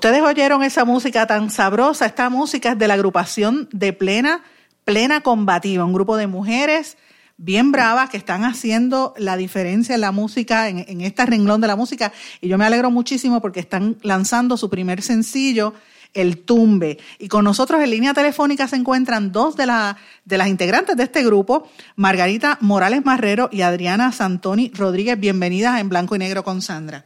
Ustedes 0.03 0.23
oyeron 0.23 0.65
esa 0.65 0.85
música 0.85 1.29
tan 1.29 1.49
sabrosa. 1.49 2.07
Esta 2.07 2.29
música 2.29 2.73
es 2.73 2.79
de 2.81 2.88
la 2.88 2.95
agrupación 2.95 3.69
de 3.71 3.93
Plena, 3.93 4.43
Plena 4.85 5.21
Combativa, 5.21 5.85
un 5.85 5.93
grupo 5.93 6.17
de 6.17 6.27
mujeres 6.27 6.97
bien 7.37 7.71
bravas 7.71 8.11
que 8.11 8.17
están 8.17 8.43
haciendo 8.43 9.15
la 9.17 9.37
diferencia 9.37 9.95
en 9.95 10.01
la 10.01 10.11
música, 10.11 10.69
en, 10.69 10.85
en 10.88 11.03
este 11.03 11.25
renglón 11.25 11.61
de 11.61 11.69
la 11.69 11.77
música. 11.77 12.12
Y 12.41 12.49
yo 12.49 12.59
me 12.59 12.65
alegro 12.65 12.91
muchísimo 12.91 13.41
porque 13.41 13.61
están 13.61 13.97
lanzando 14.03 14.57
su 14.57 14.69
primer 14.69 15.03
sencillo, 15.03 15.73
El 16.15 16.38
Tumbe. 16.38 16.99
Y 17.21 17.29
con 17.29 17.45
nosotros 17.45 17.81
en 17.81 17.91
línea 17.91 18.12
telefónica 18.12 18.67
se 18.67 18.75
encuentran 18.75 19.31
dos 19.31 19.55
de, 19.55 19.67
la, 19.67 19.99
de 20.25 20.37
las 20.37 20.49
integrantes 20.49 20.97
de 20.97 21.05
este 21.05 21.23
grupo, 21.23 21.69
Margarita 21.95 22.59
Morales 22.61 23.05
Marrero 23.05 23.51
y 23.53 23.62
Adriana 23.62 24.11
Santoni 24.11 24.73
Rodríguez. 24.75 25.17
Bienvenidas 25.21 25.81
en 25.81 25.88
Blanco 25.88 26.17
y 26.17 26.19
Negro 26.19 26.43
con 26.43 26.61
Sandra. 26.61 27.05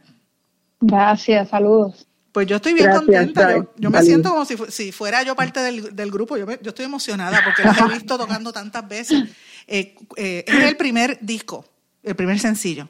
Gracias, 0.81 1.49
saludos. 1.49 2.07
Pues 2.37 2.45
yo 2.45 2.57
estoy 2.57 2.75
bien 2.75 2.85
Gracias, 2.85 3.03
contenta. 3.03 3.65
Yo, 3.77 3.89
me 3.89 4.03
siento 4.03 4.29
como 4.29 4.45
si, 4.45 4.55
fu- 4.55 4.67
si 4.69 4.91
fuera 4.91 5.23
yo 5.23 5.35
parte 5.35 5.59
del, 5.59 5.95
del 5.95 6.11
grupo. 6.11 6.37
Yo, 6.37 6.45
me- 6.45 6.59
yo 6.61 6.69
estoy 6.69 6.85
emocionada 6.85 7.41
porque 7.43 7.63
las 7.63 7.75
he 7.81 7.87
visto 7.87 8.15
tocando 8.15 8.53
tantas 8.53 8.87
veces. 8.87 9.23
Eh, 9.65 9.95
eh, 10.15 10.45
es 10.47 10.63
el 10.69 10.77
primer 10.77 11.17
disco, 11.19 11.65
el 12.03 12.15
primer 12.15 12.37
sencillo. 12.37 12.89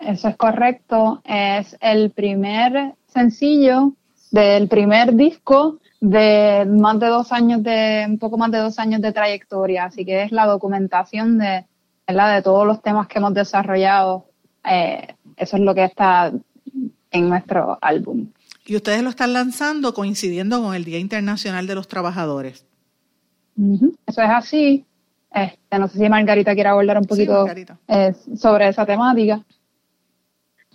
Eso 0.00 0.26
es 0.26 0.36
correcto. 0.36 1.22
Es 1.24 1.76
el 1.80 2.10
primer 2.10 2.96
sencillo 3.06 3.92
del 4.32 4.66
primer 4.66 5.14
disco 5.14 5.78
de 6.00 6.66
más 6.68 6.98
de 6.98 7.06
dos 7.06 7.30
años 7.30 7.62
de, 7.62 8.04
un 8.08 8.18
poco 8.18 8.36
más 8.36 8.50
de 8.50 8.58
dos 8.58 8.80
años 8.80 9.00
de 9.00 9.12
trayectoria. 9.12 9.84
Así 9.84 10.04
que 10.04 10.24
es 10.24 10.32
la 10.32 10.46
documentación 10.46 11.38
de, 11.38 11.66
¿verdad? 12.04 12.34
de 12.34 12.42
todos 12.42 12.66
los 12.66 12.82
temas 12.82 13.06
que 13.06 13.18
hemos 13.20 13.32
desarrollado. 13.32 14.26
Eh, 14.68 15.06
eso 15.36 15.56
es 15.56 15.62
lo 15.62 15.72
que 15.72 15.84
está 15.84 16.32
en 17.12 17.28
nuestro 17.28 17.78
álbum. 17.80 18.26
Y 18.70 18.76
ustedes 18.76 19.02
lo 19.02 19.10
están 19.10 19.32
lanzando 19.32 19.92
coincidiendo 19.94 20.62
con 20.62 20.76
el 20.76 20.84
Día 20.84 21.00
Internacional 21.00 21.66
de 21.66 21.74
los 21.74 21.88
Trabajadores. 21.88 22.64
Eso 24.06 24.22
es 24.22 24.30
así. 24.30 24.86
Este, 25.34 25.76
no 25.76 25.88
sé 25.88 25.98
si 25.98 26.08
Margarita 26.08 26.54
quiere 26.54 26.68
abordar 26.68 26.98
un 26.98 27.04
poquito 27.04 27.48
eh, 27.88 28.14
sobre 28.36 28.68
esa 28.68 28.86
temática. 28.86 29.44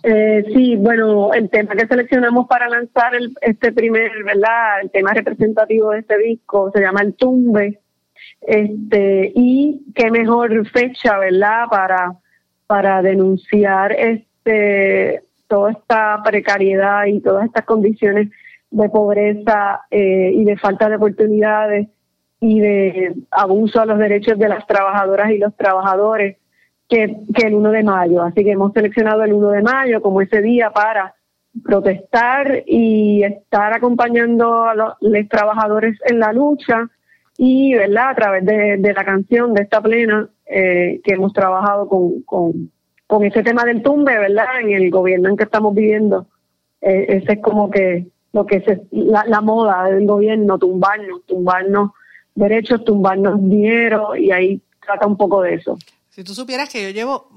Eh, 0.02 0.44
sí, 0.52 0.76
bueno, 0.76 1.32
el 1.32 1.48
tema 1.48 1.74
que 1.74 1.86
seleccionamos 1.86 2.46
para 2.46 2.68
lanzar 2.68 3.14
el, 3.14 3.34
este 3.40 3.72
primer, 3.72 4.10
¿verdad? 4.24 4.82
El 4.82 4.90
tema 4.90 5.14
representativo 5.14 5.92
de 5.92 6.00
este 6.00 6.18
disco 6.18 6.70
se 6.74 6.82
llama 6.82 7.00
El 7.00 7.14
Tumbe. 7.14 7.80
Este, 8.42 9.32
y 9.34 9.86
qué 9.94 10.10
mejor 10.10 10.68
fecha, 10.68 11.18
¿verdad? 11.18 11.64
Para, 11.70 12.18
para 12.66 13.00
denunciar 13.00 13.92
este, 13.92 15.22
toda 15.48 15.72
esta 15.72 16.20
precariedad 16.24 17.06
y 17.06 17.20
todas 17.20 17.46
estas 17.46 17.64
condiciones 17.64 18.30
de 18.70 18.88
pobreza 18.88 19.82
eh, 19.90 20.32
y 20.34 20.44
de 20.44 20.56
falta 20.56 20.88
de 20.88 20.96
oportunidades 20.96 21.88
y 22.40 22.60
de 22.60 23.14
abuso 23.30 23.80
a 23.80 23.86
los 23.86 23.98
derechos 23.98 24.38
de 24.38 24.48
las 24.48 24.66
trabajadoras 24.66 25.30
y 25.30 25.38
los 25.38 25.56
trabajadores 25.56 26.36
que, 26.88 27.16
el 27.34 27.54
1 27.54 27.70
de 27.70 27.82
mayo. 27.82 28.22
Así 28.22 28.44
que 28.44 28.52
hemos 28.52 28.72
seleccionado 28.72 29.24
el 29.24 29.32
1 29.32 29.50
de 29.50 29.62
mayo 29.62 30.02
como 30.02 30.20
ese 30.20 30.42
día 30.42 30.70
para 30.70 31.14
protestar 31.64 32.62
y 32.66 33.22
estar 33.22 33.72
acompañando 33.72 34.64
a 34.64 34.74
los, 34.74 34.94
trabajadores 35.28 35.98
en 36.04 36.18
la 36.18 36.32
lucha 36.32 36.88
y, 37.38 37.74
¿verdad?, 37.74 38.10
a 38.10 38.14
través 38.14 38.44
de, 38.44 38.92
la 38.94 39.04
canción 39.04 39.54
de 39.54 39.62
esta 39.62 39.80
plena 39.80 40.28
eh, 40.46 41.00
que 41.02 41.14
hemos 41.14 41.32
trabajado 41.32 41.88
con, 41.88 42.70
con 43.06 43.24
ese 43.24 43.42
tema 43.42 43.64
del 43.64 43.82
tumbe, 43.82 44.18
¿verdad?, 44.18 44.60
en 44.60 44.70
el 44.70 44.90
gobierno 44.90 45.28
en 45.28 45.36
que 45.36 45.44
estamos 45.44 45.74
viviendo. 45.74 46.26
Eh, 46.80 47.06
ese 47.08 47.34
es 47.34 47.42
como 47.42 47.70
que 47.70 48.06
lo 48.32 48.46
que 48.46 48.60
se, 48.60 48.82
la, 48.90 49.24
la 49.26 49.40
moda 49.40 49.84
del 49.84 50.06
gobierno, 50.06 50.58
tumbarnos, 50.58 51.24
tumbarnos 51.26 51.92
derechos, 52.34 52.84
tumbarnos 52.84 53.40
dinero 53.48 54.14
y 54.14 54.30
ahí 54.30 54.60
trata 54.84 55.06
un 55.06 55.16
poco 55.16 55.42
de 55.42 55.54
eso. 55.54 55.78
Si 56.10 56.22
tú 56.22 56.34
supieras 56.34 56.68
que 56.68 56.82
yo 56.82 56.90
llevo, 56.90 57.28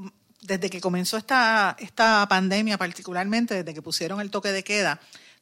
desde 0.41 0.69
que 0.69 0.81
comenzó 0.81 1.17
esta, 1.17 1.75
esta 1.79 2.25
pandemia, 2.29 2.77
particularmente 2.77 3.55
desde 3.55 3.73
que 3.73 3.81
pusieron 3.81 4.21
el 4.21 4.31
toque 4.31 4.49
de 4.49 4.63
queda, 4.63 4.99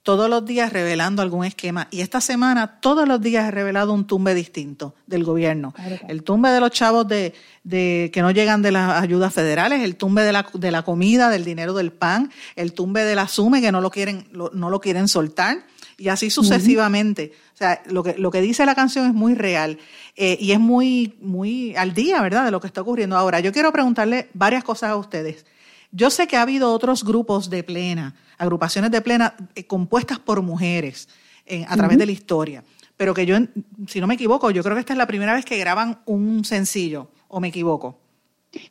todos 0.07 0.29
los 0.29 0.45
días 0.45 0.71
revelando 0.71 1.21
algún 1.21 1.43
esquema. 1.43 1.89
Y 1.91 1.99
esta 1.99 2.21
semana, 2.21 2.79
todos 2.79 3.05
los 3.05 3.19
días 3.19 3.45
he 3.45 3.51
revelado 3.51 3.91
un 3.91 4.07
tumbe 4.07 4.33
distinto 4.33 4.95
del 5.05 5.25
gobierno. 5.25 5.73
El 6.07 6.23
tumbe 6.23 6.49
de 6.49 6.61
los 6.61 6.71
chavos 6.71 7.05
de, 7.09 7.33
de 7.65 8.09
que 8.13 8.21
no 8.21 8.31
llegan 8.31 8.61
de 8.61 8.71
las 8.71 9.01
ayudas 9.03 9.33
federales, 9.33 9.83
el 9.83 9.97
tumbe 9.97 10.21
de 10.23 10.31
la, 10.31 10.47
de 10.53 10.71
la 10.71 10.83
comida, 10.83 11.29
del 11.29 11.43
dinero 11.43 11.73
del 11.73 11.91
pan, 11.91 12.31
el 12.55 12.71
tumbe 12.71 13.03
de 13.03 13.15
la 13.15 13.27
sume 13.27 13.59
que 13.59 13.69
no 13.73 13.81
lo 13.81 13.91
quieren, 13.91 14.29
lo- 14.31 14.49
no 14.53 14.69
lo 14.69 14.79
quieren 14.79 15.09
soltar. 15.09 15.57
Y 15.97 16.07
así 16.07 16.29
sucesivamente. 16.29 17.33
O 17.53 17.57
sea, 17.57 17.81
lo 17.87 18.01
que, 18.03 18.15
lo 18.17 18.31
que 18.31 18.39
dice 18.39 18.65
la 18.65 18.75
canción 18.75 19.07
es 19.07 19.13
muy 19.13 19.35
real 19.35 19.77
eh, 20.15 20.37
y 20.39 20.53
es 20.53 20.59
muy, 20.59 21.15
muy 21.19 21.75
al 21.75 21.93
día, 21.93 22.21
¿verdad?, 22.21 22.45
de 22.45 22.51
lo 22.51 22.61
que 22.61 22.67
está 22.67 22.79
ocurriendo 22.79 23.17
ahora. 23.17 23.41
Yo 23.41 23.51
quiero 23.51 23.73
preguntarle 23.73 24.29
varias 24.33 24.63
cosas 24.63 24.91
a 24.91 24.95
ustedes. 24.95 25.45
Yo 25.91 26.09
sé 26.09 26.27
que 26.27 26.37
ha 26.37 26.41
habido 26.41 26.71
otros 26.71 27.03
grupos 27.03 27.49
de 27.49 27.63
plena, 27.63 28.15
agrupaciones 28.37 28.91
de 28.91 29.01
plena 29.01 29.35
eh, 29.55 29.65
compuestas 29.65 30.19
por 30.19 30.41
mujeres 30.41 31.07
eh, 31.45 31.65
a 31.67 31.77
través 31.77 31.97
de 31.97 32.05
la 32.05 32.11
historia, 32.11 32.63
pero 32.97 33.13
que 33.13 33.25
yo, 33.25 33.37
si 33.87 34.01
no 34.01 34.07
me 34.07 34.15
equivoco, 34.15 34.51
yo 34.51 34.63
creo 34.63 34.75
que 34.75 34.81
esta 34.81 34.93
es 34.93 34.97
la 34.97 35.07
primera 35.07 35.33
vez 35.33 35.45
que 35.45 35.57
graban 35.57 35.99
un 36.05 36.43
sencillo, 36.43 37.09
o 37.27 37.39
me 37.39 37.49
equivoco. 37.49 37.97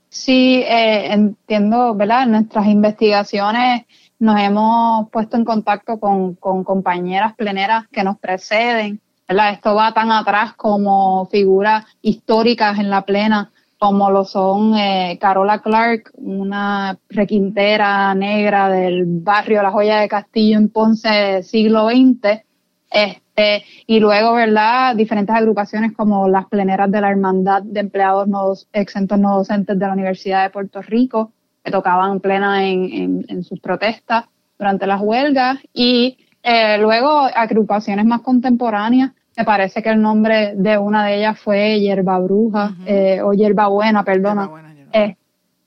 Sí, 0.08 0.62
eh, 0.66 1.12
entiendo, 1.12 1.94
¿verdad? 1.94 2.24
En 2.24 2.32
nuestras 2.32 2.66
investigaciones 2.66 3.84
nos 4.18 4.40
hemos 4.40 5.10
puesto 5.10 5.36
en 5.36 5.44
contacto 5.44 6.00
con, 6.00 6.34
con 6.34 6.64
compañeras 6.64 7.34
pleneras 7.34 7.86
que 7.88 8.02
nos 8.02 8.18
preceden, 8.18 9.00
¿verdad? 9.28 9.52
Esto 9.52 9.74
va 9.74 9.92
tan 9.92 10.10
atrás 10.10 10.54
como 10.54 11.26
figuras 11.26 11.84
históricas 12.02 12.78
en 12.78 12.90
la 12.90 13.02
plena, 13.02 13.52
como 13.78 14.10
lo 14.10 14.24
son 14.24 14.76
eh, 14.76 15.18
Carola 15.20 15.60
Clark, 15.60 16.10
una 16.14 16.98
requintera 17.08 18.14
negra 18.14 18.68
del 18.68 19.04
barrio 19.06 19.62
La 19.62 19.70
Joya 19.70 20.00
de 20.00 20.08
Castillo 20.08 20.58
en 20.58 20.68
Ponce, 20.68 21.42
siglo 21.42 21.88
XX, 21.88 22.42
este, 22.90 23.64
y 23.86 24.00
luego, 24.00 24.34
¿verdad? 24.34 24.96
Diferentes 24.96 25.34
agrupaciones 25.34 25.92
como 25.92 26.28
las 26.28 26.46
pleneras 26.46 26.90
de 26.90 27.00
la 27.00 27.10
Hermandad 27.10 27.62
de 27.62 27.80
Empleados 27.80 28.28
no, 28.28 28.52
Exentos 28.72 29.18
No 29.18 29.36
Docentes 29.36 29.78
de 29.78 29.86
la 29.86 29.92
Universidad 29.92 30.44
de 30.44 30.50
Puerto 30.50 30.80
Rico, 30.82 31.32
que 31.62 31.70
tocaban 31.70 32.20
plena 32.20 32.66
en, 32.68 32.84
en, 32.92 33.24
en 33.28 33.44
sus 33.44 33.60
protestas 33.60 34.24
durante 34.58 34.86
las 34.86 35.00
huelgas, 35.00 35.58
y 35.72 36.16
Eh, 36.48 36.78
luego, 36.78 37.22
agrupaciones 37.34 38.04
más 38.06 38.20
contemporáneas, 38.22 39.10
me 39.36 39.44
parece 39.44 39.82
que 39.82 39.90
el 39.90 40.00
nombre 40.00 40.54
de 40.56 40.78
una 40.78 41.06
de 41.06 41.18
ellas 41.18 41.38
fue 41.38 41.78
Yerba 41.80 42.18
Bruja, 42.18 42.74
eh, 42.86 43.20
o 43.22 43.32
Yerba 43.32 43.68
Buena, 43.68 44.02
perdona. 44.02 44.50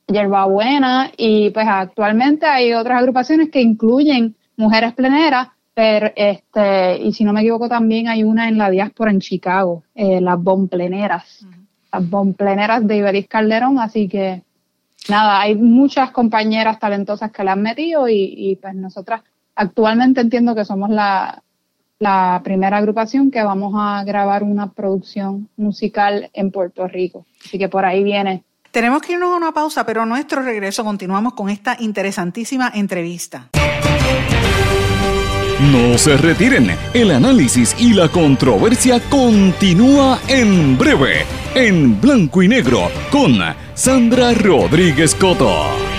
Yerba 0.10 0.46
buena. 0.46 1.06
Eh, 1.08 1.12
y 1.18 1.50
pues 1.52 1.68
actualmente 1.68 2.46
hay 2.46 2.74
otras 2.74 3.00
agrupaciones 3.00 3.50
que 3.50 3.62
incluyen 3.62 4.36
mujeres 4.58 4.94
pleneras, 4.94 5.50
pero 5.74 6.12
este, 6.16 6.98
y 6.98 7.14
si 7.14 7.24
no 7.24 7.32
me 7.32 7.42
equivoco 7.42 7.70
también 7.70 8.08
hay 8.08 8.24
una 8.24 8.50
en 8.50 8.58
la 8.58 8.70
diáspora 8.70 9.12
en 9.12 9.20
Chicago, 9.20 9.84
eh, 9.96 10.20
las 10.20 10.42
Bompleneras, 10.42 11.46
las 11.94 12.10
Bompleneras 12.10 12.86
de 12.86 12.98
Iberis 12.98 13.28
Calderón, 13.28 13.80
así 13.80 14.10
que 14.10 14.42
nada, 15.10 15.40
hay 15.42 15.56
muchas 15.56 16.12
compañeras 16.12 16.80
talentosas 16.80 17.32
que 17.32 17.44
la 17.44 17.54
han 17.54 17.62
metido 17.62 18.10
y, 18.10 18.34
y 18.36 18.56
pues 18.58 18.76
nosotras 18.76 19.22
actualmente 19.56 20.22
entiendo 20.22 20.56
que 20.56 20.66
somos 20.66 20.90
la, 20.90 21.42
la 22.00 22.42
primera 22.44 22.78
agrupación 22.78 23.30
que 23.30 23.44
vamos 23.44 23.74
a 23.78 24.04
grabar 24.06 24.44
una 24.44 24.72
producción 24.72 25.50
musical 25.58 26.30
en 26.34 26.50
Puerto 26.50 26.88
Rico. 26.88 27.26
Así 27.46 27.60
que 27.60 27.68
por 27.68 27.86
ahí 27.86 28.04
viene. 28.04 28.44
Tenemos 28.72 29.02
que 29.02 29.14
irnos 29.14 29.34
a 29.34 29.38
una 29.38 29.52
pausa, 29.52 29.86
pero 29.86 30.02
a 30.02 30.06
nuestro 30.06 30.42
regreso 30.42 30.84
continuamos 30.84 31.34
con 31.34 31.50
esta 31.50 31.76
interesantísima 31.80 32.72
entrevista. 32.74 33.50
No 35.60 35.98
se 35.98 36.16
retiren, 36.16 36.72
el 36.94 37.12
análisis 37.12 37.76
y 37.78 37.94
la 37.94 38.08
controversia 38.08 39.02
continúa 39.10 40.20
en 40.30 40.78
breve, 40.78 41.26
en 41.54 42.00
blanco 42.00 42.42
y 42.42 42.48
negro, 42.48 42.90
con 43.12 43.34
Sandra 43.74 44.34
Rodríguez 44.34 45.14
Coto. 45.16 45.99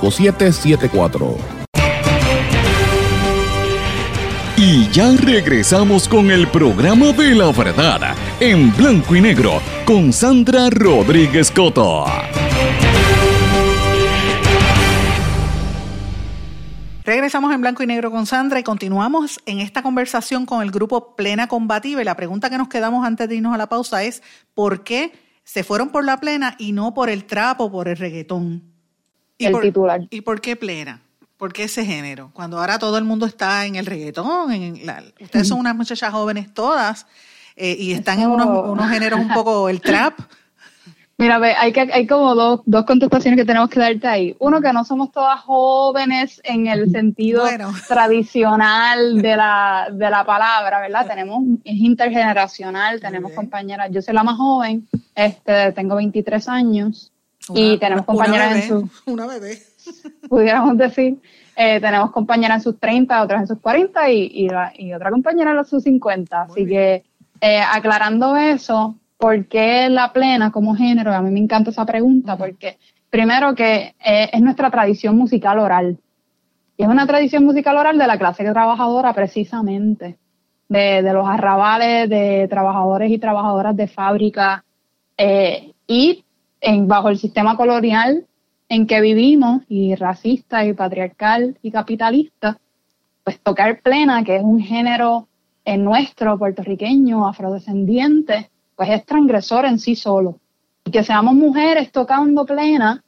Y 4.57 4.87
ya 4.89 5.11
regresamos 5.17 6.07
con 6.07 6.29
el 6.29 6.47
programa 6.47 7.11
de 7.13 7.33
la 7.33 7.51
verdad, 7.51 8.15
en 8.39 8.75
blanco 8.75 9.15
y 9.15 9.21
negro, 9.21 9.61
con 9.85 10.13
Sandra 10.13 10.69
Rodríguez 10.69 11.49
Coto. 11.49 12.05
Regresamos 17.03 17.53
en 17.53 17.61
blanco 17.61 17.81
y 17.81 17.87
negro 17.87 18.11
con 18.11 18.27
Sandra 18.27 18.59
y 18.59 18.63
continuamos 18.63 19.39
en 19.47 19.59
esta 19.59 19.81
conversación 19.81 20.45
con 20.45 20.61
el 20.61 20.69
grupo 20.69 21.15
Plena 21.15 21.47
Combativa. 21.47 22.01
Y 22.01 22.05
la 22.05 22.15
pregunta 22.15 22.49
que 22.51 22.59
nos 22.59 22.69
quedamos 22.69 23.05
antes 23.05 23.27
de 23.27 23.35
irnos 23.35 23.55
a 23.55 23.57
la 23.57 23.67
pausa 23.67 24.03
es: 24.03 24.21
¿por 24.53 24.83
qué 24.83 25.11
se 25.43 25.63
fueron 25.63 25.89
por 25.89 26.05
la 26.05 26.19
plena 26.19 26.55
y 26.59 26.71
no 26.71 26.93
por 26.93 27.09
el 27.09 27.25
trapo, 27.25 27.71
por 27.71 27.87
el 27.87 27.97
reggaetón? 27.97 28.70
¿Y 29.41 29.45
El 29.47 29.51
por, 29.53 29.61
titular. 29.63 30.01
¿Y 30.09 30.21
por 30.21 30.39
qué 30.41 30.55
plena? 30.55 31.01
¿Por 31.37 31.53
qué 31.53 31.63
ese 31.63 31.83
género? 31.83 32.29
Cuando 32.33 32.59
ahora 32.59 32.77
todo 32.77 32.97
el 32.99 33.03
mundo 33.03 33.25
está 33.25 33.65
en 33.65 33.75
el 33.75 33.87
reggaetón, 33.87 34.51
en 34.51 34.85
la- 34.85 35.03
ustedes 35.19 35.47
son 35.47 35.59
unas 35.59 35.75
muchachas 35.75 36.11
jóvenes 36.11 36.53
todas 36.53 37.07
eh, 37.55 37.75
y 37.79 37.93
están 37.93 38.19
en 38.19 38.29
unos, 38.29 38.69
unos 38.69 38.89
géneros 38.89 39.19
un 39.19 39.33
poco 39.33 39.67
el 39.67 39.81
trap. 39.81 40.19
Mira, 41.17 41.37
ve, 41.37 41.53
hay, 41.53 41.71
que, 41.71 41.81
hay 41.81 42.07
como 42.07 42.33
dos, 42.33 42.61
dos 42.65 42.83
contestaciones 42.85 43.39
que 43.39 43.45
tenemos 43.45 43.69
que 43.69 43.79
darte 43.79 44.07
ahí. 44.07 44.35
Uno, 44.39 44.59
que 44.59 44.73
no 44.73 44.83
somos 44.83 45.11
todas 45.11 45.39
jóvenes 45.41 46.41
en 46.43 46.65
el 46.67 46.89
sentido 46.89 47.43
Bueno. 47.43 47.71
tradicional 47.87 49.21
de 49.21 49.35
la, 49.35 49.89
de 49.91 50.09
la 50.09 50.25
palabra, 50.25 50.79
¿verdad? 50.79 51.05
Tenemos, 51.09 51.43
es 51.63 51.75
intergeneracional, 51.75 52.99
tenemos 52.99 53.31
compañeras, 53.33 53.89
yo 53.91 54.01
soy 54.01 54.13
la 54.13 54.23
más 54.23 54.37
joven, 54.37 54.87
este, 55.15 55.71
tengo 55.73 55.95
23 55.95 56.47
años 56.49 57.11
y 57.53 57.77
tenemos 57.77 58.05
compañeras 58.05 58.55
en 58.55 58.67
sus, 58.67 59.03
Una 59.07 59.27
bebé. 59.27 59.57
pudiéramos 60.29 60.77
decir, 60.77 61.17
eh, 61.55 61.79
tenemos 61.81 62.11
compañeras 62.11 62.57
en 62.57 62.63
sus 62.63 62.79
30, 62.79 63.21
otras 63.23 63.41
en 63.41 63.47
sus 63.47 63.59
40 63.59 64.09
y, 64.11 64.31
y, 64.33 64.47
la- 64.49 64.71
y 64.77 64.93
otra 64.93 65.09
compañera 65.11 65.51
en 65.51 65.65
sus 65.65 65.83
50. 65.83 66.41
Así 66.43 66.65
que 66.65 67.03
eh, 67.41 67.59
aclarando 67.61 68.35
eso, 68.37 68.95
¿por 69.17 69.45
qué 69.47 69.89
la 69.89 70.13
plena 70.13 70.51
como 70.51 70.75
género? 70.75 71.13
A 71.13 71.21
mí 71.21 71.31
me 71.31 71.39
encanta 71.39 71.71
esa 71.71 71.85
pregunta 71.85 72.37
porque 72.37 72.77
primero 73.09 73.53
que 73.55 73.95
eh, 74.05 74.29
es 74.31 74.41
nuestra 74.41 74.69
tradición 74.69 75.17
musical 75.17 75.59
oral. 75.59 75.97
Y 76.77 76.83
es 76.83 76.89
una 76.89 77.05
tradición 77.05 77.43
musical 77.43 77.77
oral 77.77 77.97
de 77.97 78.07
la 78.07 78.17
clase 78.17 78.43
trabajadora 78.43 79.13
precisamente, 79.13 80.17
de, 80.69 81.01
de 81.03 81.13
los 81.13 81.27
arrabales, 81.27 82.09
de 82.09 82.47
trabajadores 82.49 83.11
y 83.11 83.17
trabajadoras 83.19 83.75
de 83.75 83.87
fábrica 83.87 84.63
eh, 85.17 85.73
y 85.87 86.23
en, 86.61 86.87
bajo 86.87 87.09
el 87.09 87.17
sistema 87.17 87.57
colonial 87.57 88.25
en 88.69 88.87
que 88.87 89.01
vivimos, 89.01 89.63
y 89.67 89.95
racista, 89.95 90.63
y 90.65 90.71
patriarcal, 90.71 91.57
y 91.61 91.71
capitalista, 91.71 92.57
pues 93.23 93.37
tocar 93.41 93.81
plena, 93.81 94.23
que 94.23 94.37
es 94.37 94.43
un 94.43 94.61
género 94.61 95.27
en 95.65 95.83
nuestro 95.83 96.37
puertorriqueño, 96.39 97.27
afrodescendiente, 97.27 98.49
pues 98.77 98.89
es 98.89 99.05
transgresor 99.05 99.65
en 99.65 99.77
sí 99.77 99.95
solo. 99.95 100.39
Y 100.85 100.91
que 100.91 101.03
seamos 101.03 101.33
mujeres 101.33 101.91
tocando 101.91 102.45
plena, 102.45 103.03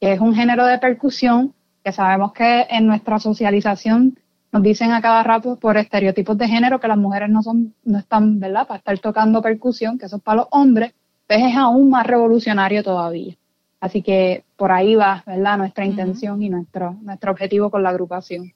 que 0.00 0.12
es 0.12 0.20
un 0.20 0.34
género 0.34 0.64
de 0.66 0.78
percusión, 0.78 1.52
que 1.84 1.90
sabemos 1.90 2.32
que 2.32 2.66
en 2.70 2.86
nuestra 2.86 3.18
socialización 3.18 4.16
nos 4.52 4.62
dicen 4.62 4.92
a 4.92 5.02
cada 5.02 5.22
rato 5.22 5.56
por 5.56 5.76
estereotipos 5.76 6.38
de 6.38 6.48
género 6.48 6.80
que 6.80 6.88
las 6.88 6.96
mujeres 6.96 7.28
no 7.28 7.42
son, 7.42 7.74
no 7.84 7.98
están, 7.98 8.38
¿verdad?, 8.38 8.66
para 8.66 8.78
estar 8.78 8.98
tocando 9.00 9.42
percusión, 9.42 9.98
que 9.98 10.06
eso 10.06 10.16
es 10.16 10.22
para 10.22 10.36
los 10.36 10.46
hombres, 10.52 10.94
pues 11.28 11.40
es 11.42 11.54
aún 11.56 11.90
más 11.90 12.06
revolucionario 12.06 12.82
todavía. 12.82 13.36
Así 13.80 14.02
que 14.02 14.44
por 14.56 14.72
ahí 14.72 14.96
va, 14.96 15.22
¿verdad?, 15.26 15.56
nuestra 15.58 15.84
intención 15.84 16.42
y 16.42 16.48
nuestro, 16.48 16.96
nuestro 17.02 17.30
objetivo 17.30 17.70
con 17.70 17.84
la 17.84 17.90
agrupación. 17.90 18.52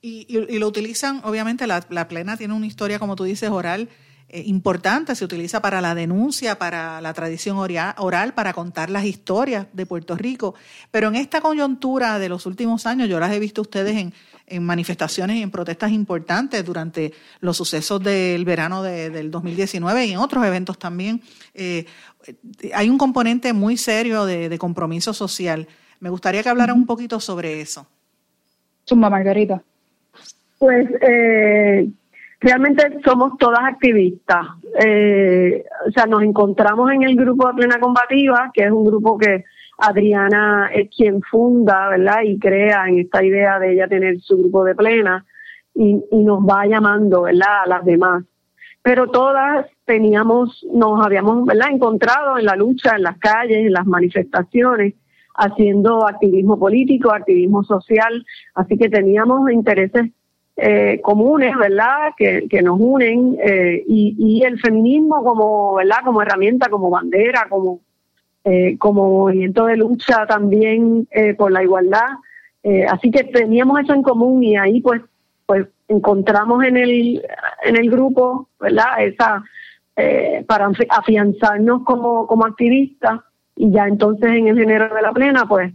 Y, 0.00 0.26
y- 0.28 0.54
y 0.54 0.58
lo 0.58 0.68
utilizan, 0.68 1.20
obviamente, 1.24 1.66
la, 1.66 1.84
la 1.88 2.06
plena 2.06 2.36
tiene 2.36 2.54
una 2.54 2.66
historia, 2.66 2.98
como 3.00 3.16
tú 3.16 3.24
dices, 3.24 3.50
oral 3.50 3.88
importante. 4.32 5.14
Se 5.14 5.24
utiliza 5.24 5.60
para 5.60 5.80
la 5.80 5.94
denuncia, 5.94 6.58
para 6.58 7.00
la 7.00 7.12
tradición 7.12 7.58
oral, 7.58 8.34
para 8.34 8.52
contar 8.52 8.90
las 8.90 9.04
historias 9.04 9.66
de 9.72 9.86
Puerto 9.86 10.16
Rico. 10.16 10.54
Pero 10.90 11.08
en 11.08 11.16
esta 11.16 11.40
coyuntura 11.40 12.18
de 12.18 12.28
los 12.28 12.46
últimos 12.46 12.86
años, 12.86 13.08
yo 13.08 13.20
las 13.20 13.32
he 13.32 13.38
visto 13.38 13.60
a 13.60 13.62
ustedes 13.62 13.96
en, 13.96 14.12
en 14.46 14.64
manifestaciones 14.64 15.36
y 15.36 15.42
en 15.42 15.50
protestas 15.50 15.90
importantes 15.92 16.64
durante 16.64 17.12
los 17.40 17.56
sucesos 17.56 18.02
del 18.02 18.44
verano 18.44 18.82
de- 18.82 19.10
del 19.10 19.30
2019 19.30 20.06
y 20.06 20.12
en 20.12 20.18
otros 20.18 20.44
eventos 20.44 20.78
también. 20.78 21.22
Eh, 21.54 21.86
hay 22.74 22.88
un 22.88 22.98
componente 22.98 23.52
muy 23.52 23.76
serio 23.76 24.24
de, 24.24 24.48
de 24.48 24.58
compromiso 24.58 25.12
social. 25.12 25.66
Me 26.00 26.10
gustaría 26.10 26.42
que 26.42 26.48
hablara 26.48 26.74
un 26.74 26.86
poquito 26.86 27.20
sobre 27.20 27.60
eso. 27.60 27.86
Zumba, 28.88 29.08
Margarita. 29.10 29.62
Pues 30.58 30.88
eh, 31.00 31.88
realmente 32.42 33.00
somos 33.04 33.38
todas 33.38 33.60
activistas. 33.60 34.46
Eh, 34.84 35.64
o 35.86 35.90
sea, 35.90 36.06
nos 36.06 36.22
encontramos 36.22 36.90
en 36.90 37.02
el 37.02 37.16
grupo 37.16 37.48
de 37.48 37.54
Plena 37.54 37.78
Combativa, 37.78 38.50
que 38.52 38.64
es 38.64 38.70
un 38.70 38.84
grupo 38.84 39.16
que 39.16 39.44
Adriana 39.78 40.70
es 40.74 40.90
quien 40.94 41.22
funda, 41.22 41.88
¿verdad? 41.88 42.22
Y 42.24 42.38
crea 42.38 42.88
en 42.88 42.98
esta 42.98 43.24
idea 43.24 43.58
de 43.58 43.72
ella 43.72 43.88
tener 43.88 44.20
su 44.20 44.36
grupo 44.38 44.64
de 44.64 44.74
Plena 44.74 45.24
y, 45.74 46.02
y 46.10 46.24
nos 46.24 46.40
va 46.40 46.66
llamando, 46.66 47.22
¿verdad? 47.22 47.62
A 47.64 47.68
las 47.68 47.84
demás. 47.84 48.24
Pero 48.82 49.06
todas 49.08 49.66
teníamos, 49.84 50.66
nos 50.72 51.04
habíamos, 51.04 51.46
¿verdad? 51.46 51.68
Encontrado 51.70 52.38
en 52.38 52.46
la 52.46 52.56
lucha, 52.56 52.96
en 52.96 53.04
las 53.04 53.18
calles, 53.18 53.58
en 53.58 53.72
las 53.72 53.86
manifestaciones, 53.86 54.94
haciendo 55.36 56.06
activismo 56.06 56.58
político, 56.58 57.12
activismo 57.12 57.62
social, 57.62 58.24
así 58.54 58.76
que 58.76 58.88
teníamos 58.88 59.50
intereses 59.50 60.10
eh, 60.64 61.00
comunes, 61.02 61.56
¿verdad?, 61.56 62.12
que, 62.16 62.46
que 62.48 62.62
nos 62.62 62.78
unen 62.78 63.36
eh, 63.42 63.82
y, 63.88 64.14
y, 64.16 64.44
el 64.44 64.60
feminismo 64.60 65.24
como, 65.24 65.74
¿verdad?, 65.74 66.04
como 66.04 66.22
herramienta, 66.22 66.68
como 66.68 66.88
bandera, 66.88 67.48
como, 67.48 67.80
eh, 68.44 68.78
como 68.78 69.10
movimiento 69.10 69.66
de 69.66 69.76
lucha 69.76 70.24
también 70.24 71.08
eh, 71.10 71.34
por 71.34 71.50
la 71.50 71.64
igualdad. 71.64 72.06
Así 72.88 73.10
que 73.10 73.24
teníamos 73.24 73.80
eso 73.80 73.92
en 73.92 74.04
común 74.04 74.44
y 74.44 74.56
ahí 74.56 74.80
pues 74.80 75.02
pues 75.46 75.66
encontramos 75.88 76.62
en 76.62 76.76
el 76.76 77.20
en 77.64 77.76
el 77.76 77.90
grupo, 77.90 78.48
¿verdad?, 78.60 79.00
esa 79.00 79.42
para 80.46 80.70
afianzarnos 80.90 81.82
como, 81.82 82.28
como 82.28 82.46
activistas 82.46 83.18
y 83.56 83.72
ya 83.72 83.88
entonces 83.88 84.30
en 84.30 84.46
el 84.46 84.56
género 84.56 84.94
de 84.94 85.02
la 85.02 85.12
plena 85.12 85.44
pues 85.48 85.72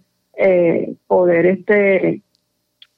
poder 1.08 1.46
este 1.46 2.22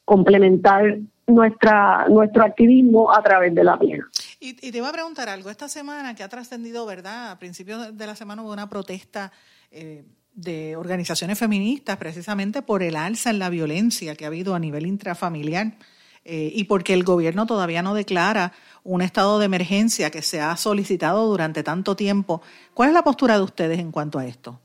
complementar 0.05 0.99
nuestra 1.30 2.07
nuestro 2.09 2.43
activismo 2.43 3.13
a 3.13 3.21
través 3.21 3.53
de 3.53 3.63
la 3.63 3.77
plena. 3.77 4.09
Y, 4.39 4.53
te 4.53 4.77
iba 4.77 4.88
a 4.88 4.93
preguntar 4.93 5.27
algo, 5.27 5.49
esta 5.49 5.67
semana 5.67 6.15
que 6.15 6.23
ha 6.23 6.30
trascendido, 6.30 6.86
¿verdad? 6.86 7.32
A 7.32 7.39
principios 7.39 7.97
de 7.97 8.07
la 8.07 8.15
semana 8.15 8.41
hubo 8.41 8.53
una 8.53 8.69
protesta 8.69 9.32
eh, 9.69 10.05
de 10.34 10.77
organizaciones 10.77 11.38
feministas 11.38 11.97
precisamente 11.97 12.61
por 12.61 12.82
el 12.82 12.95
alza 12.95 13.32
en 13.32 13.39
la 13.39 13.49
violencia 13.49 14.15
que 14.15 14.23
ha 14.23 14.27
habido 14.30 14.55
a 14.55 14.59
nivel 14.59 14.86
intrafamiliar 14.86 15.73
eh, 16.23 16.51
y 16.53 16.65
porque 16.65 16.93
el 16.93 17.03
gobierno 17.03 17.45
todavía 17.45 17.82
no 17.82 17.93
declara 17.93 18.53
un 18.84 19.01
estado 19.01 19.39
de 19.39 19.45
emergencia 19.45 20.09
que 20.09 20.21
se 20.21 20.39
ha 20.39 20.55
solicitado 20.55 21.27
durante 21.27 21.63
tanto 21.63 21.95
tiempo. 21.95 22.41
¿Cuál 22.73 22.89
es 22.89 22.93
la 22.93 23.03
postura 23.03 23.36
de 23.38 23.43
ustedes 23.43 23.80
en 23.80 23.91
cuanto 23.91 24.19
a 24.19 24.25
esto? 24.25 24.59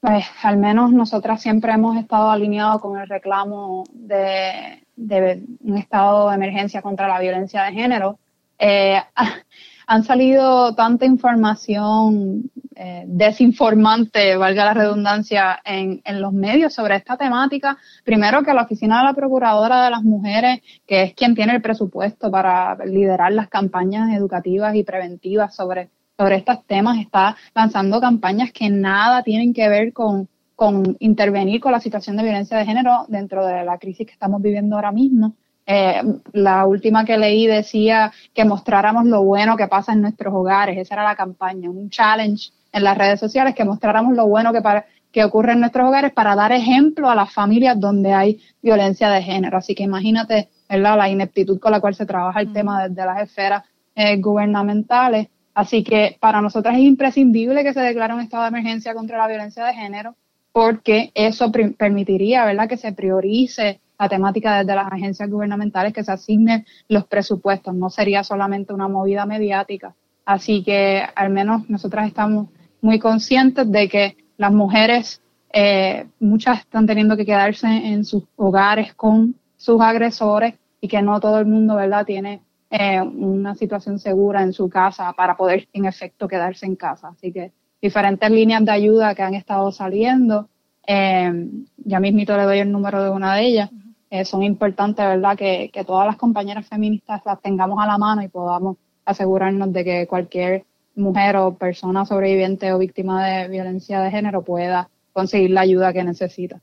Pues 0.00 0.24
al 0.42 0.58
menos 0.58 0.92
nosotras 0.92 1.42
siempre 1.42 1.72
hemos 1.72 1.96
estado 1.96 2.30
alineados 2.30 2.80
con 2.80 2.98
el 2.98 3.08
reclamo 3.08 3.84
de, 3.92 4.84
un 4.98 5.78
estado 5.78 6.28
de 6.28 6.34
emergencia 6.34 6.82
contra 6.82 7.08
la 7.08 7.20
violencia 7.20 7.62
de 7.64 7.72
género. 7.72 8.18
Eh, 8.58 9.00
han 9.86 10.04
salido 10.04 10.74
tanta 10.74 11.06
información 11.06 12.50
eh, 12.76 13.04
desinformante, 13.06 14.36
valga 14.36 14.66
la 14.66 14.74
redundancia, 14.74 15.60
en, 15.64 16.02
en, 16.04 16.20
los 16.20 16.32
medios 16.32 16.74
sobre 16.74 16.96
esta 16.96 17.16
temática. 17.16 17.78
Primero 18.04 18.42
que 18.42 18.52
la 18.52 18.62
Oficina 18.62 18.98
de 18.98 19.04
la 19.04 19.14
Procuradora 19.14 19.84
de 19.84 19.90
las 19.90 20.02
Mujeres, 20.02 20.60
que 20.86 21.04
es 21.04 21.14
quien 21.14 21.34
tiene 21.34 21.54
el 21.54 21.62
presupuesto 21.62 22.30
para 22.30 22.76
liderar 22.84 23.32
las 23.32 23.48
campañas 23.48 24.14
educativas 24.14 24.74
y 24.74 24.84
preventivas 24.84 25.54
sobre 25.54 25.90
sobre 26.18 26.34
estos 26.34 26.66
temas, 26.66 26.98
está 26.98 27.36
lanzando 27.54 28.00
campañas 28.00 28.50
que 28.50 28.68
nada 28.68 29.22
tienen 29.22 29.54
que 29.54 29.68
ver 29.68 29.92
con, 29.92 30.28
con 30.58 30.96
intervenir 30.98 31.60
con 31.60 31.70
la 31.70 31.78
situación 31.78 32.16
de 32.16 32.24
violencia 32.24 32.58
de 32.58 32.66
género 32.66 33.06
dentro 33.06 33.46
de 33.46 33.62
la 33.62 33.78
crisis 33.78 34.04
que 34.04 34.12
estamos 34.12 34.42
viviendo 34.42 34.74
ahora 34.74 34.90
mismo. 34.90 35.36
Eh, 35.64 36.02
la 36.32 36.66
última 36.66 37.04
que 37.04 37.16
leí 37.16 37.46
decía 37.46 38.10
que 38.34 38.44
mostráramos 38.44 39.04
lo 39.04 39.22
bueno 39.22 39.56
que 39.56 39.68
pasa 39.68 39.92
en 39.92 40.00
nuestros 40.00 40.34
hogares. 40.34 40.76
Esa 40.76 40.94
era 40.94 41.04
la 41.04 41.14
campaña, 41.14 41.70
un 41.70 41.90
challenge 41.90 42.50
en 42.72 42.82
las 42.82 42.98
redes 42.98 43.20
sociales, 43.20 43.54
que 43.54 43.64
mostráramos 43.64 44.16
lo 44.16 44.26
bueno 44.26 44.52
que, 44.52 44.60
para, 44.60 44.84
que 45.12 45.22
ocurre 45.22 45.52
en 45.52 45.60
nuestros 45.60 45.86
hogares 45.86 46.10
para 46.10 46.34
dar 46.34 46.50
ejemplo 46.50 47.08
a 47.08 47.14
las 47.14 47.32
familias 47.32 47.78
donde 47.78 48.12
hay 48.12 48.40
violencia 48.60 49.10
de 49.10 49.22
género. 49.22 49.58
Así 49.58 49.76
que 49.76 49.84
imagínate 49.84 50.48
la 50.68 51.08
ineptitud 51.08 51.60
con 51.60 51.70
la 51.70 51.80
cual 51.80 51.94
se 51.94 52.04
trabaja 52.04 52.40
el 52.40 52.52
tema 52.52 52.88
desde 52.88 53.06
las 53.06 53.22
esferas 53.22 53.62
eh, 53.94 54.16
gubernamentales. 54.16 55.28
Así 55.54 55.84
que 55.84 56.16
para 56.18 56.40
nosotros 56.40 56.74
es 56.74 56.80
imprescindible 56.80 57.62
que 57.62 57.72
se 57.72 57.80
declare 57.80 58.12
un 58.12 58.22
estado 58.22 58.42
de 58.42 58.48
emergencia 58.48 58.92
contra 58.92 59.18
la 59.18 59.28
violencia 59.28 59.64
de 59.64 59.74
género 59.74 60.16
porque 60.58 61.12
eso 61.14 61.52
permitiría, 61.52 62.44
¿verdad?, 62.44 62.68
que 62.68 62.76
se 62.76 62.92
priorice 62.92 63.80
la 63.96 64.08
temática 64.08 64.58
desde 64.58 64.74
las 64.74 64.90
agencias 64.90 65.30
gubernamentales, 65.30 65.92
que 65.92 66.02
se 66.02 66.10
asignen 66.10 66.66
los 66.88 67.06
presupuestos, 67.06 67.72
no 67.76 67.90
sería 67.90 68.24
solamente 68.24 68.72
una 68.72 68.88
movida 68.88 69.24
mediática. 69.24 69.94
Así 70.24 70.64
que 70.64 71.04
al 71.14 71.30
menos 71.30 71.70
nosotras 71.70 72.08
estamos 72.08 72.48
muy 72.80 72.98
conscientes 72.98 73.70
de 73.70 73.88
que 73.88 74.16
las 74.36 74.50
mujeres, 74.50 75.22
eh, 75.52 76.08
muchas 76.18 76.58
están 76.58 76.88
teniendo 76.88 77.16
que 77.16 77.24
quedarse 77.24 77.68
en 77.68 78.04
sus 78.04 78.24
hogares 78.34 78.94
con 78.94 79.36
sus 79.56 79.80
agresores 79.80 80.54
y 80.80 80.88
que 80.88 81.02
no 81.02 81.20
todo 81.20 81.38
el 81.38 81.46
mundo, 81.46 81.76
¿verdad?, 81.76 82.04
tiene 82.04 82.42
eh, 82.68 83.00
una 83.00 83.54
situación 83.54 84.00
segura 84.00 84.42
en 84.42 84.52
su 84.52 84.68
casa 84.68 85.12
para 85.12 85.36
poder 85.36 85.68
en 85.72 85.84
efecto 85.84 86.26
quedarse 86.26 86.66
en 86.66 86.74
casa. 86.74 87.10
Así 87.10 87.30
que 87.30 87.52
diferentes 87.80 88.30
líneas 88.30 88.64
de 88.64 88.72
ayuda 88.72 89.14
que 89.14 89.22
han 89.22 89.34
estado 89.34 89.70
saliendo. 89.72 90.48
Eh, 90.86 91.30
ya 91.76 92.00
mismito 92.00 92.36
le 92.36 92.44
doy 92.44 92.58
el 92.58 92.72
número 92.72 93.02
de 93.02 93.10
una 93.10 93.34
de 93.34 93.46
ellas. 93.46 93.70
Eh, 94.10 94.24
son 94.24 94.42
importantes, 94.42 95.04
¿verdad? 95.04 95.36
Que, 95.36 95.70
que 95.72 95.84
todas 95.84 96.06
las 96.06 96.16
compañeras 96.16 96.66
feministas 96.66 97.20
las 97.26 97.40
tengamos 97.42 97.78
a 97.82 97.86
la 97.86 97.98
mano 97.98 98.22
y 98.22 98.28
podamos 98.28 98.76
asegurarnos 99.04 99.72
de 99.72 99.84
que 99.84 100.06
cualquier 100.06 100.64
mujer 100.94 101.36
o 101.36 101.54
persona 101.54 102.04
sobreviviente 102.04 102.72
o 102.72 102.78
víctima 102.78 103.26
de 103.26 103.48
violencia 103.48 104.00
de 104.00 104.10
género 104.10 104.42
pueda 104.42 104.90
conseguir 105.12 105.50
la 105.50 105.62
ayuda 105.62 105.92
que 105.92 106.04
necesita. 106.04 106.60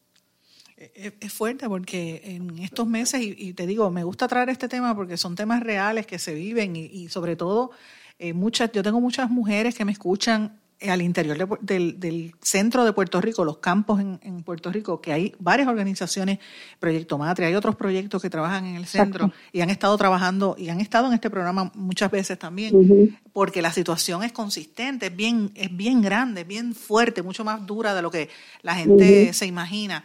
Es 0.78 1.34
fuerte 1.34 1.68
porque 1.70 2.22
en 2.26 2.60
estos 2.60 2.86
meses, 2.86 3.22
y, 3.24 3.54
te 3.54 3.66
digo, 3.66 3.90
me 3.92 4.04
gusta 4.04 4.28
traer 4.28 4.50
este 4.50 4.68
tema 4.68 4.94
porque 4.94 5.16
son 5.16 5.36
temas 5.36 5.64
reales 5.64 6.06
que 6.06 6.20
se 6.20 6.34
viven 6.34 6.76
y, 6.76 7.08
sobre 7.08 7.36
todo, 7.36 7.72
eh, 8.20 8.34
muchas, 8.34 8.72
yo 8.74 8.84
tengo 8.84 9.00
muchas 9.00 9.30
mujeres 9.30 9.74
que 9.74 9.86
me 9.86 9.94
escuchan 9.94 10.60
al 10.82 11.02
interior 11.02 11.60
del, 11.62 12.36
centro 12.42 12.84
de 12.86 12.94
Puerto 12.94 13.22
Rico, 13.22 13.46
los 13.46 13.58
campos 13.58 14.00
en, 14.00 14.44
Puerto 14.44 14.72
Rico, 14.72 15.02
que 15.02 15.14
hay 15.14 15.36
varias 15.40 15.68
organizaciones, 15.68 16.40
Proyecto 16.80 17.18
Matria, 17.18 17.48
hay 17.48 17.56
otros 17.56 17.76
proyectos 17.76 18.22
que 18.22 18.30
trabajan 18.30 18.66
en 18.66 18.76
el 18.76 18.86
centro 18.86 19.32
y 19.52 19.62
han 19.62 19.70
estado 19.70 19.98
trabajando 19.98 20.56
y 20.58 20.70
han 20.70 20.82
estado 20.82 21.08
en 21.08 21.14
este 21.14 21.30
programa 21.30 21.72
muchas 21.76 22.12
veces 22.12 22.38
también, 22.38 23.18
porque 23.34 23.62
la 23.62 23.72
situación 23.72 24.24
es 24.24 24.32
consistente, 24.32 25.08
es 25.08 25.16
bien, 25.16 25.52
es 25.56 25.76
bien 25.76 26.02
grande, 26.02 26.44
bien 26.44 26.76
fuerte, 26.76 27.24
mucho 27.24 27.44
más 27.44 27.66
dura 27.66 27.94
de 27.94 28.02
lo 28.02 28.12
que 28.12 28.30
la 28.62 28.76
gente 28.76 29.34
se 29.34 29.46
imagina. 29.46 30.04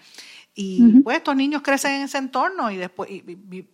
Y 0.55 1.01
pues 1.03 1.17
estos 1.17 1.37
niños 1.37 1.63
crecen 1.63 1.93
en 1.93 2.03
ese 2.03 2.19
entorno 2.19 2.71
y 2.71 2.77
después 2.77 3.09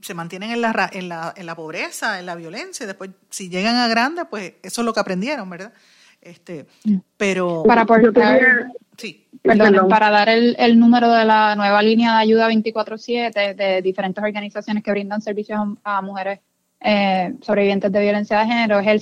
se 0.03 0.15
mantienen 0.15 0.51
en 0.51 0.61
la, 0.61 0.91
en, 0.93 1.09
la, 1.09 1.35
en 1.37 1.47
la 1.47 1.57
pobreza, 1.57 2.21
en 2.21 2.27
la 2.27 2.35
violencia, 2.35 2.85
y 2.85 2.87
después 2.87 3.11
si 3.31 3.49
llegan 3.49 3.77
a 3.77 3.89
grandes, 3.89 4.27
pues 4.29 4.55
eso 4.63 4.83
es 4.83 4.85
lo 4.85 4.93
que 4.93 5.01
aprendieron, 5.01 5.49
¿verdad? 5.49 5.73
Este, 6.27 6.67
mm. 6.85 6.97
pero 7.17 7.63
para 7.65 7.87
sí. 8.97 9.29
para 9.89 10.11
dar 10.11 10.29
el, 10.29 10.57
el, 10.59 10.79
número 10.79 11.11
de 11.13 11.25
la 11.25 11.55
nueva 11.55 11.81
línea 11.83 12.15
de 12.15 12.23
ayuda 12.23 12.51
24/7 12.51 13.55
de 13.55 13.81
diferentes 13.81 14.23
organizaciones 14.23 14.83
que 14.83 14.91
brindan 14.91 15.23
servicios 15.23 15.61
a, 15.85 16.03
mujeres 16.03 16.41
eh, 16.81 17.33
sobrevivientes 17.43 17.93
de 17.93 18.01
violencia 18.01 18.41
de 18.41 18.47
género 18.47 18.81
es 18.81 18.89
el 18.89 18.99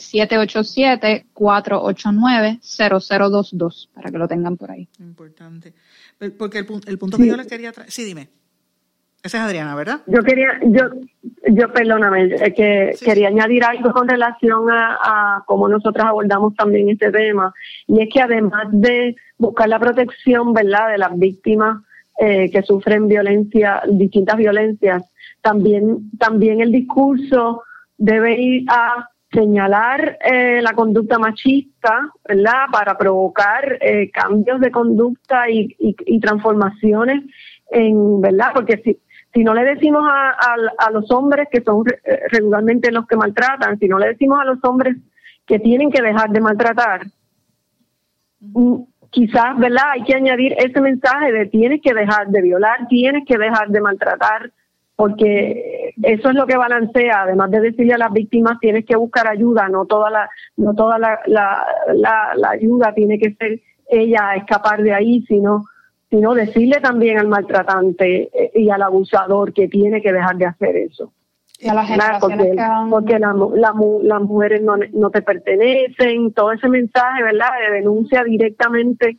787-489-0022 1.34 3.88
para 3.94 4.10
que 4.10 4.18
lo 4.18 4.28
tengan 4.28 4.58
por 4.58 4.70
ahí. 4.70 4.86
Importante. 4.98 5.72
Porque 6.38 6.58
el, 6.58 6.66
el 6.86 6.98
punto 6.98 7.16
que 7.16 7.26
yo 7.26 7.38
les 7.38 7.46
quería 7.46 7.72
traer. 7.72 7.90
Sí, 7.90 8.04
dime. 8.04 8.28
Esa 9.24 9.38
es 9.38 9.44
Adriana, 9.44 9.74
¿verdad? 9.74 10.02
Yo 10.06 10.22
quería, 10.22 10.60
yo, 10.64 10.82
yo 11.48 11.72
perdóname, 11.72 12.28
que 12.54 12.92
quería 13.02 13.28
añadir 13.28 13.64
algo 13.64 13.90
con 13.90 14.06
relación 14.06 14.66
a, 14.70 15.42
cómo 15.46 15.66
nosotros 15.66 16.04
abordamos 16.04 16.54
también 16.56 16.90
este 16.90 17.10
tema. 17.10 17.54
Y 17.86 18.02
es 18.02 18.10
que 18.12 18.20
además 18.20 18.66
de 18.70 19.16
buscar 19.38 19.70
la 19.70 19.78
protección, 19.78 20.52
¿verdad?, 20.52 20.90
de 20.90 20.98
las 20.98 21.18
víctimas 21.18 21.82
eh, 22.18 22.50
que 22.50 22.60
sufren 22.60 23.08
violencia, 23.08 23.82
distintas 23.88 24.36
violencias, 24.36 25.02
también, 25.40 26.10
también 26.18 26.60
el 26.60 26.70
discurso 26.70 27.62
debe 27.96 28.38
ir 28.38 28.66
a 28.68 29.08
señalar 29.32 30.18
eh, 30.22 30.60
la 30.60 30.74
conducta 30.74 31.18
machista, 31.18 32.12
¿verdad? 32.28 32.66
Para 32.70 32.98
provocar 32.98 33.78
eh, 33.80 34.10
cambios 34.10 34.60
de 34.60 34.70
conducta 34.70 35.48
y, 35.48 35.74
y, 35.78 36.20
transformaciones 36.20 37.24
en, 37.70 38.20
¿verdad? 38.20 38.50
Porque 38.54 38.76
si, 38.84 38.98
si 39.34 39.42
no 39.42 39.52
le 39.52 39.64
decimos 39.64 40.04
a, 40.08 40.90
los 40.90 41.10
hombres 41.10 41.48
que 41.50 41.60
son 41.60 41.84
eh, 41.88 42.20
regularmente 42.30 42.92
los 42.92 43.06
que 43.06 43.16
maltratan, 43.16 43.78
si 43.80 43.88
no 43.88 43.98
le 43.98 44.08
decimos 44.08 44.40
a 44.40 44.44
los 44.44 44.58
hombres 44.62 44.96
que 45.44 45.58
tienen 45.58 45.90
que 45.90 46.00
dejar 46.00 46.30
de 46.30 46.40
maltratar, 46.40 47.00
mm, 48.40 48.76
quizás, 49.10 49.58
¿verdad? 49.58 49.90
Hay 49.92 50.04
que 50.04 50.14
añadir 50.14 50.54
ese 50.56 50.80
mensaje 50.80 51.32
de 51.32 51.46
tienes 51.46 51.80
que 51.82 51.92
dejar 51.92 52.28
de 52.28 52.42
violar, 52.42 52.86
tienes 52.88 53.24
que 53.26 53.36
dejar 53.36 53.68
de 53.68 53.80
maltratar, 53.80 54.52
porque 54.96 55.94
eso 56.02 56.28
es 56.28 56.34
lo 56.36 56.46
que 56.46 56.56
balancea, 56.56 57.22
además 57.22 57.50
de 57.50 57.60
decirle 57.60 57.94
a 57.94 57.98
las 57.98 58.12
víctimas 58.12 58.60
tienes 58.60 58.84
que 58.84 58.94
buscar 58.94 59.26
ayuda, 59.26 59.68
no 59.68 59.86
toda 59.86 60.10
la, 60.10 60.30
no 60.56 60.74
toda 60.74 60.98
la, 60.98 61.64
ayuda 62.48 62.94
tiene 62.94 63.18
que 63.18 63.34
ser 63.34 63.60
ella 63.88 64.30
a 64.30 64.36
escapar 64.36 64.82
de 64.82 64.94
ahí, 64.94 65.22
sino, 65.26 65.64
sino 66.14 66.32
decirle 66.32 66.80
también 66.80 67.18
al 67.18 67.26
maltratante 67.26 68.30
eh, 68.32 68.52
y 68.54 68.70
al 68.70 68.82
abusador 68.82 69.52
que 69.52 69.66
tiene 69.66 70.00
que 70.00 70.12
dejar 70.12 70.36
de 70.36 70.46
hacer 70.46 70.76
eso. 70.76 71.12
porque, 72.20 72.56
porque 72.88 73.18
las 73.18 74.22
mujeres 74.22 74.62
no, 74.62 74.76
no 74.92 75.10
te 75.10 75.22
pertenecen, 75.22 76.32
todo 76.32 76.52
ese 76.52 76.68
mensaje, 76.68 77.20
¿verdad?, 77.24 77.48
de 77.66 77.74
denuncia 77.78 78.22
directamente 78.22 79.18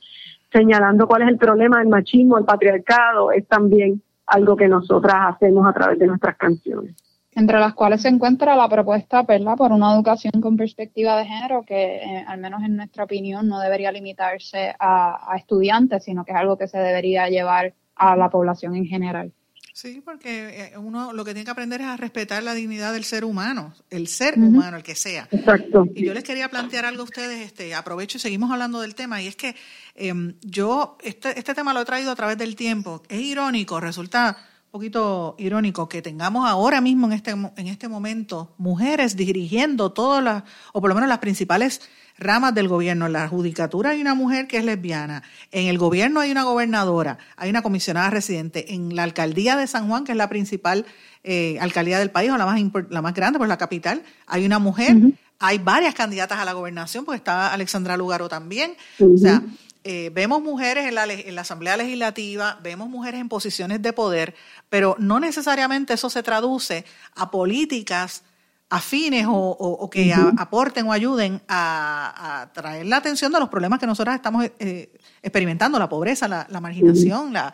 señalando 0.54 1.06
cuál 1.06 1.24
es 1.24 1.28
el 1.28 1.38
problema 1.38 1.80
del 1.80 1.90
machismo, 1.90 2.38
el 2.38 2.46
patriarcado, 2.46 3.34
es 3.34 3.46
también 3.46 4.02
algo 4.26 4.56
que 4.56 4.70
nosotras 4.70 5.16
hacemos 5.36 5.68
a 5.68 5.74
través 5.74 6.00
de 6.00 6.08
nuestras 6.08 6.38
canciones. 6.38 6.96
Entre 7.36 7.60
las 7.60 7.74
cuales 7.74 8.02
se 8.02 8.08
encuentra 8.08 8.56
la 8.56 8.70
propuesta 8.70 9.24
¿verdad? 9.24 9.58
por 9.58 9.74
una 9.74 9.94
educación 9.94 10.42
con 10.42 10.56
perspectiva 10.56 11.18
de 11.18 11.26
género 11.26 11.64
que, 11.64 11.98
eh, 11.98 12.26
al 12.26 12.40
menos 12.40 12.64
en 12.64 12.78
nuestra 12.78 13.04
opinión, 13.04 13.48
no 13.48 13.60
debería 13.60 13.92
limitarse 13.92 14.74
a, 14.80 15.34
a 15.34 15.36
estudiantes, 15.36 16.06
sino 16.06 16.24
que 16.24 16.32
es 16.32 16.38
algo 16.38 16.58
que 16.58 16.68
se 16.68 16.78
debería 16.78 17.30
llevar 17.30 17.74
a 17.96 18.16
la 18.16 18.30
población 18.30 18.76
en 18.76 18.86
general. 18.86 19.34
Sí, 19.76 20.02
porque 20.06 20.72
eh, 20.72 20.78
uno 20.78 21.12
lo 21.12 21.26
que 21.26 21.34
tiene 21.34 21.44
que 21.44 21.52
aprender 21.52 21.82
es 21.82 21.88
a 21.88 21.98
respetar 21.98 22.42
la 22.42 22.54
dignidad 22.54 22.94
del 22.94 23.04
ser 23.04 23.26
humano, 23.26 23.74
el 23.90 24.08
ser 24.08 24.40
humano, 24.40 24.78
el 24.78 24.84
que 24.84 24.96
sea. 24.96 25.28
Exacto. 25.30 25.86
Y 25.94 26.06
yo 26.06 26.14
les 26.14 26.24
quería 26.24 26.48
plantear 26.48 26.86
algo 26.86 27.02
a 27.02 27.04
ustedes, 27.04 27.46
este, 27.46 27.76
aprovecho 27.76 28.18
y 28.18 28.22
seguimos 28.22 28.50
hablando 28.52 28.80
del 28.80 28.96
tema, 28.96 29.22
y 29.22 29.28
es 29.28 29.36
que 29.36 29.54
em, 29.96 30.36
yo, 30.42 30.98
este, 31.04 31.38
este 31.38 31.54
tema 31.54 31.74
lo 31.74 31.82
he 31.82 31.86
traído 31.86 32.10
a 32.10 32.16
través 32.16 32.38
del 32.38 32.56
tiempo. 32.56 33.04
Es 33.10 33.20
irónico, 33.20 33.82
resulta 33.82 34.38
poquito 34.76 35.36
irónico 35.38 35.88
que 35.88 36.02
tengamos 36.02 36.50
ahora 36.50 36.82
mismo 36.82 37.08
en 37.08 37.14
este, 37.14 37.32
en 37.32 37.68
este 37.68 37.88
momento 37.88 38.54
mujeres 38.58 39.16
dirigiendo 39.16 39.94
todas 39.94 40.22
las, 40.22 40.44
o 40.74 40.82
por 40.82 40.90
lo 40.90 40.96
menos 40.96 41.08
las 41.08 41.20
principales 41.20 41.80
ramas 42.18 42.54
del 42.54 42.68
gobierno. 42.68 43.06
En 43.06 43.14
la 43.14 43.30
judicatura 43.30 43.92
hay 43.92 44.02
una 44.02 44.16
mujer 44.16 44.48
que 44.48 44.58
es 44.58 44.66
lesbiana, 44.66 45.24
en 45.54 45.68
el 45.68 45.78
gobierno 45.78 46.20
hay 46.20 46.30
una 46.30 46.44
gobernadora, 46.44 47.20
hay 47.38 47.50
una 47.50 47.62
comisionada 47.62 48.10
residente, 48.10 48.74
en 48.74 48.98
la 48.98 49.04
alcaldía 49.04 49.56
de 49.56 49.66
San 49.66 49.88
Juan, 49.88 50.04
que 50.04 50.12
es 50.12 50.18
la 50.18 50.28
principal 50.28 50.86
eh, 51.24 51.58
alcaldía 51.62 51.98
del 51.98 52.12
país 52.12 52.30
o 52.32 52.38
la 52.38 52.46
más, 52.46 52.60
la 52.90 53.02
más 53.02 53.14
grande, 53.14 53.40
pues 53.40 53.48
la 53.48 53.58
capital, 53.58 54.04
hay 54.28 54.46
una 54.46 54.60
mujer, 54.60 54.98
hay 55.40 55.58
varias 55.58 55.96
candidatas 55.96 56.38
a 56.38 56.44
la 56.44 56.52
gobernación, 56.52 57.06
pues 57.06 57.20
está 57.20 57.54
Alexandra 57.54 57.96
Lugaro 57.96 58.28
también. 58.28 58.74
O 59.00 59.18
sea, 59.18 59.42
eh, 59.88 60.10
vemos 60.12 60.42
mujeres 60.42 60.88
en 60.88 60.96
la, 60.96 61.06
en 61.06 61.36
la 61.36 61.42
Asamblea 61.42 61.78
Legislativa, 61.78 62.58
vemos 62.64 62.90
mujeres 62.90 63.22
en 63.22 63.30
posiciones 63.30 63.84
de 63.84 63.94
poder, 63.94 64.34
pero 64.68 64.96
no 64.98 65.20
necesariamente 65.20 65.94
eso 65.94 66.10
se 66.10 66.24
traduce 66.24 66.86
a 67.16 67.30
políticas 67.30 68.24
afines 68.68 69.28
o, 69.30 69.88
que 69.92 70.12
aporten 70.38 70.88
o 70.88 70.92
ayuden 70.92 71.40
a, 71.48 72.50
traer 72.54 72.88
la 72.88 72.98
atención 72.98 73.32
de 73.32 73.40
los 73.40 73.48
problemas 73.48 73.80
que 73.80 73.86
nosotros 73.86 74.16
estamos 74.16 74.50
eh, 74.60 74.90
experimentando, 75.22 75.78
la 75.78 75.88
pobreza, 75.88 76.28
la, 76.28 76.60
marginación, 76.60 77.32
la, 77.32 77.54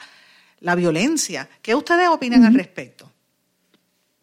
la, 0.62 0.76
violencia. 0.76 1.50
¿Qué 1.62 1.76
ustedes 1.76 2.08
opinan 2.08 2.46
al 2.46 2.54
respecto? 2.54 3.12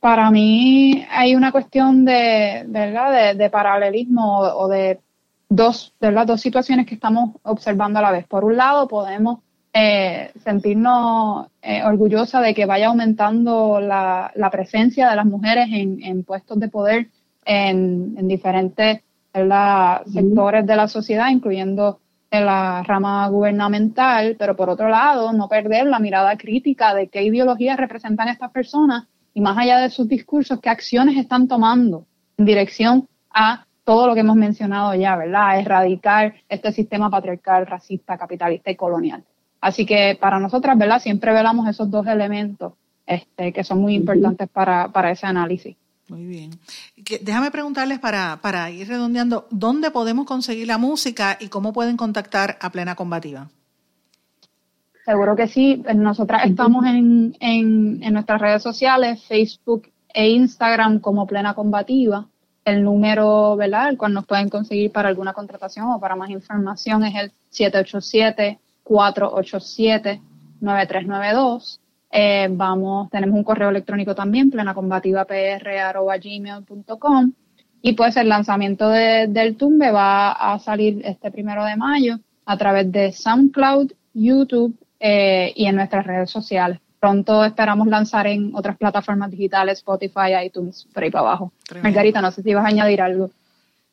Para 0.01 0.31
mí 0.31 1.07
hay 1.11 1.35
una 1.35 1.53
cuestión 1.53 2.05
de, 2.05 2.65
¿verdad? 2.69 3.35
de, 3.35 3.51
paralelismo 3.51 4.39
o, 4.39 4.69
de 4.69 5.01
dos, 5.49 5.95
¿verdad? 6.01 6.27
dos 6.27 6.41
situaciones 6.41 6.87
que 6.87 6.95
estamos 6.95 7.37
observando 7.43 7.99
a 7.99 8.03
la 8.03 8.11
vez. 8.11 8.27
Por 8.27 8.45
un 8.45 8.57
lado, 8.57 8.89
podemos 8.89 9.41
eh, 9.73 10.33
sentirnos 10.45 11.49
eh, 11.63 11.83
orgullosa 11.85 12.41
de 12.41 12.55
que 12.55 12.67
vaya 12.67 12.89
aumentando 12.89 13.81
la, 13.81 14.33
presencia 14.51 15.09
de 15.09 15.17
las 15.17 15.27
mujeres 15.27 15.69
en, 15.71 16.25
puestos 16.25 16.59
de 16.59 16.69
poder 16.69 17.09
en, 17.45 18.27
diferentes 18.27 19.03
sectores 19.33 20.67
de 20.67 20.77
la 20.77 20.89
sociedad, 20.89 21.29
incluyendo 21.31 22.01
en 22.31 22.45
la 22.45 22.83
rama 22.83 23.29
gubernamental, 23.29 24.37
pero 24.39 24.57
por 24.57 24.69
otro 24.69 24.89
lado, 24.89 25.33
no 25.33 25.49
perder 25.49 25.87
la 25.87 25.99
mirada 25.99 26.37
crítica 26.37 26.95
de 26.95 27.09
qué 27.09 27.23
ideologías 27.23 27.79
representan 27.79 28.29
estas 28.29 28.51
personas 28.51 29.07
y 29.33 29.41
más 29.41 29.57
allá 29.57 29.79
de 29.79 29.91
sus 29.91 30.09
discursos, 30.09 30.61
qué 30.61 30.69
acciones 30.69 31.17
están 31.17 31.47
tomando 31.47 32.07
en 32.37 32.45
dirección 32.45 33.09
a 33.31 33.68
todo 33.89 34.07
lo 34.07 34.13
que 34.13 34.21
hemos 34.21 34.37
mencionado 34.37 34.95
ya, 34.95 35.17
¿verdad? 35.17 35.59
Erradicar 35.59 36.35
este 36.47 36.73
sistema 36.73 37.09
patriarcal, 37.09 37.67
racista, 37.67 38.19
capitalista 38.19 38.71
y 38.71 38.77
colonial. 38.77 39.25
Así 39.63 39.87
que 39.87 40.19
para 40.21 40.39
nosotras, 40.39 40.77
¿verdad? 40.77 41.01
Siempre 41.01 41.33
velamos 41.33 41.67
esos 41.67 41.91
dos 41.91 42.07
elementos 42.07 42.75
este, 43.07 43.51
que 43.51 43.65
son 43.65 43.81
muy 43.81 43.95
importantes 43.95 44.47
para, 44.51 44.89
para 44.93 45.11
ese 45.11 45.25
análisis. 45.27 45.75
Muy 46.11 46.27
bien. 46.27 46.51
Déjame 47.23 47.51
preguntarles 47.51 47.99
para, 47.99 48.41
para 48.43 48.71
ir 48.71 48.87
redondeando, 48.89 49.47
¿dónde 49.51 49.91
podemos 49.91 50.27
conseguir 50.27 50.67
la 50.67 50.77
música 50.77 51.39
y 51.41 51.49
cómo 51.49 51.73
pueden 51.73 51.97
contactar 51.97 52.59
a 52.61 52.71
Plena 52.71 52.95
Combativa? 52.95 53.49
Seguro 55.07 55.35
que 55.35 55.49
sí. 55.49 55.83
Nosotras 55.95 56.43
estamos 56.45 56.85
en, 56.85 57.35
en, 57.41 58.03
en 58.03 58.13
nuestras 58.13 58.39
redes 58.39 58.63
sociales, 58.63 59.25
Facebook 59.27 59.89
e 60.13 60.29
Instagram 60.29 60.99
como 61.01 61.27
Plena 61.27 61.55
Combativa. 61.55 62.27
El 62.69 62.85
número, 62.85 63.57
¿verdad? 63.57 63.89
El 63.89 63.99
cual 63.99 64.15
nos 64.15 64.27
pueden 64.27 64.49
conseguir 64.49 64.93
para 64.93 65.09
alguna 65.09 65.33
contratación 65.33 65.91
o 65.91 66.01
para 66.01 66.17
más 66.17 66.31
información 66.31 67.05
es 67.05 67.15
el 67.15 67.33
787 67.51 68.59
487-9392. 68.89 71.81
Eh, 72.11 72.49
vamos, 72.51 73.11
tenemos 73.11 73.37
un 73.37 73.45
correo 73.45 73.69
electrónico 73.69 74.15
también, 74.15 74.49
gmail.com 76.21 77.33
Y 77.83 77.93
pues 77.93 78.17
el 78.17 78.31
lanzamiento 78.31 78.89
del 78.89 79.57
Tumbe 79.57 79.91
va 79.91 80.33
a 80.33 80.59
salir 80.59 81.03
este 81.05 81.31
primero 81.31 81.63
de 81.65 81.77
mayo 81.77 82.19
a 82.47 82.57
través 82.57 82.91
de 82.91 83.13
SoundCloud, 83.13 83.93
YouTube 84.15 84.75
eh, 84.99 85.53
y 85.55 85.67
en 85.67 85.77
nuestras 85.77 86.07
redes 86.07 86.31
sociales. 86.31 86.81
Pronto 87.01 87.45
esperamos 87.45 87.87
lanzar 87.87 88.27
en 88.27 88.51
otras 88.55 88.77
plataformas 88.77 89.31
digitales, 89.31 89.79
Spotify, 89.79 90.35
iTunes, 90.45 90.87
por 90.93 91.03
ahí 91.03 91.11
para 91.11 91.29
abajo. 91.29 91.53
Margarita, 91.83 92.21
no 92.21 92.31
sé 92.33 92.43
si 92.43 92.55
vas 92.55 92.65
a 92.65 92.69
añadir 92.69 93.01
algo. 93.01 93.31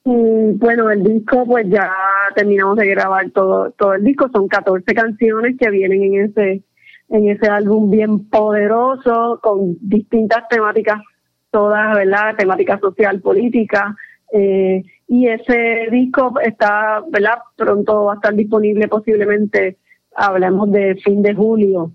Mm, 0.05 0.57
bueno, 0.57 0.89
el 0.89 1.03
disco, 1.03 1.45
pues 1.45 1.67
ya 1.69 1.91
terminamos 2.35 2.77
de 2.77 2.87
grabar 2.87 3.29
todo, 3.31 3.71
todo 3.71 3.93
el 3.93 4.03
disco. 4.03 4.29
Son 4.31 4.47
14 4.47 4.93
canciones 4.93 5.55
que 5.59 5.69
vienen 5.69 6.03
en 6.03 6.25
ese, 6.25 6.63
en 7.09 7.29
ese 7.29 7.47
álbum 7.47 7.91
bien 7.91 8.27
poderoso, 8.29 9.39
con 9.41 9.77
distintas 9.81 10.47
temáticas, 10.47 11.01
todas, 11.51 11.95
¿verdad? 11.95 12.35
Temática 12.35 12.79
social, 12.79 13.19
política. 13.19 13.95
Eh, 14.31 14.83
y 15.07 15.27
ese 15.27 15.87
disco 15.91 16.39
está, 16.39 17.03
¿verdad? 17.09 17.39
Pronto 17.55 18.05
va 18.05 18.13
a 18.13 18.15
estar 18.15 18.33
disponible 18.33 18.87
posiblemente, 18.87 19.77
hablemos 20.15 20.71
de 20.71 20.95
fin 20.95 21.21
de 21.21 21.35
julio, 21.35 21.91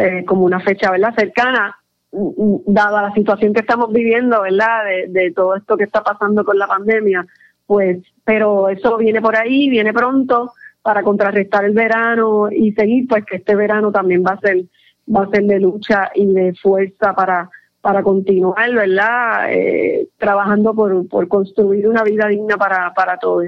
eh, 0.00 0.24
como 0.24 0.44
una 0.44 0.60
fecha, 0.60 0.90
¿verdad? 0.90 1.14
Cercana, 1.16 1.76
mm, 2.12 2.44
mm, 2.44 2.62
dada 2.66 3.02
la 3.02 3.14
situación 3.14 3.52
que 3.52 3.60
estamos 3.60 3.92
viviendo, 3.92 4.42
¿verdad? 4.42 4.84
De, 4.84 5.06
de 5.08 5.32
todo 5.32 5.56
esto 5.56 5.76
que 5.76 5.84
está 5.84 6.02
pasando 6.02 6.44
con 6.44 6.58
la 6.58 6.66
pandemia 6.66 7.26
pues, 7.70 7.98
pero 8.24 8.68
eso 8.68 8.96
viene 8.96 9.22
por 9.22 9.36
ahí, 9.36 9.70
viene 9.70 9.92
pronto 9.92 10.50
para 10.82 11.04
contrarrestar 11.04 11.64
el 11.64 11.72
verano 11.72 12.50
y 12.50 12.72
seguir, 12.72 13.06
pues 13.06 13.24
que 13.24 13.36
este 13.36 13.54
verano 13.54 13.92
también 13.92 14.24
va 14.26 14.32
a 14.32 14.40
ser, 14.40 14.64
va 15.06 15.22
a 15.22 15.30
ser 15.30 15.44
de 15.44 15.60
lucha 15.60 16.10
y 16.12 16.26
de 16.26 16.52
fuerza 16.60 17.14
para, 17.14 17.48
para 17.80 18.02
continuar, 18.02 18.74
¿verdad? 18.74 19.52
Eh, 19.52 20.08
trabajando 20.18 20.74
por, 20.74 21.06
por 21.06 21.28
construir 21.28 21.86
una 21.86 22.02
vida 22.02 22.26
digna 22.26 22.56
para, 22.56 22.92
para 22.92 23.18
todos. 23.18 23.46